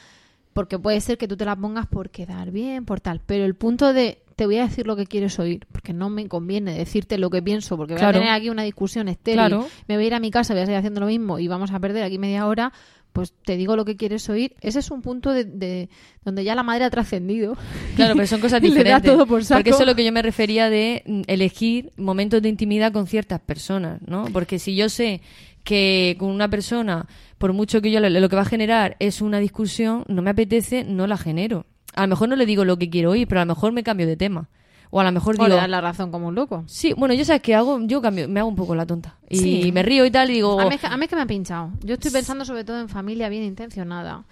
Porque 0.53 0.79
puede 0.79 1.01
ser 1.01 1.19
que 1.19 1.27
tú 1.29 1.37
te 1.37 1.45
la 1.45 1.57
pongas 1.57 1.87
por 1.87 2.09
quedar 2.11 2.51
bien, 2.51 2.85
por 2.87 3.01
tal. 3.01 3.21
Pero 3.27 3.45
el 3.45 3.55
punto 3.55 3.93
de 3.93 4.23
te 4.37 4.45
voy 4.47 4.59
a 4.59 4.65
decir 4.65 4.87
lo 4.87 4.97
que 4.97 5.07
quieres 5.07 5.39
oír, 5.39 5.67
porque 5.73 5.93
no 5.95 6.11
me 6.11 6.29
conviene 6.29 6.77
decirte 6.77 7.17
lo 7.17 7.31
que 7.31 7.41
pienso, 7.43 7.77
porque 7.79 7.95
voy 7.95 8.01
Claro. 8.01 8.19
a 8.19 8.21
tener 8.21 8.35
aquí 8.35 8.51
una 8.51 8.63
discusión 8.65 9.09
estéril. 9.09 9.39
Claro. 9.39 9.67
Me 9.89 9.97
voy 9.97 10.05
a 10.05 10.07
ir 10.09 10.15
a 10.15 10.21
mi 10.21 10.31
casa, 10.31 10.53
voy 10.53 10.63
a 10.63 10.67
seguir 10.67 10.77
haciendo 10.79 11.01
lo 11.01 11.07
mismo 11.07 11.39
y 11.39 11.49
vamos 11.49 11.71
a 11.73 11.81
perder 11.81 12.03
aquí 12.05 12.19
media 12.19 12.47
hora. 12.47 12.71
Pues 13.17 13.33
te 13.47 13.57
digo 13.57 13.77
lo 13.77 13.87
que 13.87 13.97
quieres 13.97 14.29
oír. 14.29 14.55
Ese 14.61 14.79
es 14.81 14.91
un 14.91 15.01
punto 15.01 15.33
de, 15.33 15.45
de- 15.45 15.89
donde 16.23 16.45
ya 16.45 16.55
la 16.55 16.63
madre 16.63 16.85
ha 16.85 16.91
trascendido. 16.91 17.57
Claro, 17.97 18.15
pero 18.15 18.27
son 18.27 18.41
cosas 18.41 18.63
Y 18.63 18.69
le 18.69 18.75
da 18.75 18.81
diferentes. 18.83 19.11
todo 19.11 19.27
por 19.27 19.43
saco. 19.43 19.59
Porque 19.59 19.71
eso 19.71 19.81
es 19.81 19.87
lo 19.87 19.97
que 19.97 20.05
yo 20.05 20.13
me 20.13 20.21
refería 20.21 20.69
de 20.69 21.03
mm, 21.07 21.23
elegir 21.27 21.93
momentos 21.97 22.43
de 22.43 22.51
intimidad 22.51 22.93
con 22.93 23.07
ciertas 23.07 23.41
personas, 23.41 24.03
¿no? 24.07 24.27
Porque 24.35 24.59
si 24.59 24.77
yo 24.77 24.91
sé 24.91 25.23
que 25.65 26.15
con 26.19 26.29
una 26.31 26.49
persona, 26.51 27.07
por 27.39 27.55
mucho 27.55 27.81
que 27.81 27.91
yo 27.91 28.01
le- 28.01 28.11
lo 28.11 28.29
que 28.29 28.37
va 28.37 28.43
a 28.43 28.45
generar 28.45 28.97
es 28.99 29.23
una 29.23 29.39
discusión, 29.41 30.05
no 30.09 30.21
me 30.21 30.31
apetece, 30.31 30.85
no 30.85 31.07
la 31.07 31.17
genero. 31.17 31.65
A 31.95 32.03
lo 32.03 32.09
mejor 32.09 32.29
no 32.29 32.37
le 32.37 32.45
digo 32.45 32.67
lo 32.67 32.77
que 32.79 32.91
quiero 32.91 33.13
oír, 33.13 33.27
pero 33.27 33.41
a 33.41 33.45
lo 33.47 33.55
mejor 33.55 33.73
me 33.73 33.83
cambio 33.83 34.07
de 34.07 34.17
tema. 34.19 34.51
O 34.91 35.01
a 35.01 35.05
lo 35.05 35.13
mejor 35.13 35.35
O 35.39 35.43
le 35.43 35.49
digo, 35.51 35.57
das 35.57 35.69
la 35.69 35.81
razón 35.81 36.11
como 36.11 36.29
un 36.29 36.35
loco. 36.35 36.65
sí, 36.67 36.93
bueno, 36.97 37.15
yo 37.15 37.25
sabes 37.25 37.43
qué 37.43 37.55
hago, 37.55 37.81
yo 37.83 38.01
cambio, 38.01 38.29
me 38.29 38.41
hago 38.41 38.49
un 38.49 38.57
poco 38.57 38.75
la 38.75 38.87
tonta. 38.87 39.17
Y 39.29 39.37
Sí. 39.39 39.73
me 39.73 39.83
río 39.83 40.05
y 40.07 40.11
tal, 40.11 40.31
y 40.31 40.35
digo, 40.35 40.61
A 40.61 40.69
mí, 40.69 40.75
es 40.77 40.81
que, 40.81 40.87
a 40.87 40.97
mí 40.97 41.05
es 41.05 41.11
que 41.11 41.17
me 41.17 41.23
ha 41.23 41.27
pinchado. 41.27 41.71
Yo 41.83 41.95
estoy 41.95 42.11
pensando 42.11 42.45
sobre 42.45 42.65
todo 42.65 42.81
en 42.81 42.89
familia 42.89 43.29
bien 43.29 43.43
intencionada, 43.45 44.25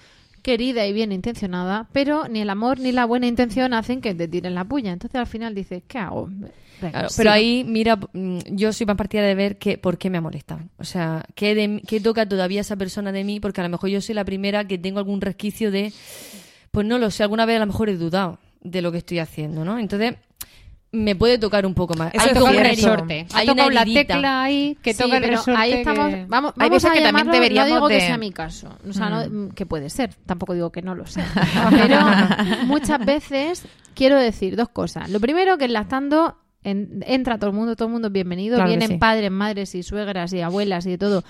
querida 0.43 0.87
y 0.87 0.93
bien 0.93 1.11
intencionada, 1.13 1.89
pero 1.93 2.29
ni 2.29 2.41
el 2.41 2.51
amor 2.51 2.79
ni 2.79 2.93
la 2.93 3.07
buena 3.07 3.27
intención 3.27 3.73
hacen 3.75 4.01
que 4.01 4.15
te 4.15 4.29
tiren 4.29 4.55
la 4.55 4.65
puya. 4.65 4.93
Entonces 4.93 5.19
al 5.19 5.27
final 5.27 5.55
dices, 5.55 5.83
¿qué 5.89 5.99
hago? 5.99 6.29
Claro, 6.81 7.09
pero 7.17 7.31
ahí, 7.31 7.65
mira, 7.67 7.97
mm, 7.97 8.39
yo 8.51 8.73
soy 8.73 8.85
más 8.85 8.97
partidaria 8.97 9.29
de 9.29 9.35
ver 9.37 9.59
que, 9.59 9.79
por 9.79 9.97
qué 9.97 10.11
me 10.11 10.19
ha 10.19 10.21
molestado. 10.21 10.61
O 10.77 10.85
sea, 10.85 11.25
¿qué, 11.35 11.55
de, 11.55 11.81
qué 11.87 11.99
toca 12.01 12.29
todavía 12.29 12.61
esa 12.61 12.77
persona 12.77 13.11
de 13.11 13.25
mí, 13.25 13.41
porque 13.41 13.61
a 13.63 13.65
lo 13.65 13.71
mejor 13.71 13.89
yo 13.89 14.01
soy 14.03 14.15
la 14.15 14.25
primera 14.25 14.67
que 14.67 14.77
tengo 14.77 14.99
algún 14.99 15.21
resquicio 15.23 15.71
de, 15.71 15.93
pues 16.73 16.87
no 16.87 16.99
lo 16.99 17.11
sé, 17.11 17.23
alguna 17.23 17.47
vez 17.47 17.57
a 17.57 17.61
lo 17.61 17.67
mejor 17.67 17.89
he 17.89 17.97
dudado 17.97 18.39
de 18.61 18.83
lo 18.83 18.93
que 18.93 18.99
estoy 18.99 19.21
haciendo, 19.21 19.65
¿no? 19.65 19.79
Entonces, 19.79 20.17
me 20.95 21.17
puede 21.17 21.39
tocar 21.39 21.67
un 21.67 21.75
poco 21.75 21.95
más. 21.95 22.13
Eso 22.15 22.47
Hay 22.47 22.57
un 22.57 22.63
resorte. 22.65 23.27
hay 23.35 23.49
una 23.51 23.69
la 23.71 23.85
tecla 23.85 24.43
ahí 24.45 24.79
que 24.83 24.95
Sí, 24.95 25.03
toca 25.03 25.17
el 25.17 25.23
pero 25.25 25.37
resorte. 25.39 25.61
ahí 25.61 25.73
estamos. 25.73 26.09
que- 26.11 26.27
Vamos, 26.29 26.53
Hay 26.59 26.71
veces 26.71 26.91
que 26.91 27.01
también 27.01 27.15
llamarlo- 27.27 27.33
deberíamos 27.33 27.69
No 27.71 27.75
digo 27.77 27.89
que 27.89 28.01
sea 28.01 28.19
mi 28.19 28.31
caso. 28.31 28.69
O 28.89 28.93
sea, 28.93 29.11
no- 29.11 29.25
Mm. 29.47 29.49
que 29.51 29.67
puede 29.67 29.91
ser. 29.91 30.15
Tampoco 30.27 30.55
digo 30.55 30.71
que 30.73 30.83
no 30.83 30.95
lo 30.95 31.07
sea. 31.07 31.27
Pero 31.71 31.99
muchas 32.67 33.05
veces 33.05 33.67
quiero 33.95 34.19
decir 34.19 34.57
dos 34.57 34.69
cosas. 34.69 35.11
Lo 35.11 35.21
primero, 35.21 35.59
que 35.59 35.65
en 35.67 35.73
lactando 35.73 36.37
en- 36.67 37.05
entra 37.07 37.37
todo 37.39 37.51
el 37.51 37.57
mundo, 37.57 37.77
todo 37.77 37.89
el 37.89 37.93
mundo 37.93 38.09
es 38.09 38.13
bienvenido. 38.13 38.57
Claro 38.57 38.69
Vienen 38.71 38.89
sí. 38.89 38.97
padres, 38.97 39.31
madres 39.31 39.75
y 39.75 39.83
suegras 39.83 40.33
y 40.33 40.41
abuelas 40.41 40.87
y 40.87 40.91
de 40.91 40.99
todo. 40.99 41.23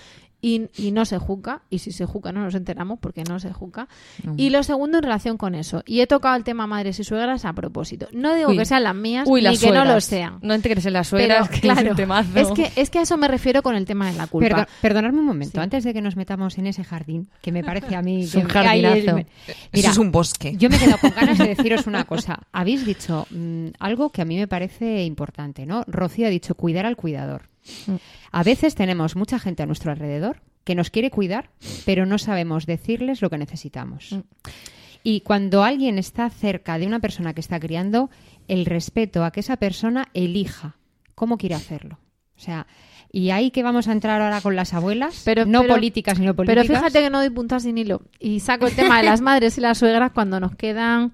Y, 0.47 0.69
y 0.77 0.93
no 0.93 1.07
se 1.07 1.17
juzga, 1.17 1.63
y 1.71 1.79
si 1.79 1.91
se 1.91 2.05
juzga 2.05 2.31
no 2.31 2.43
nos 2.45 2.55
enteramos 2.55 2.99
porque 2.99 3.25
no 3.25 3.41
se 3.41 3.51
juzga. 3.51 3.89
Y 4.37 4.51
lo 4.51 4.63
segundo 4.63 4.99
en 4.99 5.05
relación 5.05 5.39
con 5.39 5.55
eso, 5.55 5.83
y 5.87 6.01
he 6.03 6.07
tocado 6.07 6.37
el 6.37 6.45
tema 6.45 6.67
madres 6.67 7.01
y 7.01 7.05
suegras 7.05 7.47
a 7.47 7.55
propósito. 7.55 8.09
No 8.13 8.35
digo 8.35 8.51
Uy. 8.51 8.59
que 8.59 8.67
sean 8.67 8.85
las 8.85 8.95
mías, 8.95 9.27
Uy, 9.27 9.41
ni 9.41 9.57
que 9.57 9.71
no 9.73 9.87
lo 9.87 9.99
sean. 10.03 10.41
No 10.43 10.53
entres 10.53 10.85
en 10.85 10.93
las 10.93 11.09
suegras, 11.09 11.49
Pero, 11.49 11.61
que 11.63 11.67
es 11.69 11.73
claro, 11.73 11.91
un 11.93 11.97
temazo. 11.97 12.39
es 12.39 12.51
que, 12.51 12.71
es 12.79 12.91
que 12.91 12.99
a 12.99 13.03
eso 13.03 13.17
me 13.17 13.27
refiero 13.27 13.63
con 13.63 13.75
el 13.75 13.87
tema 13.87 14.11
de 14.11 14.19
la 14.19 14.27
culpa. 14.27 14.49
Perdo- 14.49 14.67
perdonadme 14.83 15.21
un 15.21 15.25
momento, 15.25 15.53
Sí. 15.59 15.63
antes 15.63 15.83
de 15.83 15.95
que 15.95 16.03
nos 16.03 16.15
metamos 16.15 16.59
en 16.59 16.67
ese 16.67 16.85
jardín, 16.85 17.31
que 17.41 17.51
me 17.51 17.65
parece 17.65 17.97
a 17.97 18.03
mí 18.03 18.23
Es 18.25 18.35
un 18.35 18.45
jardinazo. 18.45 19.15
me- 19.15 19.27
Eso 19.47 19.57
Mira, 19.73 19.91
es 19.93 19.97
un 19.99 20.13
bosque. 20.13 20.57
Yo 20.59 20.69
me 20.69 20.77
he 20.77 20.79
quedado 20.79 20.99
con 20.99 21.11
ganas 21.17 21.39
de 21.39 21.47
deciros 21.55 21.87
una 21.87 22.05
cosa. 22.05 22.41
Habéis 22.53 22.85
dicho 22.85 23.27
mm, 23.31 23.69
algo 23.79 24.11
que 24.11 24.21
a 24.21 24.27
mí 24.27 24.37
me 24.37 24.47
parece 24.47 25.05
importante, 25.05 25.65
¿no? 25.65 25.85
Rocío 25.87 26.27
ha 26.27 26.31
dicho 26.31 26.55
cuidar 26.55 26.85
al 26.85 26.97
cuidador. 26.97 27.49
A 28.33 28.43
veces 28.43 28.75
tenemos 28.75 29.17
mucha 29.17 29.39
gente 29.39 29.63
a 29.63 29.67
nuestro 29.67 29.91
alrededor 29.93 30.43
que 30.65 30.75
nos 30.75 30.91
quiere 30.91 31.11
cuidar, 31.11 31.51
pero 31.85 32.07
no 32.07 32.19
sabemos 32.19 32.67
decirles 32.67 33.21
lo 33.23 33.31
que 33.31 33.39
necesitamos. 33.39 34.17
Y 35.03 35.21
cuando 35.21 35.63
alguien 35.63 35.99
está 35.99 36.31
cerca 36.31 36.79
de 36.79 36.87
una 36.87 37.01
persona 37.01 37.35
que 37.35 37.41
está 37.41 37.61
criando, 37.61 38.11
el 38.49 38.65
respeto 38.65 39.25
a 39.25 39.31
que 39.31 39.41
esa 39.41 39.57
persona 39.59 40.09
elija 40.15 40.77
cómo 41.15 41.37
quiere 41.37 41.55
hacerlo. 41.55 41.99
O 42.37 42.41
sea, 42.41 42.67
y 43.13 43.31
ahí 43.31 43.51
que 43.51 43.63
vamos 43.63 43.87
a 43.87 43.93
entrar 43.93 44.21
ahora 44.21 44.41
con 44.41 44.57
las 44.57 44.73
abuelas, 44.75 45.23
Pero- 45.25 45.45
no 45.47 45.61
pero- 45.61 45.75
políticas 45.75 46.19
sino 46.19 46.35
políticas. 46.35 46.67
Pero 46.67 46.79
fíjate 46.81 47.01
que 47.05 47.11
no 47.11 47.21
doy 47.21 47.31
puntas 47.31 47.63
sin 47.63 47.79
hilo. 47.79 48.03
Y 48.19 48.41
saco 48.41 48.67
el 48.67 48.75
tema 48.75 48.99
de 48.99 49.05
las 49.05 49.21
madres 49.21 49.57
y 49.59 49.61
las 49.61 49.79
suegras 49.79 50.11
cuando 50.13 50.41
nos 50.41 50.57
quedan, 50.57 51.13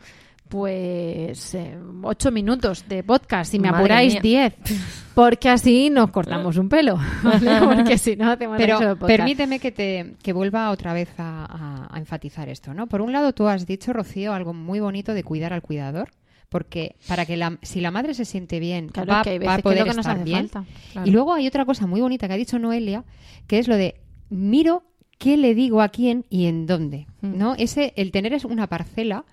pues, 0.51 1.55
eh, 1.55 1.79
ocho 2.03 2.31
minutos 2.31 2.85
de 2.89 3.03
podcast. 3.03 3.51
Si 3.53 3.59
me 3.59 3.71
Madre 3.71 3.79
apuráis, 3.85 4.13
mía. 4.15 4.21
diez. 4.23 4.55
Porque 5.15 5.49
así 5.49 5.91
nos 5.91 6.11
cortamos 6.11 6.57
un 6.57 6.69
pelo. 6.69 6.99
¿vale? 7.23 7.51
Porque 7.77 7.97
si 7.99 8.17
no, 8.17 8.31
hacemos 8.31 8.57
Pero 8.59 8.79
de 8.81 8.97
permíteme 8.97 9.59
que 9.59 9.71
te 9.73 10.15
que 10.23 10.33
vuelva 10.33 10.71
otra 10.71 10.93
vez 10.93 11.09
a, 11.19 11.45
a- 11.89 11.95
a 11.95 11.99
enfatizar 11.99 12.49
esto, 12.49 12.75
¿no? 12.75 12.87
Por 12.89 13.01
un 13.01 13.13
lado, 13.13 13.33
tú 13.33 13.47
has 13.49 13.67
dicho, 13.67 13.93
Rocío, 13.93 14.33
algo 14.35 14.53
muy 14.53 14.81
bonito 14.81 15.15
de 15.15 15.23
cuidar 15.25 15.53
al 15.53 15.63
cuidador, 15.63 16.11
porque 16.49 16.97
para 17.09 17.25
que 17.27 17.37
la, 17.37 17.59
si 17.63 17.81
la 17.81 17.91
madre 17.91 18.13
se 18.15 18.25
siente 18.25 18.59
bien, 18.61 18.89
Claro, 18.89 19.13
va, 19.13 19.23
que 19.23 19.31
hay 19.31 19.39
va 19.39 19.55
a 19.55 19.57
veces 19.57 19.63
poder 19.63 19.85
que 19.85 19.89
nos 19.91 19.99
estar 19.99 20.25
bien. 20.25 20.49
falta. 20.49 20.65
Claro. 20.93 21.07
Y 21.09 21.11
luego 21.13 21.33
hay 21.35 21.47
otra 21.47 21.65
cosa 21.65 21.87
muy 21.87 22.01
bonita 22.01 22.27
que 22.27 22.35
ha 22.35 22.37
dicho 22.37 22.59
Noelia, 22.59 23.05
que 23.47 23.59
es 23.61 23.69
lo 23.69 23.77
de 23.77 23.97
miro 24.31 24.83
qué 25.19 25.37
le 25.37 25.55
digo 25.55 25.81
a 25.83 25.91
quién 25.91 26.25
y 26.31 26.47
en 26.47 26.67
dónde, 26.67 27.07
Mm. 27.21 27.37
¿no? 27.39 27.55
Ese 27.57 27.93
el 27.97 28.11
tener 28.11 28.33
es 28.33 28.45
una 28.45 28.67
parcela. 28.69 29.25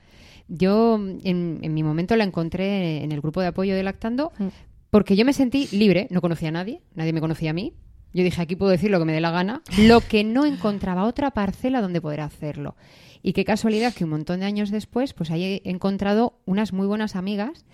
Yo 0.48 0.96
en, 0.96 1.60
en 1.62 1.74
mi 1.74 1.84
momento 1.84 2.16
la 2.16 2.24
encontré 2.24 3.04
en 3.04 3.12
el 3.12 3.22
grupo 3.22 3.42
de 3.42 3.48
apoyo 3.48 3.76
de 3.76 3.84
Lactando 3.84 4.32
Mm. 4.40 4.48
porque 4.90 5.16
yo 5.16 5.26
me 5.26 5.34
sentí 5.34 5.68
libre, 5.72 6.08
no 6.10 6.22
conocía 6.22 6.50
a 6.50 6.52
nadie, 6.54 6.82
nadie 6.96 7.14
me 7.14 7.20
conocía 7.22 7.50
a 7.52 7.54
mí. 7.54 7.74
Yo 8.14 8.24
dije, 8.24 8.42
aquí 8.42 8.56
puedo 8.56 8.72
decir 8.72 8.90
lo 8.90 9.00
que 9.00 9.06
me 9.06 9.12
dé 9.14 9.20
la 9.22 9.32
gana. 9.32 9.62
Lo 9.80 10.00
que 10.00 10.24
no 10.24 10.46
encontraba 10.46 11.04
otra 11.04 11.32
parcela 11.32 11.82
donde 11.82 12.02
poder 12.02 12.22
hacerlo. 12.22 12.76
Y 13.22 13.34
qué 13.34 13.44
casualidad 13.46 13.94
que 13.94 14.06
un 14.06 14.12
montón 14.12 14.40
de 14.40 14.46
años 14.46 14.72
después, 14.72 15.14
pues 15.14 15.30
ahí 15.30 15.62
he 15.64 15.70
encontrado 15.70 16.40
unas 16.46 16.72
muy 16.72 16.88
buenas 16.88 17.16
amigas 17.16 17.66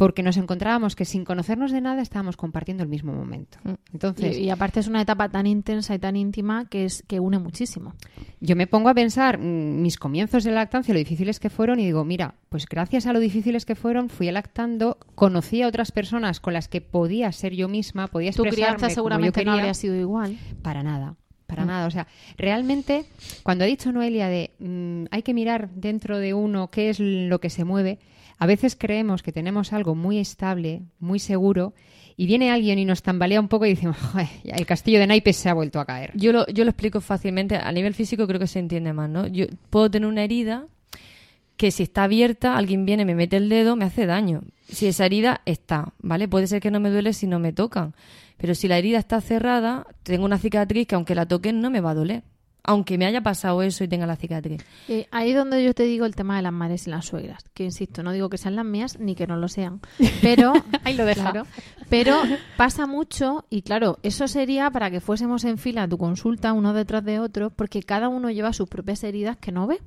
porque 0.00 0.22
nos 0.22 0.38
encontrábamos 0.38 0.96
que 0.96 1.04
sin 1.04 1.26
conocernos 1.26 1.72
de 1.72 1.82
nada 1.82 2.00
estábamos 2.00 2.38
compartiendo 2.38 2.82
el 2.82 2.88
mismo 2.88 3.12
momento. 3.12 3.58
Entonces, 3.92 4.38
y, 4.38 4.44
y 4.44 4.50
aparte 4.50 4.80
es 4.80 4.88
una 4.88 5.02
etapa 5.02 5.28
tan 5.28 5.46
intensa 5.46 5.94
y 5.94 5.98
tan 5.98 6.16
íntima 6.16 6.70
que 6.70 6.86
es 6.86 7.04
que 7.06 7.20
une 7.20 7.38
muchísimo. 7.38 7.92
yo 8.40 8.56
me 8.56 8.66
pongo 8.66 8.88
a 8.88 8.94
pensar 8.94 9.36
mm, 9.38 9.82
mis 9.82 9.98
comienzos 9.98 10.42
de 10.44 10.52
lactancia, 10.52 10.94
lo 10.94 10.98
difíciles 11.00 11.38
que 11.38 11.50
fueron, 11.50 11.80
y 11.80 11.84
digo, 11.84 12.06
mira, 12.06 12.36
pues 12.48 12.64
gracias 12.64 13.04
a 13.04 13.12
lo 13.12 13.20
difíciles 13.20 13.66
que 13.66 13.74
fueron, 13.74 14.08
fui 14.08 14.30
lactando, 14.30 14.96
conocí 15.14 15.60
a 15.60 15.68
otras 15.68 15.92
personas 15.92 16.40
con 16.40 16.54
las 16.54 16.66
que 16.68 16.80
podía 16.80 17.30
ser 17.32 17.52
yo 17.54 17.68
misma, 17.68 18.06
podía 18.06 18.32
Tu 18.32 18.42
expresarme 18.42 18.54
crianza 18.78 18.86
como 18.86 18.88
yo 18.88 18.94
seguramente 18.94 19.40
no 19.40 19.50
quería. 19.50 19.52
habría 19.52 19.74
sido 19.74 19.96
igual. 19.96 20.38
Para 20.62 20.82
nada, 20.82 21.16
para 21.46 21.64
Mm. 21.64 21.68
nada. 21.68 21.86
O 21.86 21.90
sea, 21.90 22.06
realmente, 22.38 23.04
cuando 23.42 23.64
ha 23.64 23.66
dicho 23.66 23.92
Noelia 23.92 24.28
de 24.28 24.52
mm, 24.60 25.08
hay 25.10 25.22
que 25.22 25.34
mirar 25.34 25.68
dentro 25.74 26.16
de 26.18 26.32
uno 26.32 26.70
qué 26.70 26.88
es 26.88 26.98
lo 27.00 27.38
que 27.38 27.50
se 27.50 27.64
mueve, 27.66 27.98
a 28.40 28.46
veces 28.46 28.74
creemos 28.74 29.22
que 29.22 29.32
tenemos 29.32 29.74
algo 29.74 29.94
muy 29.94 30.18
estable, 30.18 30.80
muy 30.98 31.18
seguro, 31.18 31.74
y 32.16 32.26
viene 32.26 32.50
alguien 32.50 32.78
y 32.78 32.86
nos 32.86 33.02
tambalea 33.02 33.38
un 33.38 33.48
poco 33.48 33.66
y 33.66 33.70
decimos, 33.70 33.96
"Joder, 34.12 34.28
ya 34.42 34.54
el 34.56 34.64
castillo 34.64 34.98
de 34.98 35.06
naipes 35.06 35.36
se 35.36 35.50
ha 35.50 35.54
vuelto 35.54 35.78
a 35.78 35.84
caer. 35.84 36.12
Yo 36.16 36.32
lo, 36.32 36.46
yo 36.46 36.64
lo 36.64 36.70
explico 36.70 37.02
fácilmente. 37.02 37.56
A 37.56 37.70
nivel 37.70 37.92
físico 37.94 38.26
creo 38.26 38.40
que 38.40 38.46
se 38.46 38.58
entiende 38.58 38.94
más, 38.94 39.10
¿no? 39.10 39.26
Yo 39.26 39.44
puedo 39.68 39.90
tener 39.90 40.08
una 40.08 40.24
herida 40.24 40.66
que 41.58 41.70
si 41.70 41.82
está 41.82 42.04
abierta, 42.04 42.56
alguien 42.56 42.86
viene, 42.86 43.04
me 43.04 43.14
mete 43.14 43.36
el 43.36 43.50
dedo, 43.50 43.76
me 43.76 43.84
hace 43.84 44.06
daño. 44.06 44.40
Si 44.66 44.86
esa 44.86 45.04
herida 45.04 45.42
está, 45.44 45.92
¿vale? 45.98 46.26
Puede 46.26 46.46
ser 46.46 46.62
que 46.62 46.70
no 46.70 46.80
me 46.80 46.88
duele 46.88 47.12
si 47.12 47.26
no 47.26 47.38
me 47.38 47.52
tocan. 47.52 47.94
Pero 48.38 48.54
si 48.54 48.68
la 48.68 48.78
herida 48.78 48.98
está 48.98 49.20
cerrada, 49.20 49.86
tengo 50.02 50.24
una 50.24 50.38
cicatriz 50.38 50.86
que 50.86 50.94
aunque 50.94 51.14
la 51.14 51.26
toquen 51.26 51.60
no 51.60 51.68
me 51.68 51.82
va 51.82 51.90
a 51.90 51.94
doler. 51.94 52.22
Aunque 52.62 52.98
me 52.98 53.06
haya 53.06 53.22
pasado 53.22 53.62
eso 53.62 53.84
y 53.84 53.88
tenga 53.88 54.06
la 54.06 54.16
cicatriz. 54.16 54.64
Eh, 54.88 55.06
ahí 55.10 55.30
es 55.30 55.36
donde 55.36 55.64
yo 55.64 55.74
te 55.74 55.84
digo 55.84 56.06
el 56.06 56.14
tema 56.14 56.36
de 56.36 56.42
las 56.42 56.52
madres 56.52 56.86
y 56.86 56.90
las 56.90 57.06
suegras, 57.06 57.44
que 57.54 57.64
insisto, 57.64 58.02
no 58.02 58.12
digo 58.12 58.28
que 58.28 58.38
sean 58.38 58.56
las 58.56 58.64
mías 58.64 58.98
ni 58.98 59.14
que 59.14 59.26
no 59.26 59.36
lo 59.36 59.48
sean, 59.48 59.80
pero 60.22 60.52
Ahí 60.84 60.94
lo 60.94 61.04
deja. 61.04 61.30
Claro, 61.30 61.46
pero 61.88 62.20
pasa 62.56 62.86
mucho 62.86 63.44
y 63.50 63.62
claro, 63.62 63.98
eso 64.02 64.28
sería 64.28 64.70
para 64.70 64.90
que 64.90 65.00
fuésemos 65.00 65.44
en 65.44 65.58
fila 65.58 65.84
a 65.84 65.88
tu 65.88 65.98
consulta 65.98 66.52
uno 66.52 66.72
detrás 66.72 67.04
de 67.04 67.18
otro, 67.18 67.50
porque 67.50 67.82
cada 67.82 68.08
uno 68.08 68.30
lleva 68.30 68.52
sus 68.52 68.68
propias 68.68 69.02
heridas 69.04 69.36
que 69.36 69.52
no 69.52 69.66
ve. 69.66 69.80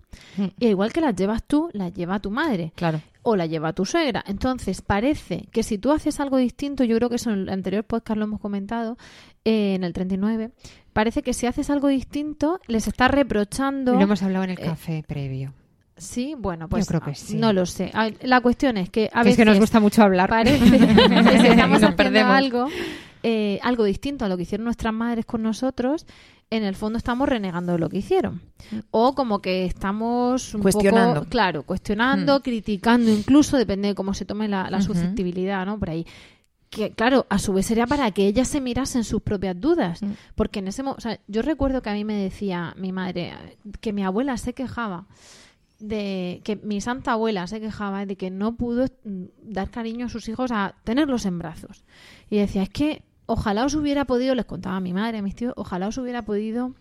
Y 0.60 0.68
igual 0.68 0.94
que 0.94 1.02
las 1.02 1.16
llevas 1.16 1.44
tú, 1.44 1.70
las 1.74 1.94
lleva 1.94 2.20
tu 2.20 2.32
madre. 2.32 2.72
Claro. 2.76 3.02
O 3.26 3.36
la 3.38 3.46
lleva 3.46 3.74
tu 3.74 3.86
suegra. 3.86 4.24
Entonces, 4.28 4.82
parece 4.82 5.48
que 5.52 5.64
si 5.64 5.78
tú 5.78 5.92
haces 5.92 6.20
algo 6.20 6.38
distinto, 6.38 6.84
yo 6.84 6.96
creo 6.98 7.10
que 7.10 7.16
eso 7.16 7.32
en 7.32 7.40
el 7.44 7.50
anterior 7.50 7.84
podcast 7.86 8.18
lo 8.18 8.26
hemos 8.26 8.40
comentado, 8.42 8.98
eh, 9.46 9.76
en 9.76 9.84
el 9.84 9.94
39, 9.94 10.52
parece 10.92 11.22
que 11.24 11.34
si 11.34 11.46
haces 11.48 11.70
algo 11.70 11.88
distinto, 11.88 12.60
les 12.68 12.88
estás 12.88 13.10
reprochando. 13.12 13.94
Lo 13.94 14.02
hemos 14.02 14.22
hablado 14.24 14.44
en 14.44 14.52
el 14.52 14.60
eh, 14.60 14.64
café 14.64 15.04
previo. 15.08 15.54
Sí, 15.96 16.36
bueno, 16.38 16.68
pues 16.68 16.88
creo 16.88 17.02
que 17.02 17.12
ah, 17.12 17.16
sí. 17.16 17.38
no 17.38 17.54
lo 17.54 17.66
sé. 17.66 17.92
A- 17.94 18.10
La 18.24 18.42
cuestión 18.42 18.78
es 18.78 18.90
que 18.90 19.06
a 19.14 19.22
Que 19.24 19.30
es 19.30 19.38
veces 19.38 19.38
que 19.38 19.46
nos 19.46 19.60
gusta 19.60 19.80
mucho 19.80 20.04
hablar. 20.04 20.28
parece 20.30 20.60
que 20.70 21.40
si 21.40 21.48
estamos 21.48 21.82
haciendo 21.84 22.26
algo 22.26 22.68
eh, 23.24 23.60
algo 23.64 23.86
distinto 23.86 24.26
a 24.26 24.28
lo 24.28 24.38
que 24.38 24.44
hicieron 24.44 24.66
nuestras 24.66 24.94
madres 24.94 25.26
con 25.26 25.42
nosotros, 25.42 26.06
en 26.50 26.64
el 26.64 26.76
fondo 26.76 26.98
estamos 26.98 27.28
renegando 27.28 27.72
de 27.72 27.80
lo 27.80 27.90
que 27.90 27.98
hicieron. 27.98 28.42
O 28.92 29.16
como 29.16 29.40
que 29.40 29.66
estamos 29.66 30.54
un 30.54 30.62
Cuestionando. 30.62 31.22
poco, 31.22 31.30
claro, 31.30 31.64
cuestionando, 31.64 32.42
criticando 32.42 33.10
incluso, 33.10 33.58
depende 33.58 33.88
de 33.88 33.96
cómo 33.96 34.14
se 34.14 34.26
tome 34.26 34.48
la, 34.48 34.70
la 34.70 34.82
susceptibilidad, 34.82 35.66
¿no? 35.66 35.80
Por 35.80 35.90
ahí. 35.90 36.06
Que, 36.70 36.92
claro, 36.92 37.26
a 37.30 37.40
su 37.40 37.54
vez 37.54 37.66
sería 37.68 37.88
para 37.88 38.12
que 38.12 38.28
ellas 38.28 38.48
se 38.48 38.60
mirasen 38.60 39.04
sus 39.04 39.22
propias 39.22 39.60
dudas. 39.60 40.02
Porque 40.36 40.60
en 40.60 40.68
ese 40.68 40.84
momento, 40.84 40.98
o 41.00 41.02
sea, 41.02 41.20
yo 41.28 41.42
recuerdo 41.42 41.82
que 41.82 41.90
a 41.90 41.94
mí 41.94 42.04
me 42.04 42.16
decía 42.16 42.74
mi 42.78 42.92
madre 42.92 43.34
que 43.80 43.94
mi 43.94 44.04
abuela 44.04 44.38
se 44.38 44.54
quejaba 44.54 45.06
de 45.80 46.42
que 46.44 46.56
mi 46.56 46.80
santa 46.80 47.12
abuela 47.12 47.46
se 47.48 47.60
quejaba 47.60 48.06
de 48.06 48.16
que 48.16 48.32
no 48.32 48.56
pudo 48.56 48.86
mm, 49.04 49.24
dar 49.44 49.70
cariño 49.70 50.06
a 50.06 50.10
sus 50.10 50.30
hijos 50.30 50.52
a 50.52 50.76
tenerlos 50.84 51.26
en 51.26 51.40
brazos. 51.40 51.84
Y 52.30 52.38
decía, 52.38 52.64
es 52.64 52.70
que 52.70 53.04
ojalá 53.26 53.66
os 53.66 53.76
hubiera 53.76 54.06
podido, 54.06 54.36
les 54.36 54.46
contaba 54.46 54.78
a 54.78 54.80
mi 54.82 54.94
madre, 54.94 55.18
a 55.18 55.22
mis 55.22 55.36
tíos, 55.36 55.54
ojalá 55.56 55.88
os 55.88 55.98
hubiera 55.98 56.24
podido 56.24 56.74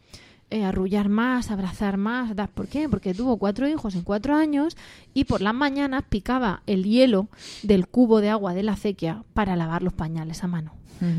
eh, 0.51 0.65
arrullar 0.65 1.09
más, 1.09 1.51
abrazar 1.51 1.97
más. 1.97 2.35
¿Por 2.55 2.69
qué? 2.69 2.89
Porque 2.89 3.15
tuvo 3.15 3.39
cuatro 3.39 3.67
hijos 3.67 3.95
en 3.95 4.03
cuatro 4.03 4.35
años 4.35 4.77
y 5.15 5.25
por 5.25 5.41
las 5.41 5.55
mañanas 5.55 6.05
picaba 6.09 6.63
el 6.67 6.85
hielo 6.85 7.29
del 7.63 7.89
cubo 7.89 8.21
de 8.21 8.29
agua 8.29 8.53
de 8.53 8.63
la 8.63 8.73
acequia 8.73 9.25
para 9.33 9.57
lavar 9.57 9.83
los 9.83 9.95
pañales 9.95 10.45
a 10.45 10.49
mano. 10.49 10.75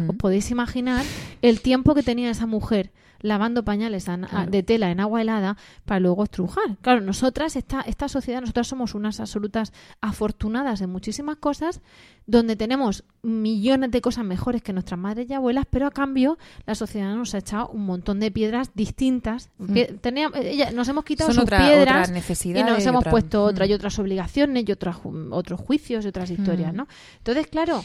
¿Os 0.09 0.15
podéis 0.15 0.49
imaginar 0.51 1.03
el 1.41 1.61
tiempo 1.61 1.93
que 1.95 2.03
tenía 2.03 2.29
esa 2.29 2.45
mujer 2.45 2.91
lavando 3.21 3.63
pañales 3.63 4.09
a- 4.09 4.19
a- 4.31 4.45
de 4.47 4.63
tela 4.63 4.91
en 4.91 4.99
agua 4.99 5.21
helada 5.21 5.55
para 5.85 5.99
luego 6.01 6.23
estrujar? 6.25 6.75
Claro, 6.81 6.99
nosotras, 6.99 7.55
esta, 7.55 7.79
esta 7.81 8.09
sociedad, 8.09 8.41
nosotras 8.41 8.67
somos 8.67 8.95
unas 8.95 9.21
absolutas 9.21 9.71
afortunadas 10.01 10.81
en 10.81 10.89
muchísimas 10.89 11.37
cosas, 11.37 11.81
donde 12.27 12.55
tenemos 12.57 13.03
millones 13.21 13.91
de 13.91 14.01
cosas 14.01 14.25
mejores 14.25 14.61
que 14.61 14.73
nuestras 14.73 14.99
madres 14.99 15.29
y 15.29 15.33
abuelas, 15.33 15.65
pero 15.69 15.87
a 15.87 15.91
cambio 15.91 16.37
la 16.65 16.75
sociedad 16.75 17.15
nos 17.15 17.33
ha 17.33 17.37
echado 17.39 17.69
un 17.69 17.85
montón 17.85 18.19
de 18.19 18.29
piedras 18.31 18.71
distintas. 18.75 19.49
Pie- 19.57 19.97
teníamos- 20.01 20.37
ella- 20.39 20.71
nos 20.71 20.87
hemos 20.89 21.03
quitado 21.05 21.29
Mm. 21.29 21.33
Son 21.33 21.41
sus 21.41 21.43
otra- 21.45 21.59
piedras 21.59 22.09
otras 22.09 22.45
y 22.45 22.53
nos 22.75 22.85
hemos 22.85 22.99
otra- 23.01 23.11
puesto 23.11 23.43
otras 23.43 23.67
Mm. 23.67 23.71
y 23.71 23.73
otras 23.75 23.99
obligaciones 23.99 24.63
y 24.67 24.71
otras, 24.71 24.97
otros 25.31 25.59
juicios 25.61 26.03
y 26.03 26.07
otras 26.09 26.29
historias, 26.29 26.73
Mm. 26.73 26.77
¿no? 26.77 26.87
Entonces, 27.19 27.47
claro, 27.47 27.83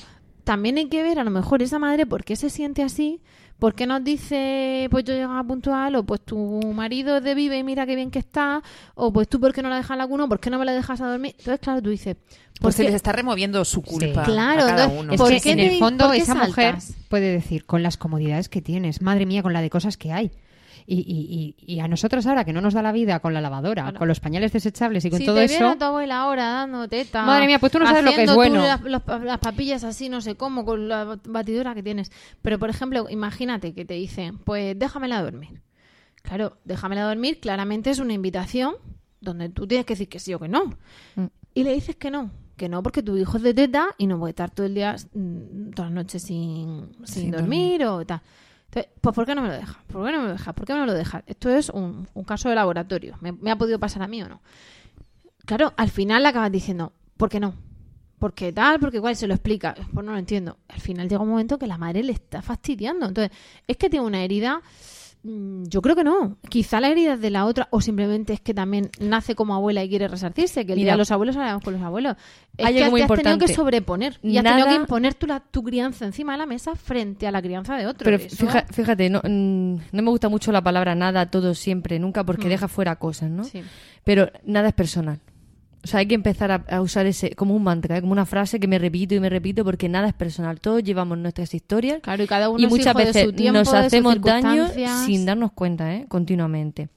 también 0.49 0.79
hay 0.79 0.87
que 0.87 1.03
ver 1.03 1.19
a 1.19 1.25
lo 1.25 1.31
mejor 1.31 1.63
esa 1.63 1.79
madre 1.79 2.07
por 2.07 2.25
qué 2.25 2.35
se 2.35 2.49
siente 2.49 2.83
así, 2.83 3.21
por 3.59 3.75
qué 3.75 3.87
nos 3.87 4.03
dice, 4.03 4.89
pues 4.91 5.05
yo 5.05 5.13
llegaba 5.13 5.45
puntual, 5.45 5.95
o 5.97 6.05
pues 6.05 6.23
tu 6.23 6.39
marido 6.75 7.21
de 7.21 7.35
vive 7.35 7.59
y 7.59 7.63
mira 7.63 7.85
qué 7.85 7.95
bien 7.95 8.11
que 8.11 8.19
está, 8.19 8.63
o 8.95 9.13
pues 9.13 9.29
tú 9.29 9.41
por 9.41 9.53
qué 9.53 9.61
no 9.61 9.69
la 9.69 9.77
dejas 9.77 9.91
a 9.91 9.97
la 9.97 10.07
cuna, 10.07 10.27
por 10.27 10.41
qué 10.41 10.49
no 10.49 10.59
me 10.59 10.65
la 10.65 10.73
dejas 10.73 11.03
a 11.03 11.11
dormir. 11.11 11.35
Entonces, 11.37 11.61
claro, 11.61 11.83
tú 11.83 11.91
dices, 11.91 12.17
¿por 12.17 12.63
Pues 12.63 12.77
se 12.77 12.85
les 12.85 12.95
está 12.95 13.13
removiendo 13.13 13.63
su 13.67 13.83
culpa 13.83 14.23
Claro, 14.23 14.63
a 14.63 14.69
cada 14.69 14.85
entonces, 14.85 15.01
uno. 15.03 15.13
Es 15.13 15.21
¿Por 15.21 15.29
que 15.29 15.41
qué 15.43 15.51
en 15.51 15.59
el 15.59 15.79
fondo 15.79 16.15
esa 16.15 16.35
mujer 16.35 16.77
puede 17.11 17.31
decir, 17.31 17.67
con 17.67 17.83
las 17.83 17.99
comodidades 17.99 18.49
que 18.49 18.63
tienes, 18.63 19.03
madre 19.03 19.27
mía, 19.27 19.43
con 19.43 19.53
la 19.53 19.61
de 19.61 19.69
cosas 19.69 19.99
que 19.99 20.15
hay. 20.15 20.31
Y, 20.91 21.01
y- 21.01 21.75
y- 21.75 21.81
a 21.81 21.87
nosotros 21.87 22.27
ahora, 22.27 22.47
que 22.47 22.55
no 22.55 22.63
nos 22.63 22.73
da 22.73 22.81
la 22.81 22.93
vida 22.93 23.21
con 23.21 23.35
la 23.35 23.43
lavadora, 23.43 23.93
con 23.93 24.09
los 24.09 24.21
pañales 24.21 24.55
desechables 24.55 25.05
y 25.05 25.11
con 25.11 25.19
si 25.19 25.27
todo 25.27 25.37
te 25.37 25.45
eso... 25.45 25.77
tu 25.77 25.85
abuela 25.85 26.23
ahora 26.23 26.45
dando 26.45 26.89
teta. 26.89 27.27
Madre 27.27 27.47
mía, 27.47 27.59
pues 27.59 27.71
tú 27.71 27.79
no 27.79 27.87
sabes 27.87 28.05
lo 28.05 28.13
que 28.13 28.23
es 28.23 28.35
bueno. 28.35 28.63
Las, 28.87 29.39
papillas 29.39 29.85
así, 29.85 30.09
no 30.09 30.23
sé 30.23 30.37
cómo, 30.37 30.65
con 30.65 30.89
la 30.89 31.19
batidora 31.27 31.75
que 31.75 31.83
tienes. 31.83 32.11
Pero, 32.41 32.59
por 32.59 32.71
ejemplo, 32.71 33.07
imagínate 33.11 33.75
que 33.75 33.85
te 33.85 33.93
dicen, 33.93 34.39
pues 34.39 34.79
déjamela 34.79 35.23
dormir. 35.23 35.61
Claro, 36.23 36.57
déjamela 36.65 37.03
dormir, 37.03 37.39
claramente 37.39 37.91
es 37.91 37.99
una 37.99 38.15
invitación 38.15 38.77
donde 39.21 39.51
tú 39.51 39.67
tienes 39.67 39.85
que 39.85 39.93
decir 39.93 40.09
que 40.09 40.19
sí 40.19 40.33
o 40.33 40.41
que 40.41 40.49
no. 40.49 40.75
Mm. 41.17 41.27
Y 41.53 41.65
le 41.65 41.75
dices 41.75 41.97
que 41.97 42.11
no. 42.11 42.31
Que 42.57 42.71
no, 42.71 42.83
porque 42.83 43.03
tu 43.03 43.15
hijo 43.19 43.37
es 43.37 43.43
de 43.43 43.53
teta 43.53 43.89
y 43.99 44.07
no 44.07 44.19
puede 44.19 44.31
estar 44.31 44.51
todo 44.51 44.65
el 44.65 44.75
día, 44.75 44.97
mm, 45.13 45.73
todas 45.73 45.91
las 45.91 46.05
noches 46.05 46.23
sin, 46.23 46.93
sin, 47.05 47.25
Sin 47.25 47.31
dormir, 47.31 47.85
o 47.85 48.07
tal. 48.07 48.23
Entonces, 48.69 48.93
pues 49.01 49.15
¿por 49.15 49.25
qué 49.25 49.35
no 49.35 49.43
me 49.43 49.49
lo 49.49 49.55
dejas? 49.55 49.79
¿Por 49.87 50.05
qué 50.05 50.13
no 50.13 50.19
me 50.21 50.27
lo 50.27 50.33
dejas? 50.33 50.55
¿Por 50.55 50.67
qué 50.67 50.73
no 50.75 50.81
me 50.81 50.87
lo 50.87 50.95
dejas? 50.95 51.23
Esto 51.27 51.49
es 51.49 51.71
un, 51.71 52.07
caso 52.27 52.51
de 52.51 52.55
laboratorio. 52.55 53.17
¿Me, 53.21 53.51
ha 53.51 53.57
podido 53.57 53.79
pasar 53.79 54.03
a 54.03 54.09
mí 54.09 54.23
o 54.23 54.29
no? 54.29 54.43
Claro, 55.47 55.73
al 55.77 55.89
final 55.89 56.23
le 56.23 56.29
acabas 56.29 56.53
diciendo, 56.53 56.93
¿por 57.17 57.31
qué 57.31 57.41
no? 57.41 57.55
¿Por 58.19 58.35
qué 58.35 58.53
tal? 58.53 58.79
Porque 58.79 58.99
igual 58.99 59.17
se 59.17 59.27
lo 59.27 59.33
explica. 59.33 59.75
Pues 59.75 60.05
no 60.05 60.13
lo 60.13 60.19
entiendo. 60.19 60.59
Al 60.69 60.81
final 60.81 61.09
llega 61.09 61.23
un 61.23 61.31
momento 61.31 61.59
que 61.59 61.67
la 61.67 61.79
madre 61.79 62.03
le 62.03 62.13
está 62.13 62.43
fastidiando. 62.43 63.07
Entonces, 63.07 63.35
es 63.67 63.77
que 63.79 63.89
tiene 63.89 64.05
una 64.05 64.23
herida. 64.23 64.61
Mm, 65.23 65.65
Yo 65.69 65.83
creo 65.83 65.97
que 65.97 66.05
no. 66.05 66.37
Quizá 66.49 66.81
la 66.81 66.89
herida 66.89 67.17
de 67.17 67.31
la 67.31 67.45
otra, 67.47 67.69
o 67.71 67.81
simplemente 67.81 68.33
es 68.33 68.41
que 68.41 68.55
también 68.55 68.91
nace 69.01 69.35
como 69.35 69.55
abuela 69.55 69.83
y 69.85 69.89
quiere 69.89 70.09
resarcirse. 70.09 70.65
Que 70.67 70.73
el 70.73 70.79
día 70.81 70.93
de 70.93 70.99
los 70.99 71.11
abuelos 71.11 71.37
hablamos 71.37 71.63
con 71.63 71.73
los 71.75 71.83
abuelos. 71.83 72.17
Es 72.57 72.67
hay 72.67 72.75
que 72.75 72.81
algo 72.85 72.91
muy 72.93 73.01
te 73.01 73.05
has 73.05 73.09
tenido 73.09 73.25
que 73.25 73.33
importante. 73.35 73.55
sobreponer 73.55 74.19
y 74.23 74.37
has 74.39 74.45
tenido 74.45 74.59
Nada- 74.67 74.71
que 74.77 74.81
imponer 74.83 75.15
tu, 75.15 75.27
la- 75.27 75.41
tu 75.41 75.63
crianza 75.63 76.05
encima 76.07 76.33
de 76.33 76.39
la 76.39 76.47
mesa 76.47 76.75
frente 76.77 77.27
a 77.27 77.31
la 77.33 77.41
crianza 77.43 77.77
de 77.77 77.87
otro. 77.87 78.05
Pero 78.05 78.17
Eso- 78.17 78.37
fija- 78.37 78.65
fíjate, 78.73 79.11
no, 79.11 79.21
mm, 79.23 79.75
no 79.93 80.03
me 80.03 80.11
gusta 80.11 80.29
mucho 80.29 80.51
la 80.53 80.63
palabra 80.63 80.95
nada, 80.95 81.31
todo, 81.31 81.55
siempre, 81.55 81.99
nunca, 81.99 82.25
porque 82.25 82.47
Mm. 82.47 82.51
deja 82.51 82.69
fuera 82.69 82.97
cosas, 82.97 83.31
¿no? 83.31 83.45
Sí. 83.45 83.63
Pero 84.05 84.31
nada 84.45 84.69
es 84.69 84.75
personal. 84.75 85.21
O 85.85 85.87
sea, 85.87 86.01
hay 86.01 86.07
que 86.07 86.15
empezar 86.15 86.51
a, 86.51 86.65
a 86.69 86.81
usar 86.81 87.07
ese 87.07 87.31
como 87.35 87.55
un 87.55 87.63
mantra, 87.63 87.97
¿eh? 87.97 88.01
como 88.01 88.13
una 88.13 88.27
frase 88.27 88.59
que 88.59 88.67
me 88.67 88.79
repito 88.79 89.15
y 89.15 89.21
me 89.21 89.29
repito 89.29 89.65
porque 89.65 89.89
nada 89.89 90.09
es 90.09 90.15
personal. 90.15 90.61
Todos 90.61 90.83
llevamos 90.83 91.19
nuestras 91.19 91.55
historias 91.55 92.01
Claro, 92.01 92.23
y 92.23 92.27
cada 92.27 92.49
uno 92.49 92.61
y 92.61 92.65
es 92.65 92.71
muchas 92.71 92.89
hijo 92.89 92.99
de 92.99 93.05
veces 93.05 93.25
su 93.25 93.33
tiempo, 93.33 93.59
nos 93.59 93.73
hacemos 93.73 94.21
daño 94.21 94.69
sin 95.07 95.25
darnos 95.25 95.53
cuenta, 95.53 95.95
¿eh? 95.95 96.07
Continuamente. 96.09 96.89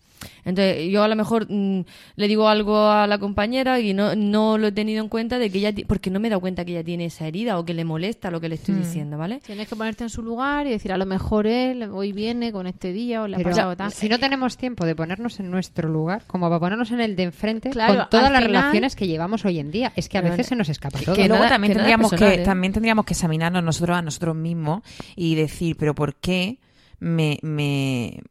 Entonces, 0.46 0.90
yo 0.90 1.04
a 1.04 1.08
lo 1.08 1.16
mejor 1.16 1.48
mm, 1.50 1.82
le 2.16 2.28
digo 2.28 2.48
algo 2.48 2.90
a 2.90 3.08
la 3.08 3.18
compañera 3.18 3.80
y 3.80 3.94
no, 3.94 4.16
no 4.16 4.58
lo 4.58 4.68
he 4.68 4.72
tenido 4.72 5.02
en 5.04 5.10
cuenta 5.10 5.40
de 5.40 5.50
que 5.50 5.58
ella, 5.60 5.74
porque 5.88 6.10
no 6.10 6.20
me 6.20 6.28
he 6.28 6.32
dado 6.32 6.42
cuenta 6.42 6.66
que 6.66 6.72
ella 6.72 6.84
tiene 6.84 7.06
esa 7.06 7.28
herida 7.28 7.58
o 7.60 7.66
que 7.66 7.74
le 7.74 7.84
molesta 7.86 8.32
lo 8.32 8.40
que 8.42 8.50
le 8.50 8.56
estoy 8.56 8.76
Mm. 8.76 8.80
diciendo, 8.80 9.18
¿vale? 9.18 9.40
Tienes 9.46 9.68
que 9.68 9.76
ponerte 9.76 10.04
en 10.04 10.10
su 10.10 10.22
lugar 10.22 10.68
y 10.68 10.72
decir, 10.72 10.92
a 10.92 10.98
lo 10.98 11.06
mejor 11.06 11.48
él 11.48 11.84
hoy 11.92 12.12
viene 12.12 12.52
con 12.52 12.68
este 12.68 12.92
día 12.94 13.22
o 13.24 13.28
le 13.28 13.38
ha 13.38 13.40
pasado 13.40 13.76
tal. 13.76 13.92
si 13.92 14.10
no 14.10 14.20
tenemos 14.20 14.58
tiempo 14.58 14.86
de 14.86 14.96
ponernos 14.96 15.40
en 15.40 15.50
nuestro 15.52 15.90
lugar, 15.90 16.24
como 16.28 16.48
para 16.48 16.60
ponernos 16.60 16.92
en 16.92 17.02
el 17.02 17.16
de 17.16 17.24
enfrente, 17.24 17.70
Claro, 17.70 17.96
con 17.96 18.10
todas 18.10 18.32
las 18.32 18.42
final- 18.44 18.62
relaciones 18.64 18.96
que 18.96 19.08
llevamos 19.08 19.46
hoy 19.46 19.60
en 19.60 19.72
día, 19.72 19.92
es 19.96 20.10
que 20.10 20.18
a 20.18 20.22
veces 20.22 20.48
se 20.48 20.56
nos 20.56 20.70
escapa 20.70 21.00
que- 21.00 21.06
todo. 21.06 21.16
que 21.16 21.28
luego 21.28 21.36
nada- 21.44 21.50
también 21.50 21.72
que 21.74 21.76
tendríamos 21.78 22.10
personal, 22.10 22.36
que 22.36 22.42
¿eh? 22.42 22.46
también 22.46 22.74
tendríamos 22.74 23.06
que 23.06 23.14
examinarnos 23.14 23.64
nosotros 23.64 23.98
a 23.98 24.02
nosotros 24.02 24.36
mismos 24.36 24.82
y 25.16 25.36
decir 25.36 25.76
pero 25.78 25.94
por 25.96 26.16
qué 26.16 26.60
me 27.00 27.40
me 27.42 28.22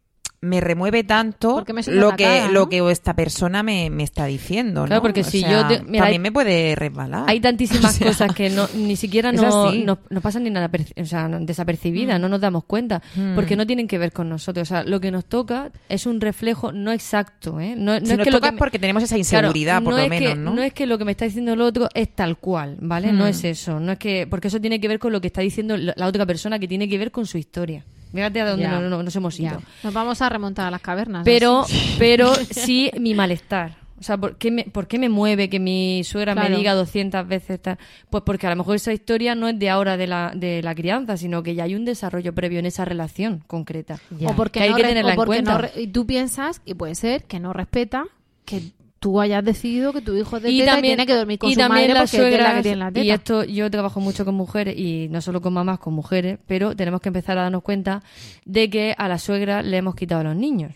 me 0.43 0.61
remueve 0.61 1.05
tanto 1.05 1.55
¿Por 1.55 1.65
qué 1.67 1.75
me 1.75 1.83
siento 1.83 2.01
lo 2.01 2.17
que 2.17 2.47
lo 2.51 2.61
no? 2.61 2.69
que 2.71 2.91
esta 2.91 3.15
persona 3.15 3.63
me, 3.63 3.91
me 3.91 4.05
está 4.05 4.25
diciendo 4.25 4.85
Claro, 4.87 4.97
¿no? 4.97 5.03
porque 5.03 5.21
O 5.21 5.25
si 5.25 5.41
sea, 5.41 5.51
yo 5.51 5.67
te- 5.69 5.83
mira, 5.83 6.05
también 6.05 6.05
hay- 6.05 6.19
me 6.19 6.33
puede 6.33 6.75
resbalar 6.77 7.25
Hay 7.29 7.41
tantísimas 7.41 7.95
O 7.97 7.99
sea, 7.99 8.07
cosas 8.07 8.35
que 8.35 8.49
no, 8.49 8.67
ni 8.75 8.97
siquiera 8.97 9.33
no, 9.33 9.73
no, 9.73 9.99
no 10.09 10.21
pasan 10.23 10.45
ni 10.45 10.51
nada 10.51 10.71
o 10.97 11.05
sea, 11.05 11.29
no- 11.29 11.41
desapercibidas, 11.41 12.19
no 12.19 12.29
nos 12.31 12.41
damos 12.41 12.65
cuenta, 12.65 13.03
Mm. 13.17 13.35
porque 13.35 13.55
no 13.55 13.67
tienen 13.67 13.87
que 13.87 13.99
ver 13.99 14.13
con 14.13 14.29
nosotros. 14.31 14.67
O 14.67 14.69
sea, 14.75 14.83
lo 14.85 14.99
que 15.01 15.11
nos 15.11 15.27
toca 15.27 15.71
es 15.91 16.07
un 16.07 16.21
reflejo 16.23 16.73
no 16.73 16.91
exacto, 16.93 17.61
¿eh? 17.61 17.75
No, 17.77 18.01
no 18.01 18.07
Si 18.07 18.13
es 18.13 18.17
nos 18.19 18.25
que 18.25 18.31
lo 18.31 18.39
toca 18.39 18.49
que 18.51 18.55
es 18.55 18.59
porque 18.59 18.79
tenemos 18.79 19.03
esa 19.03 19.19
inseguridad, 19.19 19.83
por 19.83 19.93
no 19.95 20.01
lo 20.03 20.09
menos, 20.09 20.29
que, 20.31 20.35
¿no? 20.37 20.63
es 20.63 20.73
que 20.73 20.87
lo 20.87 20.97
que 20.97 21.05
me 21.05 21.11
está 21.11 21.27
diciendo 21.27 21.53
el 21.53 21.61
otro 21.61 21.89
es 21.95 22.15
tal 22.15 22.39
cual, 22.39 22.77
¿vale? 22.81 23.13
No 23.13 23.25
Mm. 23.25 23.29
es 23.29 23.45
eso, 23.45 23.79
no 23.79 23.93
es 23.93 23.99
que 23.99 24.27
porque 24.27 24.49
eso 24.49 24.61
tiene 24.61 24.81
que 24.81 24.89
ver 24.89 24.99
con 24.99 25.13
lo 25.13 25.21
que 25.21 25.27
está 25.27 25.43
diciendo 25.43 25.77
la 25.77 26.07
otra 26.07 26.25
persona, 26.25 26.59
que 26.59 26.67
tiene 26.69 26.89
que 26.89 26.97
ver 26.97 27.11
con 27.11 27.27
su 27.27 27.37
historia. 27.37 27.85
Fíjate 28.13 28.41
a 28.41 28.49
dónde 28.51 28.67
no- 28.69 28.81
no- 28.89 29.03
nos 29.03 29.15
hemos 29.17 29.39
ido. 29.39 29.61
Nos 29.83 29.95
vamos 29.95 30.21
a 30.23 30.29
remontar 30.29 30.67
a 30.67 30.71
las 30.71 30.81
cavernas. 30.81 31.23
Pero, 31.25 31.65
pero 31.99 32.35
sí 32.35 32.91
mi 32.99 33.15
malestar. 33.15 33.79
O 33.99 34.03
sea, 34.03 34.17
¿por 34.17 34.37
qué, 34.37 34.51
me, 34.51 34.65
¿por 34.65 34.87
qué 34.89 34.99
me 34.99 35.11
mueve 35.11 35.51
que 35.51 35.61
mi 35.61 36.03
suegra 36.05 36.35
me 36.35 36.49
diga 36.57 36.73
200 36.73 37.29
veces 37.29 37.61
tal? 37.61 37.77
Pues 38.09 38.23
porque 38.25 38.47
a 38.47 38.51
lo 38.51 38.57
mejor 38.57 38.77
esa 38.77 38.95
historia 38.95 39.35
no 39.35 39.47
es 39.47 39.59
de 39.59 39.69
ahora 39.69 39.99
de 39.99 40.07
la, 40.07 40.33
de 40.35 40.63
la 40.63 40.75
crianza, 40.75 41.19
sino 41.19 41.43
que 41.43 41.55
ya 41.55 41.65
hay 41.65 41.75
un 41.75 41.85
desarrollo 41.85 42.35
previo 42.35 42.59
en 42.61 42.65
esa 42.67 42.87
relación 42.87 43.45
concreta. 43.47 43.99
O 44.25 44.33
porque, 44.35 44.59
que 44.61 44.65
hay 44.65 44.71
no 44.71 44.77
que 44.77 44.83
tenerla 44.85 45.11
o 45.11 45.21
en 45.21 45.27
cuenta. 45.27 45.59
no 45.59 45.81
y 45.81 45.87
tú 45.89 46.07
piensas, 46.07 46.63
y 46.65 46.73
puede 46.75 46.95
ser, 46.95 47.25
que 47.25 47.41
no 47.41 47.53
respeta 47.53 48.07
que 48.47 48.63
tú 49.01 49.19
hayas 49.19 49.43
decidido 49.43 49.93
que 49.95 50.03
tu 50.03 50.15
hijo 50.15 50.37
es 50.37 50.43
de 50.43 50.51
y 50.51 50.59
teta 50.61 50.73
también, 50.75 50.93
y 50.93 50.97
tiene 50.97 51.07
que 51.07 51.15
dormir 51.15 51.39
con 51.39 51.51
y 51.51 51.55
su 51.55 51.59
también 51.59 51.89
madre 51.89 52.01
porque 52.01 52.17
es 52.17 52.23
la 52.23 52.29
que 52.29 52.31
suegras, 52.31 52.63
tiene 52.63 52.77
la 52.77 52.93
teta. 52.93 53.05
y 53.05 53.11
esto 53.11 53.45
yo 53.45 53.71
trabajo 53.71 53.99
mucho 53.99 54.25
con 54.27 54.35
mujeres 54.35 54.79
y 54.79 55.09
no 55.09 55.23
solo 55.23 55.41
con 55.41 55.55
mamás, 55.55 55.79
con 55.79 55.95
mujeres, 55.95 56.39
pero 56.47 56.77
tenemos 56.77 57.01
que 57.01 57.09
empezar 57.09 57.39
a 57.39 57.43
darnos 57.43 57.63
cuenta 57.63 58.03
de 58.45 58.69
que 58.69 58.95
a 58.97 59.09
la 59.09 59.19
suegra 59.19 59.63
le 59.63 59.79
hemos 59.79 59.95
quitado 59.95 60.21
a 60.21 60.25
los 60.25 60.37
niños. 60.37 60.73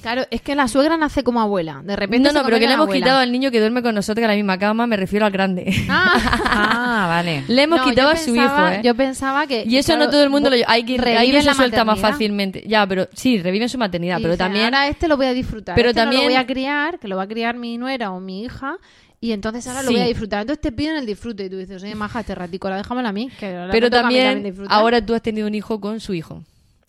Claro, 0.00 0.22
es 0.30 0.40
que 0.42 0.54
la 0.54 0.66
suegra 0.68 0.96
nace 0.96 1.22
como 1.22 1.40
abuela. 1.40 1.82
De 1.84 1.94
repente 1.96 2.24
No, 2.28 2.30
se 2.30 2.38
no, 2.38 2.44
pero 2.44 2.58
que 2.58 2.66
le 2.66 2.72
hemos 2.74 2.84
abuela. 2.84 3.04
quitado 3.04 3.18
al 3.20 3.30
niño 3.32 3.50
que 3.50 3.60
duerme 3.60 3.82
con 3.82 3.94
nosotros 3.94 4.22
en 4.22 4.28
la 4.28 4.34
misma 4.34 4.58
cama, 4.58 4.86
me 4.86 4.96
refiero 4.96 5.26
al 5.26 5.32
grande. 5.32 5.72
ah 5.88 7.06
vale 7.08 7.44
Le 7.48 7.62
hemos 7.62 7.80
No, 7.80 7.84
quitado 7.84 8.10
a 8.10 8.16
su 8.16 8.32
pensaba- 8.32 8.70
hijo, 8.72 8.80
¿eh? 8.80 8.82
Yo 8.84 8.94
pensaba 8.94 9.46
que... 9.46 9.64
Y 9.66 9.76
eso 9.76 9.92
claro, 9.92 10.04
no 10.06 10.10
todo 10.10 10.22
el 10.22 10.30
mundo 10.30 10.50
lo 10.50 10.56
Hay 10.66 10.84
que, 10.84 10.96
reviven 10.98 11.44
la 11.44 11.54
suelta 11.54 11.84
más 11.84 11.98
fácilmente. 12.00 12.64
Ya, 12.66 12.86
pero 12.86 13.08
sí, 13.12 13.38
reviven 13.42 13.68
su 13.68 13.78
maternidad, 13.78 14.18
Y 14.18 14.22
pero 14.22 14.32
dicen, 14.34 14.46
también. 14.46 14.64
Ahora 14.66 14.88
este 14.88 15.08
lo 15.08 15.16
voy 15.16 15.26
a 15.26 15.32
disfrutar. 15.32 15.74
Pero 15.74 15.90
este 15.90 16.00
no 16.00 16.04
también- 16.06 16.22
lo 16.22 16.28
voy 16.28 16.36
a 16.36 16.46
criar, 16.46 16.98
que 16.98 17.08
lo 17.08 17.16
va 17.16 17.22
a 17.24 17.28
criar 17.28 17.56
mi 17.56 17.78
nuera 17.78 18.10
o 18.12 18.20
mi 18.20 18.42
hija. 18.44 18.76
Y 19.22 19.32
entonces 19.32 19.66
ahora 19.66 19.82
lo 19.82 19.90
voy 19.90 20.00
a 20.00 20.06
disfrutar. 20.06 20.40
Entonces 20.40 20.62
te 20.62 20.72
piden 20.72 20.96
el 20.96 21.04
disfrute. 21.04 21.44
Y 21.44 21.50
tú 21.50 21.58
dices, 21.58 21.82
oye, 21.82 21.94
maja, 21.94 22.20
este 22.20 22.34
ratico, 22.34 22.70
la 22.70 22.78
déjamela 22.78 23.10
a 23.10 23.12
mí. 23.12 23.28
Que 23.38 23.54
ahora 23.54 23.70
Pero 23.70 23.86
a 23.88 23.90
mí 23.90 23.96
también, 23.96 24.54
ahora 24.68 25.04
tú 25.04 25.14
has 25.14 25.20
tenido 25.20 25.46
un 25.46 25.54
hijo 25.54 25.78
con 25.78 26.00
su 26.00 26.14
hijo. 26.14 26.42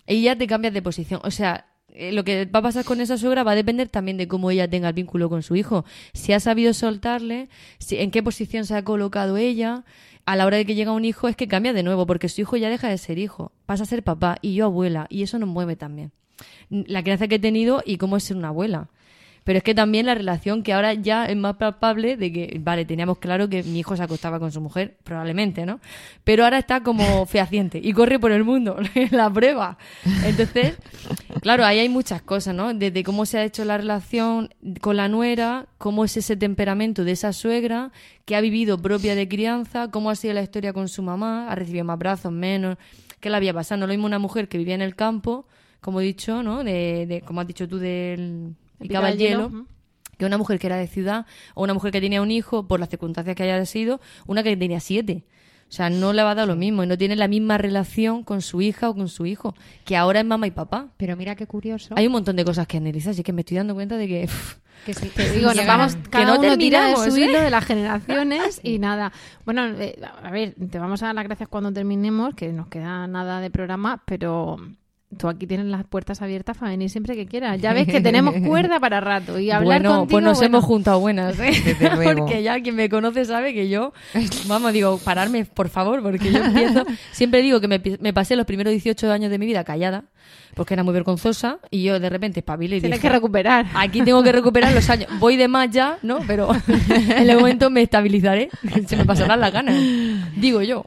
Y 0.08 0.22
ya 0.24 0.36
te 0.38 0.48
cambias 0.48 0.74
de 0.74 0.82
posición. 0.82 1.20
O 1.24 1.32
sea, 1.32 1.66
eh, 1.94 2.12
lo 2.12 2.24
que 2.24 2.46
va 2.46 2.60
a 2.60 2.64
pasar 2.64 2.86
con 2.86 3.02
esa 3.02 3.18
suegra 3.18 3.44
va 3.44 3.52
a 3.52 3.56
depender 3.56 3.90
también 3.90 4.18
de 4.18 4.28
cómo 4.28 4.52
ella 4.52 4.70
tenga 4.70 4.90
el 4.90 4.94
vínculo 4.94 5.30
con 5.30 5.44
su 5.44 5.56
hijo. 5.56 5.86
Si 6.14 6.34
ha 6.34 6.40
sabido 6.40 6.74
soltarle, 6.74 7.50
si, 7.80 7.98
en 7.98 8.12
qué 8.12 8.24
posición 8.24 8.66
se 8.66 8.76
ha 8.76 8.84
colocado 8.84 9.38
ella, 9.38 9.84
a 10.26 10.36
la 10.36 10.46
hora 10.46 10.58
de 10.58 10.66
que 10.66 10.76
llega 10.76 10.92
un 10.92 11.06
hijo 11.06 11.28
es 11.28 11.36
que 11.36 11.48
cambia 11.48 11.74
de 11.74 11.84
nuevo, 11.84 12.06
porque 12.06 12.30
su 12.30 12.42
hijo 12.42 12.58
ya 12.58 12.70
deja 12.70 12.88
de 12.88 12.98
ser 12.98 13.18
hijo, 13.18 13.52
pasa 13.66 13.84
a 13.84 13.88
ser 13.88 14.04
papá 14.04 14.38
y 14.42 14.54
yo 14.54 14.66
abuela, 14.66 15.08
y 15.10 15.24
eso 15.24 15.40
nos 15.40 15.50
mueve 15.50 15.76
también. 15.76 16.12
La 16.70 17.04
crianza 17.04 17.28
que 17.28 17.36
he 17.36 17.40
tenido 17.40 17.84
y 17.86 17.98
cómo 17.98 18.18
es 18.18 18.24
ser 18.24 18.38
una 18.38 18.50
abuela. 18.50 18.88
Pero 19.44 19.58
es 19.58 19.64
que 19.64 19.74
también 19.74 20.06
la 20.06 20.14
relación 20.14 20.62
que 20.62 20.74
ahora 20.74 20.94
ya 20.94 21.26
es 21.26 21.36
más 21.36 21.56
palpable 21.56 22.16
de 22.16 22.32
que, 22.32 22.60
vale, 22.62 22.86
teníamos 22.86 23.18
claro 23.18 23.50
que 23.50 23.64
mi 23.64 23.80
hijo 23.80 23.98
se 23.98 24.04
acostaba 24.04 24.40
con 24.40 24.52
su 24.52 24.62
mujer, 24.62 24.98
probablemente, 25.04 25.66
¿no? 25.66 25.80
Pero 26.24 26.44
ahora 26.44 26.60
está 26.60 26.84
como 26.84 27.26
fehaciente 27.26 27.80
y 27.84 27.92
corre 27.94 28.20
por 28.20 28.32
el 28.32 28.44
mundo, 28.44 28.78
la 29.12 29.32
prueba. 29.32 29.78
Entonces, 30.26 30.76
claro, 31.42 31.66
ahí 31.66 31.80
hay 31.80 31.90
muchas 31.90 32.22
cosas, 32.22 32.54
¿no? 32.54 32.74
Desde 32.74 33.04
cómo 33.04 33.26
se 33.26 33.40
ha 33.40 33.44
hecho 33.44 33.66
la 33.66 33.78
relación 33.78 34.54
con 34.80 34.96
la 34.96 35.08
nuera, 35.08 35.66
cómo 35.80 36.06
es 36.06 36.18
ese 36.18 36.36
temperamento 36.36 37.04
de 37.04 37.14
esa 37.14 37.34
suegra 37.34 37.92
que 38.26 38.36
ha 38.36 38.42
vivido 38.42 38.78
propia 38.78 39.16
de 39.16 39.28
crianza, 39.28 39.90
cómo 39.90 40.12
ha 40.12 40.16
sido 40.16 40.36
la 40.36 40.44
historia 40.44 40.72
con 40.72 40.88
su 40.88 41.02
mamá, 41.02 41.52
ha 41.52 41.56
recibido 41.56 41.84
más 41.84 41.98
brazos, 41.98 42.32
menos, 42.32 42.78
qué 43.20 43.32
le 43.32 43.38
había 43.38 43.56
pasado. 43.56 43.80
No 43.80 43.88
lo 43.88 43.94
mismo 43.94 44.06
una 44.06 44.20
mujer 44.20 44.48
que 44.48 44.60
vivía 44.60 44.76
en 44.76 44.84
el 44.84 44.96
campo, 44.96 45.48
como 45.80 46.00
he 46.00 46.04
dicho, 46.04 46.44
¿no? 46.44 46.64
De, 46.64 47.08
de 47.08 47.22
como 47.22 47.42
has 47.42 47.48
dicho 47.48 47.68
tú, 47.68 47.80
del 47.80 48.56
picaba 48.82 49.10
el 49.10 49.18
hielo, 49.18 49.66
que 50.18 50.26
una 50.26 50.38
mujer 50.38 50.60
que 50.60 50.68
era 50.68 50.78
de 50.78 50.88
ciudad 50.88 51.26
o 51.56 51.64
una 51.64 51.74
mujer 51.74 51.92
que 51.92 52.02
tenía 52.02 52.22
un 52.22 52.32
hijo, 52.32 52.68
por 52.68 52.80
las 52.80 52.90
circunstancias 52.90 53.36
que 53.36 53.44
haya 53.44 53.66
sido, 53.66 54.02
una 54.28 54.44
que 54.44 54.56
tenía 54.58 54.80
siete. 54.80 55.26
O 55.72 55.74
sea, 55.74 55.90
no 55.90 56.12
le 56.12 56.22
va 56.22 56.32
a 56.32 56.36
dar 56.36 56.50
lo 56.50 56.58
mismo 56.58 56.84
y 56.84 56.88
no 56.88 56.98
tiene 56.98 57.16
la 57.16 57.30
misma 57.30 57.58
relación 57.58 58.24
con 58.24 58.42
su 58.42 58.62
hija 58.62 58.90
o 58.90 58.94
con 58.94 59.08
su 59.08 59.26
hijo, 59.26 59.56
que 59.86 59.96
ahora 59.96 60.20
es 60.20 60.26
mamá 60.26 60.46
y 60.46 60.52
papá. 60.52 60.90
Pero 60.98 61.16
mira 61.16 61.38
qué 61.38 61.48
curioso. 61.48 61.96
Hay 61.98 62.08
un 62.08 62.12
montón 62.12 62.36
de 62.36 62.44
cosas 62.44 62.68
que 62.68 62.76
analizar, 62.76 63.12
así 63.12 63.24
que 63.24 63.32
me 63.32 63.40
estoy 63.40 63.56
dando 63.56 63.74
cuenta 63.74 63.96
de 63.96 64.06
que... 64.06 64.30
Que 64.86 64.94
sí, 64.94 65.10
Te 65.16 65.32
digo, 65.32 65.54
nos 65.54 65.66
vamos, 65.66 65.96
que 65.96 66.10
cada 66.10 66.26
no 66.26 66.40
uno 66.42 66.58
tira 66.58 66.88
de 66.88 66.96
su 66.98 67.16
¿eh? 67.16 67.22
hilo 67.22 67.40
de 67.40 67.50
las 67.50 67.64
generaciones 67.64 68.60
y 68.64 68.80
nada. 68.80 69.14
Bueno, 69.46 69.66
eh, 69.68 69.98
a 70.24 70.30
ver, 70.32 70.56
te 70.70 70.78
vamos 70.78 71.04
a 71.04 71.06
dar 71.06 71.16
las 71.16 71.24
gracias 71.24 71.48
cuando 71.48 71.72
terminemos, 71.72 72.36
que 72.36 72.52
nos 72.52 72.68
queda 72.68 73.08
nada 73.08 73.40
de 73.40 73.50
programa, 73.50 74.04
pero 74.06 74.58
tú 75.18 75.28
aquí 75.28 75.48
tienes 75.48 75.68
las 75.68 75.86
puertas 75.86 76.22
abiertas 76.22 76.58
para 76.58 76.72
venir 76.72 76.90
siempre 76.90 77.16
que 77.16 77.26
quieras. 77.26 77.60
Ya 77.62 77.74
ves 77.74 77.88
que 77.88 78.02
tenemos 78.02 78.36
cuerda 78.48 78.80
para 78.80 79.00
rato 79.00 79.40
y 79.40 79.52
hablar 79.52 79.82
bueno, 79.82 80.00
contigo, 80.00 80.12
pues 80.12 80.24
nos 80.24 80.38
bueno. 80.38 80.58
hemos 80.58 80.66
juntado 80.66 81.00
buenas, 81.00 81.40
¿eh? 81.40 81.52
Porque 82.18 82.44
ya 82.44 82.62
quien 82.62 82.76
me 82.76 82.90
conoce 82.90 83.26
sabe 83.26 83.54
que 83.54 83.70
yo, 83.70 83.94
vamos, 84.48 84.74
digo, 84.74 84.98
pararme, 85.00 85.46
por 85.46 85.70
favor, 85.70 86.02
porque 86.02 86.32
yo 86.32 86.44
empiezo, 86.44 86.86
siempre 87.12 87.42
digo 87.42 87.60
que 87.60 87.68
me, 87.68 87.82
me 88.00 88.14
pasé 88.14 88.36
los 88.36 88.46
primeros 88.46 88.72
18 88.72 89.12
años 89.12 89.32
de 89.32 89.38
mi 89.38 89.46
vida 89.46 89.64
callada, 89.64 90.06
porque 90.56 90.74
era 90.74 90.84
muy 90.84 90.94
vergonzosa, 90.94 91.60
y 91.70 91.84
yo 91.84 92.00
de 92.00 92.10
repente 92.10 92.40
espabilé 92.40 92.78
y 92.78 92.82
Tienes 92.82 93.00
dije, 93.00 93.08
que 93.08 93.14
recuperar. 93.14 93.66
aquí 93.76 94.02
tengo 94.02 94.24
que 94.24 94.32
recuperar 94.32 94.74
los 94.74 94.90
años, 94.90 95.10
voy 95.20 95.38
de 95.38 95.48
más 95.48 95.70
ya, 95.70 95.98
¿no? 96.02 96.20
Pero 96.28 96.50
en 96.88 97.30
el 97.30 97.38
momento 97.38 97.70
me 97.70 97.82
estabilizaré, 97.82 98.50
se 98.86 98.96
me 98.98 99.06
pasarán 99.06 99.40
las 99.40 99.52
ganas, 99.54 99.76
digo 100.36 100.62
yo. 100.62 100.86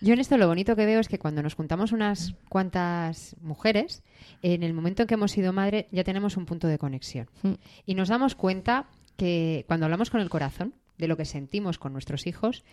Yo 0.00 0.14
en 0.14 0.20
esto 0.20 0.36
lo 0.36 0.48
bonito 0.48 0.76
que 0.76 0.86
veo 0.86 1.00
es 1.00 1.08
que 1.08 1.18
cuando 1.18 1.42
nos 1.42 1.54
juntamos 1.54 1.92
unas 1.92 2.34
cuantas 2.48 3.36
mujeres, 3.40 4.02
en 4.42 4.62
el 4.62 4.72
momento 4.72 5.02
en 5.02 5.08
que 5.08 5.14
hemos 5.14 5.32
sido 5.32 5.52
madre 5.52 5.88
ya 5.92 6.04
tenemos 6.04 6.36
un 6.36 6.46
punto 6.46 6.68
de 6.68 6.78
conexión. 6.78 7.28
Mm. 7.42 7.54
Y 7.86 7.94
nos 7.94 8.08
damos 8.08 8.34
cuenta 8.34 8.86
que 9.16 9.64
cuando 9.66 9.86
hablamos 9.86 10.10
con 10.10 10.20
el 10.20 10.30
corazón 10.30 10.74
de 10.98 11.08
lo 11.08 11.16
que 11.16 11.24
sentimos 11.24 11.78
con 11.78 11.92
nuestros 11.92 12.26
hijos, 12.26 12.64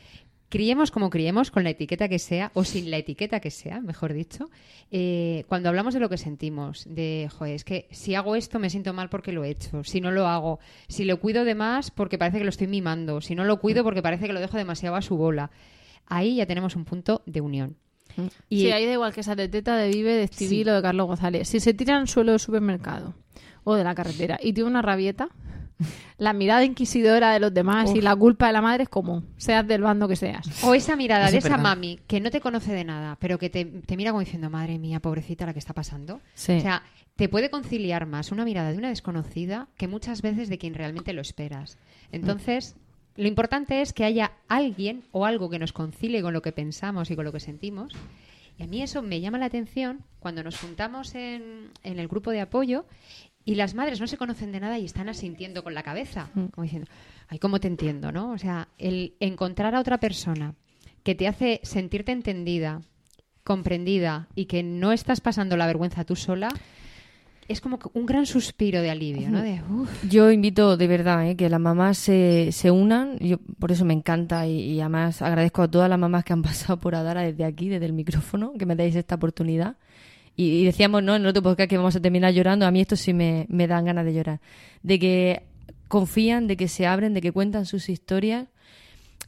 criemos 0.53 0.91
como 0.91 1.09
criemos, 1.09 1.51
con 1.51 1.63
la 1.63 1.71
etiqueta 1.71 2.07
que 2.07 2.19
sea, 2.19 2.51
o 2.53 2.63
sin 2.63 2.91
la 2.91 2.97
etiqueta 2.97 3.39
que 3.39 3.49
sea, 3.49 3.81
mejor 3.81 4.13
dicho, 4.13 4.49
eh, 4.91 5.45
cuando 5.47 5.69
hablamos 5.69 5.93
de 5.93 5.99
lo 5.99 6.09
que 6.09 6.17
sentimos, 6.17 6.85
de, 6.87 7.27
joder, 7.35 7.55
es 7.55 7.63
que 7.63 7.87
si 7.91 8.15
hago 8.15 8.35
esto 8.35 8.59
me 8.59 8.69
siento 8.69 8.93
mal 8.93 9.09
porque 9.09 9.31
lo 9.31 9.43
he 9.43 9.49
hecho, 9.49 9.83
si 9.83 9.99
no 9.99 10.11
lo 10.11 10.27
hago, 10.27 10.59
si 10.87 11.05
lo 11.05 11.19
cuido 11.19 11.43
de 11.43 11.55
más 11.55 11.91
porque 11.91 12.17
parece 12.17 12.37
que 12.37 12.43
lo 12.43 12.51
estoy 12.51 12.67
mimando, 12.67 13.19
si 13.19 13.35
no 13.35 13.45
lo 13.45 13.59
cuido 13.59 13.83
porque 13.83 14.03
parece 14.03 14.27
que 14.27 14.33
lo 14.33 14.39
dejo 14.39 14.57
demasiado 14.57 14.95
a 14.95 15.01
su 15.01 15.17
bola, 15.17 15.49
ahí 16.07 16.35
ya 16.35 16.45
tenemos 16.45 16.75
un 16.75 16.85
punto 16.85 17.21
de 17.25 17.41
unión. 17.41 17.77
Y 18.47 18.61
Sí, 18.61 18.71
ahí 18.71 18.85
da 18.85 18.93
igual 18.93 19.13
que 19.13 19.21
esa 19.21 19.35
de 19.35 19.47
Teta, 19.49 19.75
de 19.75 19.89
Vive, 19.89 20.13
de 20.13 20.23
Estivil 20.23 20.69
o 20.69 20.73
de 20.75 20.81
Carlos 20.81 21.07
González. 21.07 21.47
Si 21.47 21.59
se 21.59 21.73
tira 21.73 21.97
al 21.97 22.07
suelo 22.07 22.31
del 22.31 22.39
supermercado 22.39 23.15
o 23.63 23.75
de 23.75 23.83
la 23.83 23.95
carretera 23.95 24.39
y 24.41 24.53
tiene 24.53 24.69
una 24.69 24.83
rabieta, 24.83 25.29
la 26.17 26.33
mirada 26.33 26.63
inquisidora 26.63 27.31
de 27.33 27.39
los 27.39 27.53
demás 27.53 27.93
y 27.95 28.01
la 28.01 28.15
culpa 28.15 28.47
de 28.47 28.53
la 28.53 28.61
madre 28.61 28.83
es 28.83 28.89
común, 28.89 29.27
seas 29.37 29.67
del 29.67 29.81
bando 29.81 30.07
que 30.07 30.15
seas. 30.15 30.63
O 30.63 30.75
esa 30.75 30.95
mirada 30.95 31.31
de 31.31 31.37
es 31.37 31.45
esa 31.45 31.57
mami 31.57 31.99
que 32.07 32.19
no 32.19 32.29
te 32.29 32.39
conoce 32.39 32.73
de 32.73 32.83
nada, 32.83 33.17
pero 33.19 33.39
que 33.39 33.49
te, 33.49 33.65
te 33.65 33.97
mira 33.97 34.11
como 34.11 34.19
diciendo, 34.19 34.49
madre 34.49 34.77
mía, 34.77 34.99
pobrecita 34.99 35.45
la 35.45 35.53
que 35.53 35.59
está 35.59 35.73
pasando. 35.73 36.21
Sí. 36.35 36.53
O 36.57 36.61
sea, 36.61 36.83
te 37.15 37.29
puede 37.29 37.49
conciliar 37.49 38.05
más 38.05 38.31
una 38.31 38.45
mirada 38.45 38.71
de 38.71 38.77
una 38.77 38.89
desconocida 38.89 39.67
que 39.77 39.87
muchas 39.87 40.21
veces 40.21 40.49
de 40.49 40.57
quien 40.57 40.73
realmente 40.75 41.13
lo 41.13 41.21
esperas. 41.21 41.77
Entonces, 42.11 42.75
lo 43.15 43.27
importante 43.27 43.81
es 43.81 43.93
que 43.93 44.05
haya 44.05 44.33
alguien 44.47 45.03
o 45.11 45.25
algo 45.25 45.49
que 45.49 45.59
nos 45.59 45.73
concilie 45.73 46.21
con 46.21 46.33
lo 46.33 46.41
que 46.41 46.51
pensamos 46.51 47.11
y 47.11 47.15
con 47.15 47.25
lo 47.25 47.31
que 47.31 47.39
sentimos. 47.39 47.93
Y 48.57 48.63
a 48.63 48.67
mí 48.67 48.81
eso 48.81 49.01
me 49.01 49.19
llama 49.19 49.37
la 49.37 49.45
atención 49.45 50.03
cuando 50.19 50.43
nos 50.43 50.59
juntamos 50.59 51.15
en, 51.15 51.71
en 51.83 51.99
el 51.99 52.07
grupo 52.07 52.31
de 52.31 52.41
apoyo 52.41 52.85
y 53.45 53.55
las 53.55 53.75
madres 53.75 53.99
no 53.99 54.07
se 54.07 54.17
conocen 54.17 54.51
de 54.51 54.59
nada 54.59 54.79
y 54.79 54.85
están 54.85 55.09
asintiendo 55.09 55.63
con 55.63 55.73
la 55.73 55.83
cabeza, 55.83 56.29
como 56.33 56.63
diciendo, 56.63 56.89
ay, 57.27 57.39
cómo 57.39 57.59
te 57.59 57.67
entiendo, 57.67 58.11
¿no? 58.11 58.31
O 58.31 58.37
sea, 58.37 58.69
el 58.77 59.15
encontrar 59.19 59.75
a 59.75 59.79
otra 59.79 59.99
persona 59.99 60.55
que 61.03 61.15
te 61.15 61.27
hace 61.27 61.59
sentirte 61.63 62.13
entendida, 62.13 62.81
comprendida 63.43 64.29
y 64.35 64.45
que 64.45 64.63
no 64.63 64.93
estás 64.93 65.19
pasando 65.19 65.57
la 65.57 65.67
vergüenza 65.67 66.05
tú 66.05 66.15
sola, 66.15 66.49
es 67.47 67.61
como 67.61 67.79
un 67.93 68.05
gran 68.05 68.25
suspiro 68.25 68.81
de 68.81 68.89
alivio, 68.89 69.29
¿no? 69.29 69.41
De, 69.41 69.61
"Uf". 69.69 69.89
Yo 70.09 70.31
invito 70.31 70.77
de 70.77 70.87
verdad 70.87 71.27
¿eh? 71.29 71.35
que 71.35 71.49
las 71.49 71.59
mamás 71.59 71.97
se, 71.97 72.51
se 72.51 72.71
unan, 72.71 73.17
yo 73.19 73.37
por 73.59 73.71
eso 73.71 73.85
me 73.85 73.93
encanta 73.93 74.47
y, 74.47 74.59
y 74.73 74.79
además 74.81 75.21
agradezco 75.21 75.61
a 75.61 75.67
todas 75.69 75.89
las 75.89 75.99
mamás 75.99 76.23
que 76.23 76.33
han 76.33 76.41
pasado 76.43 76.79
por 76.79 76.95
Adara 76.95 77.21
desde 77.21 77.45
aquí, 77.45 77.69
desde 77.69 77.85
el 77.85 77.93
micrófono, 77.93 78.53
que 78.57 78.65
me 78.65 78.75
dais 78.75 78.95
esta 78.95 79.15
oportunidad. 79.15 79.75
Y, 80.35 80.45
y 80.61 80.65
decíamos, 80.65 81.03
¿no? 81.03 81.15
En 81.15 81.21
el 81.21 81.27
otro 81.27 81.43
podcast 81.43 81.69
que 81.69 81.77
vamos 81.77 81.95
a 81.95 82.01
terminar 82.01 82.33
llorando, 82.33 82.65
a 82.65 82.71
mí 82.71 82.81
esto 82.81 82.95
sí 82.95 83.13
me, 83.13 83.45
me 83.49 83.67
dan 83.67 83.85
ganas 83.85 84.05
de 84.05 84.13
llorar. 84.13 84.39
De 84.81 84.97
que 84.97 85.43
confían, 85.87 86.47
de 86.47 86.57
que 86.57 86.67
se 86.67 86.87
abren, 86.87 87.13
de 87.13 87.21
que 87.21 87.31
cuentan 87.31 87.65
sus 87.67 87.87
historias, 87.87 88.47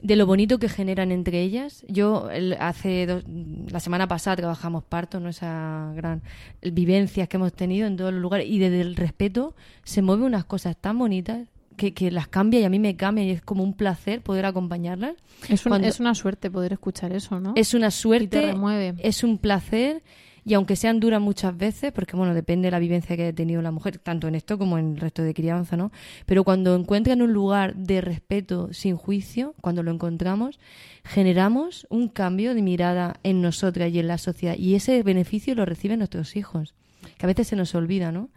de 0.05 0.15
lo 0.15 0.25
bonito 0.25 0.59
que 0.59 0.69
generan 0.69 1.11
entre 1.11 1.41
ellas. 1.41 1.83
Yo 1.87 2.29
el- 2.29 2.53
hace 2.59 3.05
dos- 3.07 3.23
la 3.69 3.79
semana 3.79 4.07
pasada 4.07 4.35
trabajamos 4.35 4.83
parto, 4.83 5.19
¿no? 5.19 5.29
Esa 5.29 5.91
gran 5.95 6.21
vivencias 6.61 7.27
que 7.27 7.37
hemos 7.37 7.53
tenido 7.53 7.87
en 7.87 7.97
todos 7.97 8.11
los 8.13 8.21
lugares 8.21 8.47
y 8.49 8.59
desde 8.59 8.81
el 8.81 8.95
respeto 8.95 9.55
se 9.83 10.01
mueven 10.01 10.25
unas 10.25 10.45
cosas 10.45 10.77
tan 10.77 10.97
bonitas 10.99 11.47
que, 11.75 11.93
que 11.93 12.09
las 12.11 12.27
cambia 12.29 12.59
y 12.61 12.63
a 12.63 12.69
mí 12.69 12.79
me 12.79 12.95
cambia 12.95 13.23
y 13.25 13.31
es 13.31 13.41
como 13.41 13.61
un 13.63 13.73
placer 13.73 14.21
poder 14.21 14.45
acompañarlas. 14.45 15.15
Es, 15.49 15.65
un- 15.65 15.71
Cuando- 15.71 15.87
es 15.87 15.99
una 15.99 16.15
suerte 16.15 16.49
poder 16.49 16.71
escuchar 16.73 17.11
eso, 17.11 17.39
¿no? 17.41 17.53
es 17.57 17.73
una 17.73 17.87
Y 17.87 17.89
te 17.89 17.95
suerte, 17.95 18.41
remueve. 18.53 18.93
es 18.99 19.23
un 19.23 19.37
placer 19.37 20.01
y 20.47 20.53
aunque 20.53 20.75
sean 20.75 20.99
duras 20.99 21.19
muchas 21.19 21.57
veces, 21.57 21.91
porque 21.91 22.15
bueno, 22.15 22.35
depende 22.35 22.67
de 22.67 22.71
la 22.71 22.77
vivencia 22.77 23.15
que 23.17 23.23
haya 23.23 23.33
tenido 23.33 23.63
la 23.63 23.71
mujer, 23.71 23.97
tanto 23.97 24.27
en 24.27 24.35
esto 24.35 24.59
como 24.59 24.77
en 24.77 24.93
el 24.93 24.99
resto 24.99 25.23
de 25.23 25.33
crianza, 25.33 25.75
¿no? 25.75 25.91
Pero 26.27 26.43
cuando 26.43 26.75
encuentran 26.75 27.23
un 27.23 27.33
lugar 27.33 27.75
de 27.75 27.99
respeto 27.99 28.71
sin 28.71 28.95
juicio, 28.95 29.55
cuando 29.59 29.81
lo 29.81 29.89
encontramos, 29.89 30.59
generamos 31.03 31.87
un 31.89 32.09
cambio 32.09 32.53
de 32.53 32.61
mirada 32.61 33.19
en 33.23 33.41
nosotras 33.41 33.91
y 33.91 33.97
en 33.97 34.07
la 34.07 34.19
sociedad 34.19 34.55
y 34.55 34.75
ese 34.75 35.01
beneficio 35.01 35.55
lo 35.55 35.65
reciben 35.65 35.97
nuestros 35.97 36.35
hijos, 36.35 36.75
que 37.17 37.25
a 37.25 37.27
veces 37.27 37.47
se 37.47 37.55
nos 37.55 37.73
olvida, 37.73 38.11
¿no? 38.11 38.29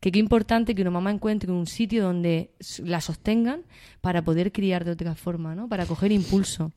Que 0.00 0.12
qué 0.12 0.18
importante 0.18 0.74
que 0.74 0.82
una 0.82 0.90
mamá 0.90 1.10
encuentre 1.12 1.50
un 1.50 1.66
sitio 1.66 2.02
donde 2.04 2.50
la 2.82 3.00
sostengan 3.00 3.62
para 4.02 4.20
poder 4.20 4.52
criar 4.52 4.84
de 4.84 4.90
otra 4.90 5.14
forma, 5.14 5.54
¿no? 5.54 5.66
Para 5.66 5.86
coger 5.86 6.12
impulso. 6.12 6.72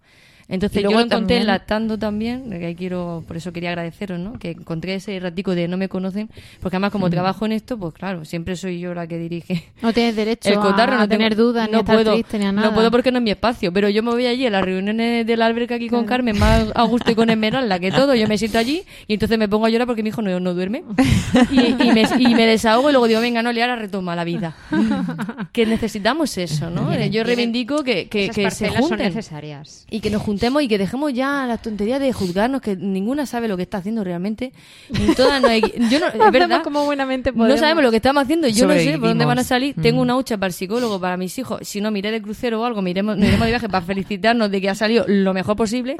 Entonces 0.49 0.81
yo 0.81 0.91
lo 0.91 0.99
encontré 1.01 1.43
también- 1.45 1.99
también, 1.99 2.49
que 2.49 2.75
quiero, 2.75 3.23
por 3.27 3.35
eso 3.35 3.51
quería 3.51 3.69
agradeceros, 3.69 4.17
¿no? 4.19 4.33
Que 4.39 4.51
encontré 4.51 4.95
ese 4.95 5.19
ratico 5.19 5.53
de 5.55 5.67
no 5.67 5.75
me 5.77 5.89
conocen, 5.89 6.29
porque 6.61 6.77
además 6.77 6.91
como 6.91 7.09
trabajo 7.09 7.45
en 7.45 7.51
esto, 7.51 7.77
pues 7.77 7.93
claro, 7.93 8.23
siempre 8.23 8.55
soy 8.55 8.79
yo 8.79 8.93
la 8.93 9.07
que 9.07 9.17
dirige 9.17 9.65
No 9.81 9.91
tienes 9.93 10.15
derecho 10.15 10.49
el 10.49 10.59
cotarro, 10.59 10.93
a, 10.93 10.99
no 10.99 11.07
tener 11.09 11.35
tengo- 11.35 11.47
dudas, 11.49 11.67
ni 11.67 11.73
no 11.73 11.79
estar 11.79 11.95
puedo, 11.95 12.13
triste, 12.13 12.39
ni 12.39 12.45
a 12.45 12.51
nada. 12.53 12.67
No 12.69 12.73
puedo 12.73 12.89
porque 12.91 13.11
no 13.11 13.17
es 13.17 13.23
mi 13.23 13.31
espacio, 13.31 13.73
pero 13.73 13.89
yo 13.89 14.01
me 14.03 14.11
voy 14.11 14.25
allí 14.25 14.45
a 14.45 14.49
las 14.49 14.63
reuniones 14.63 15.27
del 15.27 15.41
alberca 15.41 15.75
aquí 15.75 15.89
con 15.89 16.05
Carmen, 16.05 16.39
más 16.39 16.67
a 16.73 16.83
gusto 16.83 17.11
y 17.11 17.15
con 17.15 17.29
Esmeralda 17.29 17.77
que 17.79 17.91
todo, 17.91 18.15
yo 18.15 18.27
me 18.27 18.37
siento 18.37 18.57
allí 18.57 18.83
y 19.07 19.13
entonces 19.15 19.37
me 19.37 19.49
pongo 19.49 19.65
a 19.65 19.69
llorar 19.69 19.85
porque 19.85 20.01
mi 20.01 20.09
hijo 20.09 20.21
no, 20.21 20.39
no 20.39 20.53
duerme 20.53 20.83
y, 21.51 21.59
y 21.83 21.91
me, 21.91 22.03
y 22.19 22.35
me 22.35 22.45
desahogo 22.45 22.89
y 22.89 22.93
luego 22.93 23.07
digo, 23.07 23.19
venga, 23.19 23.41
no, 23.43 23.49
ahora 23.49 23.75
retoma 23.75 24.15
la 24.15 24.23
vida. 24.23 24.55
que 25.51 25.65
necesitamos 25.65 26.37
eso, 26.37 26.69
¿no? 26.69 26.95
Yo 27.07 27.23
reivindico 27.25 27.83
que, 27.83 28.07
que, 28.07 28.25
esas 28.25 28.35
que 28.35 28.41
se 28.41 28.43
parcelas 28.43 28.73
son 28.75 28.89
junten. 28.89 29.07
necesarias. 29.07 29.85
Y 29.89 29.99
que 29.99 30.09
nos 30.09 30.21
juntemos 30.21 30.36
y 30.61 30.67
que 30.67 30.77
dejemos 30.77 31.13
ya 31.13 31.45
la 31.45 31.57
tontería 31.57 31.99
de 31.99 32.13
juzgarnos, 32.13 32.61
que 32.61 32.75
ninguna 32.75 33.25
sabe 33.25 33.47
lo 33.47 33.57
que 33.57 33.63
está 33.63 33.77
haciendo 33.79 34.03
realmente. 34.03 34.53
Ni 34.89 35.13
todas 35.15 35.41
nos 35.41 35.51
equi- 35.51 35.89
Yo 35.89 35.99
no, 35.99 36.07
es 36.25 36.31
verdad. 36.31 36.63
como 36.63 36.85
buenamente 36.85 37.31
No 37.31 37.37
podemos. 37.39 37.59
sabemos 37.59 37.83
lo 37.83 37.91
que 37.91 37.97
estamos 37.97 38.23
haciendo. 38.23 38.47
Yo 38.47 38.67
no 38.67 38.73
sé 38.73 38.97
por 38.97 39.09
dónde 39.09 39.25
van 39.25 39.39
a 39.39 39.43
salir. 39.43 39.75
Mm. 39.77 39.81
Tengo 39.81 40.01
una 40.01 40.15
hucha 40.15 40.37
para 40.37 40.47
el 40.47 40.53
psicólogo, 40.53 40.99
para 40.99 41.17
mis 41.17 41.37
hijos. 41.37 41.59
Si 41.67 41.81
no, 41.81 41.91
miré 41.91 42.11
de 42.11 42.21
crucero 42.21 42.61
o 42.61 42.65
algo, 42.65 42.81
miremos, 42.81 43.17
nos 43.17 43.27
iremos 43.27 43.45
de 43.45 43.51
viaje 43.51 43.69
para 43.69 43.85
felicitarnos 43.85 44.49
de 44.51 44.61
que 44.61 44.69
ha 44.69 44.75
salido 44.75 45.05
lo 45.07 45.33
mejor 45.33 45.55
posible. 45.55 45.95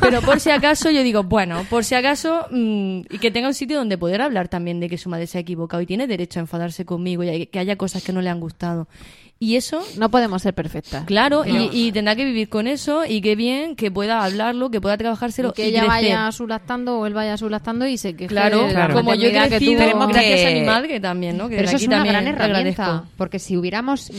Pero 0.00 0.20
por 0.22 0.40
si 0.40 0.50
acaso, 0.50 0.90
yo 0.90 1.02
digo, 1.02 1.22
bueno, 1.24 1.64
por 1.70 1.84
si 1.84 1.94
acaso, 1.94 2.46
mm, 2.50 3.00
y 3.10 3.18
que 3.20 3.30
tenga 3.30 3.48
un 3.48 3.54
sitio 3.54 3.78
donde 3.78 3.98
poder 3.98 4.22
hablar 4.22 4.48
también 4.48 4.80
de 4.80 4.88
que 4.88 4.98
su 4.98 5.08
madre 5.08 5.26
se 5.26 5.38
ha 5.38 5.40
equivocado 5.40 5.82
y 5.82 5.86
tiene 5.86 6.06
derecho 6.06 6.38
a 6.38 6.42
enfadarse 6.42 6.84
conmigo 6.84 7.22
y 7.24 7.46
que 7.46 7.58
haya 7.58 7.76
cosas 7.76 8.02
que 8.02 8.12
no 8.12 8.20
le 8.22 8.30
han 8.30 8.40
gustado. 8.40 8.86
Y 9.42 9.56
eso, 9.56 9.82
No 9.98 10.08
podemos 10.08 10.40
ser 10.40 10.54
perfectas. 10.54 11.04
claro, 11.04 11.44
y, 11.44 11.68
y 11.72 11.90
tendrá 11.90 12.14
que 12.14 12.24
vivir 12.24 12.48
con 12.48 12.68
eso 12.68 13.04
y 13.04 13.20
qué 13.20 13.34
bien 13.34 13.74
que 13.74 13.90
pueda 13.90 14.22
hablarlo, 14.24 14.70
que 14.70 14.80
pueda 14.80 14.96
trabajárselo 14.96 15.48
Y 15.48 15.52
que 15.52 15.64
y 15.64 15.68
ella 15.70 15.80
crecer. 15.80 15.88
vaya 16.12 16.30
sulactando 16.30 17.00
o 17.00 17.06
él 17.06 17.12
vaya 17.14 17.36
sulactando 17.36 17.84
y 17.88 17.98
se 17.98 18.14
queje 18.14 18.28
Claro, 18.28 18.68
de 18.68 18.72
la 18.72 18.92
como 18.92 19.14
yo 19.14 19.26
he 19.26 19.32
maternidad 19.32 19.42
que 19.44 19.48
crecido 19.56 19.90
tuvo. 19.90 20.06
gracias 20.06 20.44
a 20.44 20.48
que- 20.48 20.60
mi 20.60 20.64
madre 20.66 21.00
también, 21.00 21.36
¿no? 21.36 21.48
Que 21.48 21.56
Pero 21.56 21.66
eso 21.68 21.76
es 21.76 21.86
una 21.88 21.96
también 21.96 22.14
gran 22.14 22.26
herramienta, 22.28 22.84
agradezco. 22.84 23.08
porque 23.16 23.40
si 23.40 23.56
hubiéramos 23.56 24.12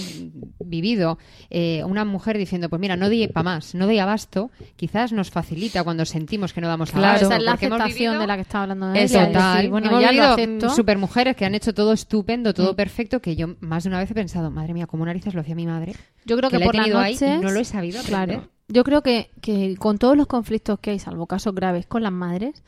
vivido 0.59 1.17
eh, 1.49 1.83
una 1.85 2.03
mujer 2.05 2.37
diciendo, 2.37 2.69
pues 2.69 2.79
mira, 2.79 2.95
no 2.97 3.05
doy 3.07 3.27
para 3.27 3.43
más, 3.43 3.75
no 3.75 3.85
doy 3.85 3.99
abasto, 3.99 4.51
quizás 4.75 5.11
nos 5.13 5.29
facilita 5.31 5.83
cuando 5.83 6.05
sentimos 6.05 6.51
que 6.51 6.61
no 6.61 6.67
damos 6.67 6.91
Claro, 6.91 7.07
abasto. 7.07 7.25
esa 7.27 7.37
es 7.37 7.43
la 7.43 7.53
aceptación 7.53 8.19
de 8.19 8.27
la 8.27 8.35
que 8.35 8.41
estaba 8.41 8.63
hablando 8.63 8.87
de 8.89 9.03
Es 9.03 9.11
ella, 9.11 9.27
total. 9.27 9.55
decir, 9.57 9.69
bueno, 9.71 9.87
hemos 9.87 10.01
ya 10.01 10.07
lo 10.07 10.11
vivido 10.11 10.33
acepto. 10.33 10.69
supermujeres 10.71 11.35
que 11.35 11.45
han 11.45 11.55
hecho 11.55 11.73
todo 11.73 11.93
estupendo, 11.93 12.53
todo 12.53 12.73
Mm. 12.73 12.75
perfecto, 12.75 13.21
que 13.21 13.35
yo 13.35 13.55
más 13.59 13.83
de 13.83 13.89
una 13.89 13.99
vez 13.99 14.09
he 14.11 14.13
pensado, 14.15 14.49
madre 14.51 14.73
mía, 14.73 14.87
cómo 14.87 15.03
lo 15.33 15.41
hacía 15.41 15.55
mi 15.55 15.65
madre. 15.67 15.95
Yo 16.25 16.37
creo 16.37 16.49
que, 16.49 16.59
la 16.59 16.65
por 16.65 16.77
ahí 16.79 16.89
noches, 16.91 17.21
y 17.21 17.41
no 17.43 17.51
lo 17.51 17.59
he 17.59 17.65
sabido 17.65 17.99
aprender. 17.99 18.25
Claro. 18.39 18.49
Yo 18.69 18.83
creo 18.83 19.01
que, 19.03 19.29
que 19.41 19.75
con 19.77 19.97
todos 19.97 20.15
los 20.17 20.27
conflictos 20.27 20.79
que 20.79 20.91
hay, 20.91 20.99
salvo 20.99 21.27
casos 21.27 21.53
graves 21.53 21.85
con 21.85 22.01
las 22.03 22.11
madres, 22.13 22.63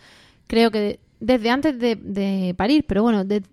creo 0.47 0.69
que 0.71 0.99
desde 1.19 1.49
antes 1.49 1.79
de, 1.79 1.95
de 1.95 2.53
parir, 2.57 2.85
pero 2.87 3.01
bueno, 3.03 3.23
de- 3.23 3.43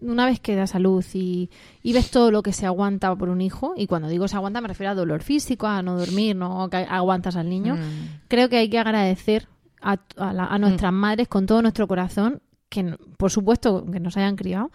una 0.00 0.26
vez 0.26 0.40
que 0.40 0.54
das 0.56 0.74
a 0.74 0.78
luz 0.78 1.14
y, 1.14 1.48
y 1.82 1.92
ves 1.94 2.10
todo 2.10 2.30
lo 2.30 2.42
que 2.42 2.52
se 2.52 2.66
aguanta 2.66 3.14
por 3.16 3.28
un 3.30 3.40
hijo, 3.40 3.72
y 3.76 3.86
cuando 3.86 4.08
digo 4.08 4.28
se 4.28 4.36
aguanta 4.36 4.60
me 4.60 4.68
refiero 4.68 4.90
a 4.90 4.94
dolor 4.94 5.22
físico, 5.22 5.66
a 5.68 5.80
no 5.80 5.96
dormir, 5.98 6.36
no 6.36 6.68
que 6.68 6.76
aguantas 6.78 7.36
al 7.36 7.48
niño, 7.48 7.76
Mm. 7.76 8.26
creo 8.28 8.48
que 8.50 8.58
hay 8.58 8.68
que 8.68 8.78
agradecer 8.78 9.48
a, 9.80 9.96
a 10.16 10.32
la- 10.34 10.46
a 10.46 10.58
nuestras 10.58 10.92
madres 10.92 11.28
con 11.28 11.46
todo 11.46 11.62
nuestro 11.62 11.86
corazón, 11.88 12.42
que 12.68 12.94
por 13.16 13.30
supuesto 13.30 13.86
que 13.90 14.00
nos 14.00 14.16
hayan 14.18 14.36
criado, 14.36 14.70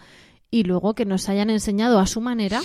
y 0.49 0.63
luego 0.63 0.95
que 0.95 1.05
nos 1.05 1.27
hayan 1.29 1.49
enseñado 1.51 1.99
a 1.99 2.07
su 2.07 2.19
manera 2.21 2.61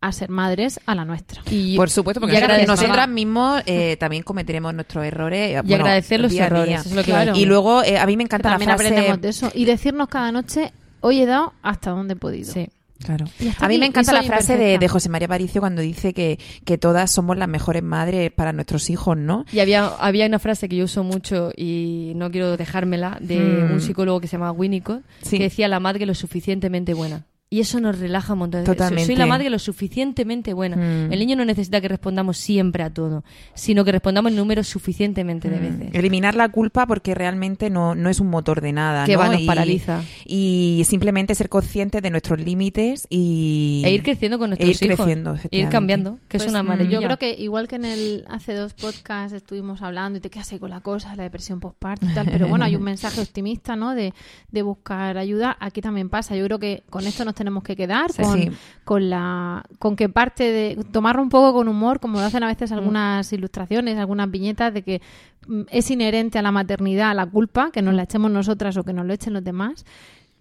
a 0.00 0.12
ser 0.12 0.28
madres 0.28 0.78
a 0.86 0.94
la 0.94 1.04
nuestra. 1.04 1.42
Y, 1.50 1.76
Por 1.76 1.90
supuesto, 1.90 2.20
porque 2.20 2.34
nosotras- 2.40 2.66
nosotras 2.66 3.08
mismos 3.08 3.62
eh, 3.66 3.96
también 3.98 4.22
cometeremos 4.22 4.72
nuestros 4.74 5.04
errores. 5.04 5.56
eh, 5.56 5.62
Y 5.66 5.74
agradecer 5.74 6.20
los 6.20 6.32
errores, 6.34 6.66
día. 6.68 6.76
eso 6.78 6.88
es 6.90 6.94
lo 6.94 7.02
que 7.02 7.10
iba 7.10 7.18
a 7.20 7.22
Claro. 7.22 7.34
decir. 7.34 7.46
Y 7.46 7.48
luego, 7.48 7.82
eh, 7.82 7.98
a 7.98 8.06
mí 8.06 8.16
me 8.16 8.22
encanta 8.24 8.50
la 8.50 8.54
también 8.58 8.70
frase... 8.76 8.86
aprendemos 8.88 9.20
de 9.20 9.28
eso. 9.30 9.50
Y 9.54 9.64
decirnos 9.64 10.08
cada 10.08 10.30
noche, 10.32 10.72
hoy 11.00 11.20
he 11.22 11.26
dado 11.26 11.54
hasta 11.62 11.90
donde 11.90 12.12
he 12.14 12.16
podido. 12.16 12.52
Sí. 12.52 12.68
Claro. 12.98 13.26
A 13.58 13.68
mí 13.68 13.74
aquí, 13.74 13.78
me 13.78 13.86
encanta 13.86 14.12
la 14.14 14.22
frase 14.22 14.56
de, 14.56 14.88
José 14.88 15.10
María 15.10 15.28
Paricio 15.28 15.60
cuando 15.60 15.82
dice 15.82 16.14
que, 16.14 16.38
que 16.64 16.78
todas 16.78 17.10
somos 17.10 17.36
las 17.36 17.46
mejores 17.46 17.82
madres 17.82 18.32
para 18.32 18.54
nuestros 18.54 18.88
hijos, 18.88 19.18
¿no? 19.18 19.44
Y 19.52 19.60
había, 19.60 19.86
había 19.98 20.24
una 20.26 20.38
frase 20.38 20.66
que 20.66 20.76
yo 20.76 20.84
uso 20.86 21.04
mucho 21.04 21.52
y 21.54 22.12
no 22.16 22.30
quiero 22.30 22.56
dejármela 22.56 23.18
de 23.20 23.38
Mm. 23.38 23.72
un 23.74 23.80
psicólogo 23.82 24.20
que 24.20 24.28
se 24.28 24.38
llama 24.38 24.50
Winnicott, 24.50 25.02
Sí. 25.20 25.36
que 25.36 25.44
decía 25.44 25.68
la 25.68 25.78
madre 25.78 26.06
lo 26.06 26.14
suficientemente 26.14 26.94
buena. 26.94 27.24
Y 27.48 27.60
eso 27.60 27.78
nos 27.78 27.98
relaja 28.00 28.32
un 28.32 28.40
montón. 28.40 28.64
Totalmente. 28.64 29.06
Soy 29.06 29.14
la 29.14 29.24
madre 29.26 29.48
lo 29.50 29.60
suficientemente 29.60 30.52
buena. 30.52 30.76
Mm. 30.76 31.12
El 31.12 31.18
niño 31.20 31.36
no 31.36 31.44
necesita 31.44 31.80
que 31.80 31.86
respondamos 31.86 32.38
siempre 32.38 32.82
a 32.82 32.90
todo, 32.90 33.22
sino 33.54 33.84
que 33.84 33.92
respondamos 33.92 34.32
el 34.32 34.36
número 34.36 34.64
suficientemente 34.64 35.48
Mm. 35.48 35.52
de 35.52 35.58
veces. 35.60 35.94
Eliminar 35.94 36.34
la 36.34 36.48
culpa 36.48 36.86
porque 36.86 37.14
realmente 37.14 37.70
no, 37.70 37.94
no 37.94 38.10
es 38.10 38.18
un 38.18 38.30
motor 38.30 38.60
de 38.60 38.72
nada, 38.72 39.06
Que 39.06 39.12
¿no? 39.12 39.20
va, 39.20 39.28
nos 39.28 39.40
Y- 39.42 39.46
paraliza. 39.46 40.02
Y 40.24 40.82
simplemente 40.86 41.36
ser 41.36 41.48
conscientes 41.48 42.02
de 42.02 42.10
nuestros 42.10 42.40
límites 42.40 43.06
y... 43.10 43.80
E 43.84 43.92
ir 43.92 44.02
creciendo 44.02 44.38
con 44.40 44.46
e 44.46 44.56
nuestros 44.56 44.82
ir 44.82 44.90
hijos. 44.90 45.04
creciendo, 45.06 45.36
E 45.48 45.58
ir 45.58 45.68
cambiando, 45.68 46.18
que 46.28 46.38
es 46.38 46.42
Pues, 46.42 46.50
una 46.50 46.64
mm, 46.64 46.66
maravilla. 46.66 46.90
Yo 46.90 47.02
creo 47.02 47.16
que 47.18 47.32
igual 47.34 47.68
que 47.68 47.76
en 47.76 47.84
el 47.84 48.24
hace 48.28 48.54
dos 48.54 48.74
podcasts 48.74 49.32
estuvimos 49.32 49.82
hablando 49.82 50.18
y 50.18 50.20
te 50.20 50.30
quedas 50.30 50.52
ahí 50.52 50.58
con 50.58 50.70
la 50.70 50.80
cosa, 50.80 51.14
la 51.14 51.22
depresión 51.22 51.60
postparto 51.60 52.06
y 52.06 52.12
tal, 52.12 52.26
pero 52.28 52.48
bueno, 52.48 52.64
hay 52.64 52.74
un 52.74 52.82
mensaje 52.96 53.20
optimista, 53.20 53.76
¿no? 53.76 53.94
De, 53.94 54.12
de 54.50 54.62
buscar 54.62 55.16
ayuda. 55.16 55.56
Aquí 55.60 55.80
también 55.80 56.08
pasa. 56.08 56.34
Yo 56.34 56.44
creo 56.46 56.58
que 56.58 56.82
con 56.90 57.06
esto 57.06 57.24
nos 57.24 57.35
tenemos 57.36 57.62
que 57.62 57.76
quedar, 57.76 58.10
Sí, 58.10 58.22
con, 58.22 58.42
sí. 58.42 58.50
con 58.84 59.08
la 59.10 59.62
con 59.78 59.94
que 59.94 60.08
parte 60.08 60.50
de 60.50 60.84
tomarlo 60.90 61.22
un 61.22 61.28
poco 61.28 61.52
con 61.52 61.68
humor, 61.68 62.00
como 62.00 62.18
lo 62.18 62.24
hacen 62.26 62.42
a 62.42 62.46
Mm. 62.46 62.50
veces 62.50 62.72
algunas 62.72 63.32
ilustraciones, 63.32 63.96
algunas 63.98 64.28
viñetas 64.28 64.74
de 64.74 64.82
que 64.82 65.00
mm, 65.46 65.60
es 65.70 65.88
inherente 65.92 66.40
a 66.40 66.42
la 66.42 66.50
maternidad 66.50 67.14
la 67.14 67.26
culpa, 67.26 67.70
que 67.70 67.80
nos 67.82 67.94
Mm. 67.94 67.96
la 67.96 68.02
echemos 68.02 68.30
nosotras 68.32 68.76
o 68.76 68.82
que 68.82 68.92
nos 68.92 69.06
lo 69.06 69.12
echen 69.12 69.32
los 69.34 69.44
demás 69.44 69.84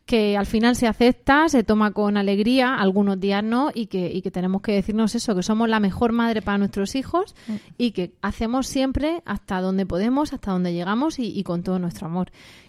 que 0.07 0.37
al 0.37 0.45
final 0.45 0.75
se 0.75 0.85
acepta, 0.85 1.49
se 1.49 1.63
toma 1.63 1.89
con 1.89 2.15
alegría, 2.15 2.75
algunos 2.75 3.19
días 3.19 3.43
no, 3.43 3.71
y 3.73 3.87
que, 3.87 4.11
y 4.13 4.21
que 4.21 4.29
tenemos 4.29 4.61
que 4.61 4.71
decirnos 4.73 5.15
eso, 5.15 5.33
que 5.35 5.41
somos 5.41 5.67
la 5.67 5.79
mejor 5.79 6.11
madre 6.11 6.43
para 6.43 6.59
nuestros 6.59 6.93
hijos 6.93 7.33
Mm. 7.47 7.53
y 7.79 7.89
que 7.89 8.13
hacemos 8.21 8.67
siempre 8.67 9.23
hasta 9.25 9.61
donde 9.61 9.87
podemos, 9.87 10.31
hasta 10.31 10.51
donde 10.51 10.73
llegamos 10.73 11.17
y, 11.17 11.35
y 11.35 11.41
con 11.41 11.63
todo 11.63 11.79
nuestro 11.79 12.05
amor. 12.05 12.27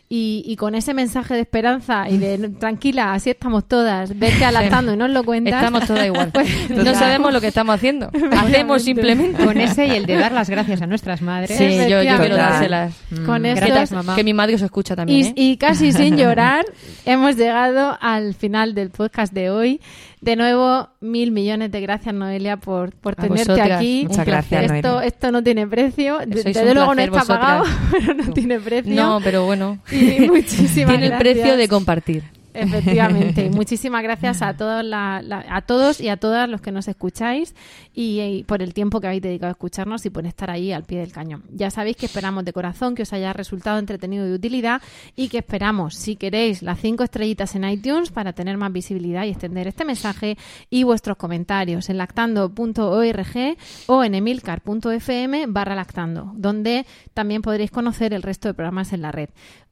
Y, 0.08 0.44
y 0.46 0.54
con 0.54 0.76
ese 0.76 0.94
mensaje 0.94 1.34
de 1.34 1.40
esperanza 1.40 2.08
y 2.08 2.16
de 2.18 2.48
tranquila, 2.60 3.12
así 3.12 3.30
estamos 3.30 3.66
todas, 3.66 4.16
vete 4.16 4.44
alactando 4.44 4.94
y 4.94 4.96
nos 4.96 5.10
lo 5.10 5.24
cuentas. 5.24 5.54
Estamos 5.54 5.84
todas 5.84 6.06
igual. 6.06 6.30
Pues, 6.32 6.70
no 6.70 6.94
sabemos 6.94 7.32
lo 7.32 7.40
que 7.40 7.48
estamos 7.48 7.74
haciendo. 7.74 8.10
Hacemos 8.38 8.82
simplemente. 8.82 9.44
Con 9.44 9.58
ese 9.58 9.86
y 9.88 9.90
el 9.90 10.06
de 10.06 10.14
dar 10.16 10.30
las 10.30 10.48
gracias 10.48 10.80
a 10.80 10.86
nuestras 10.86 11.22
madres. 11.22 11.58
Sí, 11.58 11.76
yo, 11.90 12.02
yo 12.04 12.18
quiero 12.18 12.36
dárselas. 12.36 12.94
Con 13.26 13.42
Mm. 13.42 13.46
esto- 13.46 13.66
Gracias, 13.66 13.92
mamá. 13.92 14.14
Que 14.14 14.22
mi 14.22 14.32
madre 14.32 14.54
os 14.54 14.62
escucha 14.62 14.94
también. 14.94 15.18
Y, 15.20 15.28
¿eh? 15.28 15.32
y 15.34 15.56
casi 15.56 15.92
sin 15.92 16.16
llorar, 16.18 16.64
hemos 17.04 17.34
llegado 17.36 17.98
al 18.00 18.34
final 18.34 18.74
del 18.74 18.90
podcast 18.90 19.32
de 19.32 19.50
hoy. 19.50 19.80
De 20.20 20.34
nuevo, 20.34 20.88
mil 21.00 21.30
millones 21.30 21.70
de 21.70 21.80
gracias, 21.80 22.14
Noelia, 22.14 22.56
por, 22.56 22.92
por 22.96 23.12
A 23.12 23.22
tenerte 23.22 23.52
vosotras. 23.52 23.78
aquí. 23.78 24.06
Muchas 24.08 24.26
gracias, 24.26 24.70
esto, 24.72 25.00
esto 25.02 25.30
no 25.30 25.42
tiene 25.42 25.66
precio. 25.66 26.18
Sois 26.18 26.44
Desde 26.44 26.74
luego 26.74 26.94
no 26.94 27.02
está 27.02 27.18
vosotras. 27.18 27.38
pagado, 27.38 27.64
pero 27.92 28.14
no 28.14 28.32
tiene 28.32 28.58
precio. 28.58 28.94
No, 28.94 29.20
pero 29.22 29.44
bueno. 29.44 29.78
Y 29.92 30.26
muchísimas 30.26 30.90
Tiene 30.98 31.14
el 31.14 31.18
precio 31.18 31.56
de 31.56 31.68
compartir. 31.68 32.22
Efectivamente. 32.58 33.50
Muchísimas 33.54 34.02
gracias 34.02 34.42
a 34.42 34.56
todos, 34.56 34.84
la- 34.84 35.22
la- 35.22 35.44
a 35.48 35.62
todos 35.62 36.00
y 36.00 36.08
a 36.08 36.16
todas 36.16 36.48
los 36.48 36.60
que 36.60 36.72
nos 36.72 36.88
escucháis 36.88 37.54
y, 37.94 38.20
y 38.20 38.44
por 38.44 38.62
el 38.62 38.74
tiempo 38.74 39.00
que 39.00 39.06
habéis 39.06 39.22
dedicado 39.22 39.48
a 39.48 39.52
escucharnos 39.52 40.04
y 40.06 40.10
por 40.10 40.26
estar 40.26 40.50
ahí 40.50 40.72
al 40.72 40.84
pie 40.84 41.00
del 41.00 41.12
cañón. 41.12 41.44
Ya 41.50 41.70
sabéis 41.70 41.96
que 41.96 42.06
esperamos 42.06 42.44
de 42.44 42.52
corazón 42.52 42.94
que 42.94 43.02
os 43.02 43.12
haya 43.12 43.32
resultado 43.32 43.78
entretenido 43.78 44.26
y 44.26 44.28
de 44.30 44.34
utilidad 44.34 44.82
y 45.14 45.28
que 45.28 45.38
esperamos, 45.38 45.94
si 45.94 46.16
queréis, 46.16 46.62
las 46.62 46.80
cinco 46.80 47.04
estrellitas 47.04 47.54
en 47.54 47.64
iTunes 47.68 48.10
para 48.10 48.32
tener 48.32 48.56
más 48.56 48.72
visibilidad 48.72 49.24
y 49.24 49.30
extender 49.30 49.66
este 49.68 49.84
mensaje 49.84 50.36
y 50.70 50.84
vuestros 50.84 51.16
comentarios 51.16 51.88
en 51.90 51.98
lactando.org 51.98 53.56
o 53.86 54.04
en 54.04 54.14
emilcar.fm 54.14 55.46
barra 55.48 55.74
lactando, 55.74 56.32
donde 56.34 56.86
también 57.14 57.42
podréis 57.42 57.70
conocer 57.70 58.12
el 58.14 58.22
resto 58.22 58.48
de 58.48 58.54
programas 58.54 58.92
en 58.92 59.02
la 59.02 59.12
red. 59.12 59.28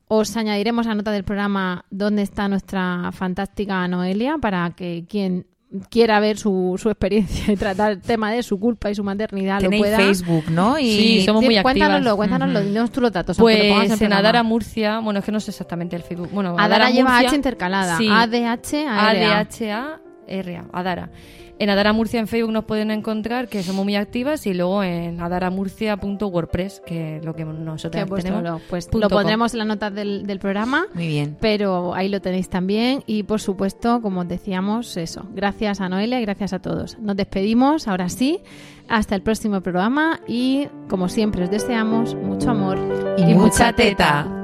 Os 0.09 0.37
añadiremos 0.37 0.87
a 0.87 0.95
nota 0.95 1.11
del 1.11 1.25
programa 1.25 1.85
dónde 1.91 2.23
está 2.23 2.49
nuestra 2.49 3.11
fantástica 3.13 3.87
Noelia 3.89 4.37
para 4.39 4.71
que 4.71 5.07
quien 5.09 5.47
quiera 5.91 6.21
ver 6.21 6.39
su, 6.39 6.77
su 6.81 6.89
experiencia 6.89 7.53
y 7.53 7.57
tratar 7.57 7.93
el 7.93 8.01
tema 8.01 8.31
de 8.31 8.43
su 8.43 8.61
culpa 8.61 8.91
y 8.91 8.95
su 8.95 9.03
maternidad 9.03 9.61
lo 9.63 9.71
pueda. 9.71 9.97
Facebook, 9.97 10.45
¿no? 10.51 10.79
Y 10.79 10.85
Sí, 10.85 11.23
somos 11.25 11.43
muy 11.43 11.57
activas. 11.57 11.73
Cuéntanoslo, 11.73 12.17
cuéntanoslo, 12.17 12.61
dinos 12.61 12.93
tú 12.93 13.01
los 13.01 13.13
datos. 13.13 13.39
aunque 13.39 13.69
lo 13.69 13.75
pongas 13.75 13.89
Pues 13.89 14.03
en. 14.03 14.13
Adara 14.13 14.43
Murcia, 14.43 15.01
bueno, 15.01 15.19
es 15.21 15.25
que 15.25 15.33
no 15.33 15.41
sé 15.41 15.51
exactamente 15.51 15.97
el 15.97 16.03
Facebook. 16.03 16.29
Bueno, 16.33 16.55
Adara 16.59 16.91
lleva 16.91 17.11
Murcia, 17.11 17.29
H 17.29 17.37
intercalada. 17.37 17.97
Sí. 17.99 18.09
ADH, 18.09 18.87
ARA. 18.87 19.41
ADHA-RA, 19.41 20.65
Adara. 20.73 21.11
En 21.59 21.71
Adara 21.71 21.93
Murcia 21.93 22.19
en 22.19 22.27
Facebook 22.27 22.53
nos 22.53 22.65
pueden 22.65 22.91
encontrar 22.91 23.49
que 23.49 23.63
somos 23.63 23.85
muy 23.85 23.95
activas 23.95 24.47
y 24.47 24.55
luego 24.55 24.83
en 24.83 25.21
adaramurcia.wordpress, 25.21 26.83
que 26.85 27.19
es 27.19 27.25
lo 27.25 27.35
que 27.35 27.45
nosotros 27.45 28.23
tenemos. 28.23 28.63
Pues 28.69 28.89
lo 28.93 29.09
com. 29.09 29.19
pondremos 29.19 29.53
en 29.55 29.59
las 29.59 29.69
notas 29.69 29.95
del, 29.95 30.27
del 30.27 30.39
programa. 30.41 30.87
Muy 30.95 31.07
bien. 31.07 31.37
Pero 31.41 31.95
ahí 31.95 32.09
lo 32.09 32.21
tenéis 32.21 32.49
también. 32.49 33.03
Y 33.07 33.23
por 33.23 33.41
supuesto, 33.41 34.03
como 34.03 34.23
os 34.23 34.29
decíamos, 34.29 34.97
eso. 34.97 35.27
Gracias 35.33 35.81
a 35.81 35.89
Noelia 35.89 36.21
y 36.21 36.25
gracias 36.25 36.53
a 36.53 36.59
todos. 36.59 36.99
Nos 36.99 37.17
despedimos, 37.17 37.87
ahora 37.87 38.09
sí. 38.09 38.41
Hasta 38.89 39.15
el 39.15 39.23
próximo 39.23 39.61
programa. 39.61 40.21
Y 40.27 40.69
como 40.89 41.09
siempre, 41.09 41.45
os 41.45 41.51
deseamos 41.51 42.15
mucho 42.15 42.51
amor 42.51 42.79
Y 43.17 43.35
mucha 43.35 43.73
teta. 43.73 44.43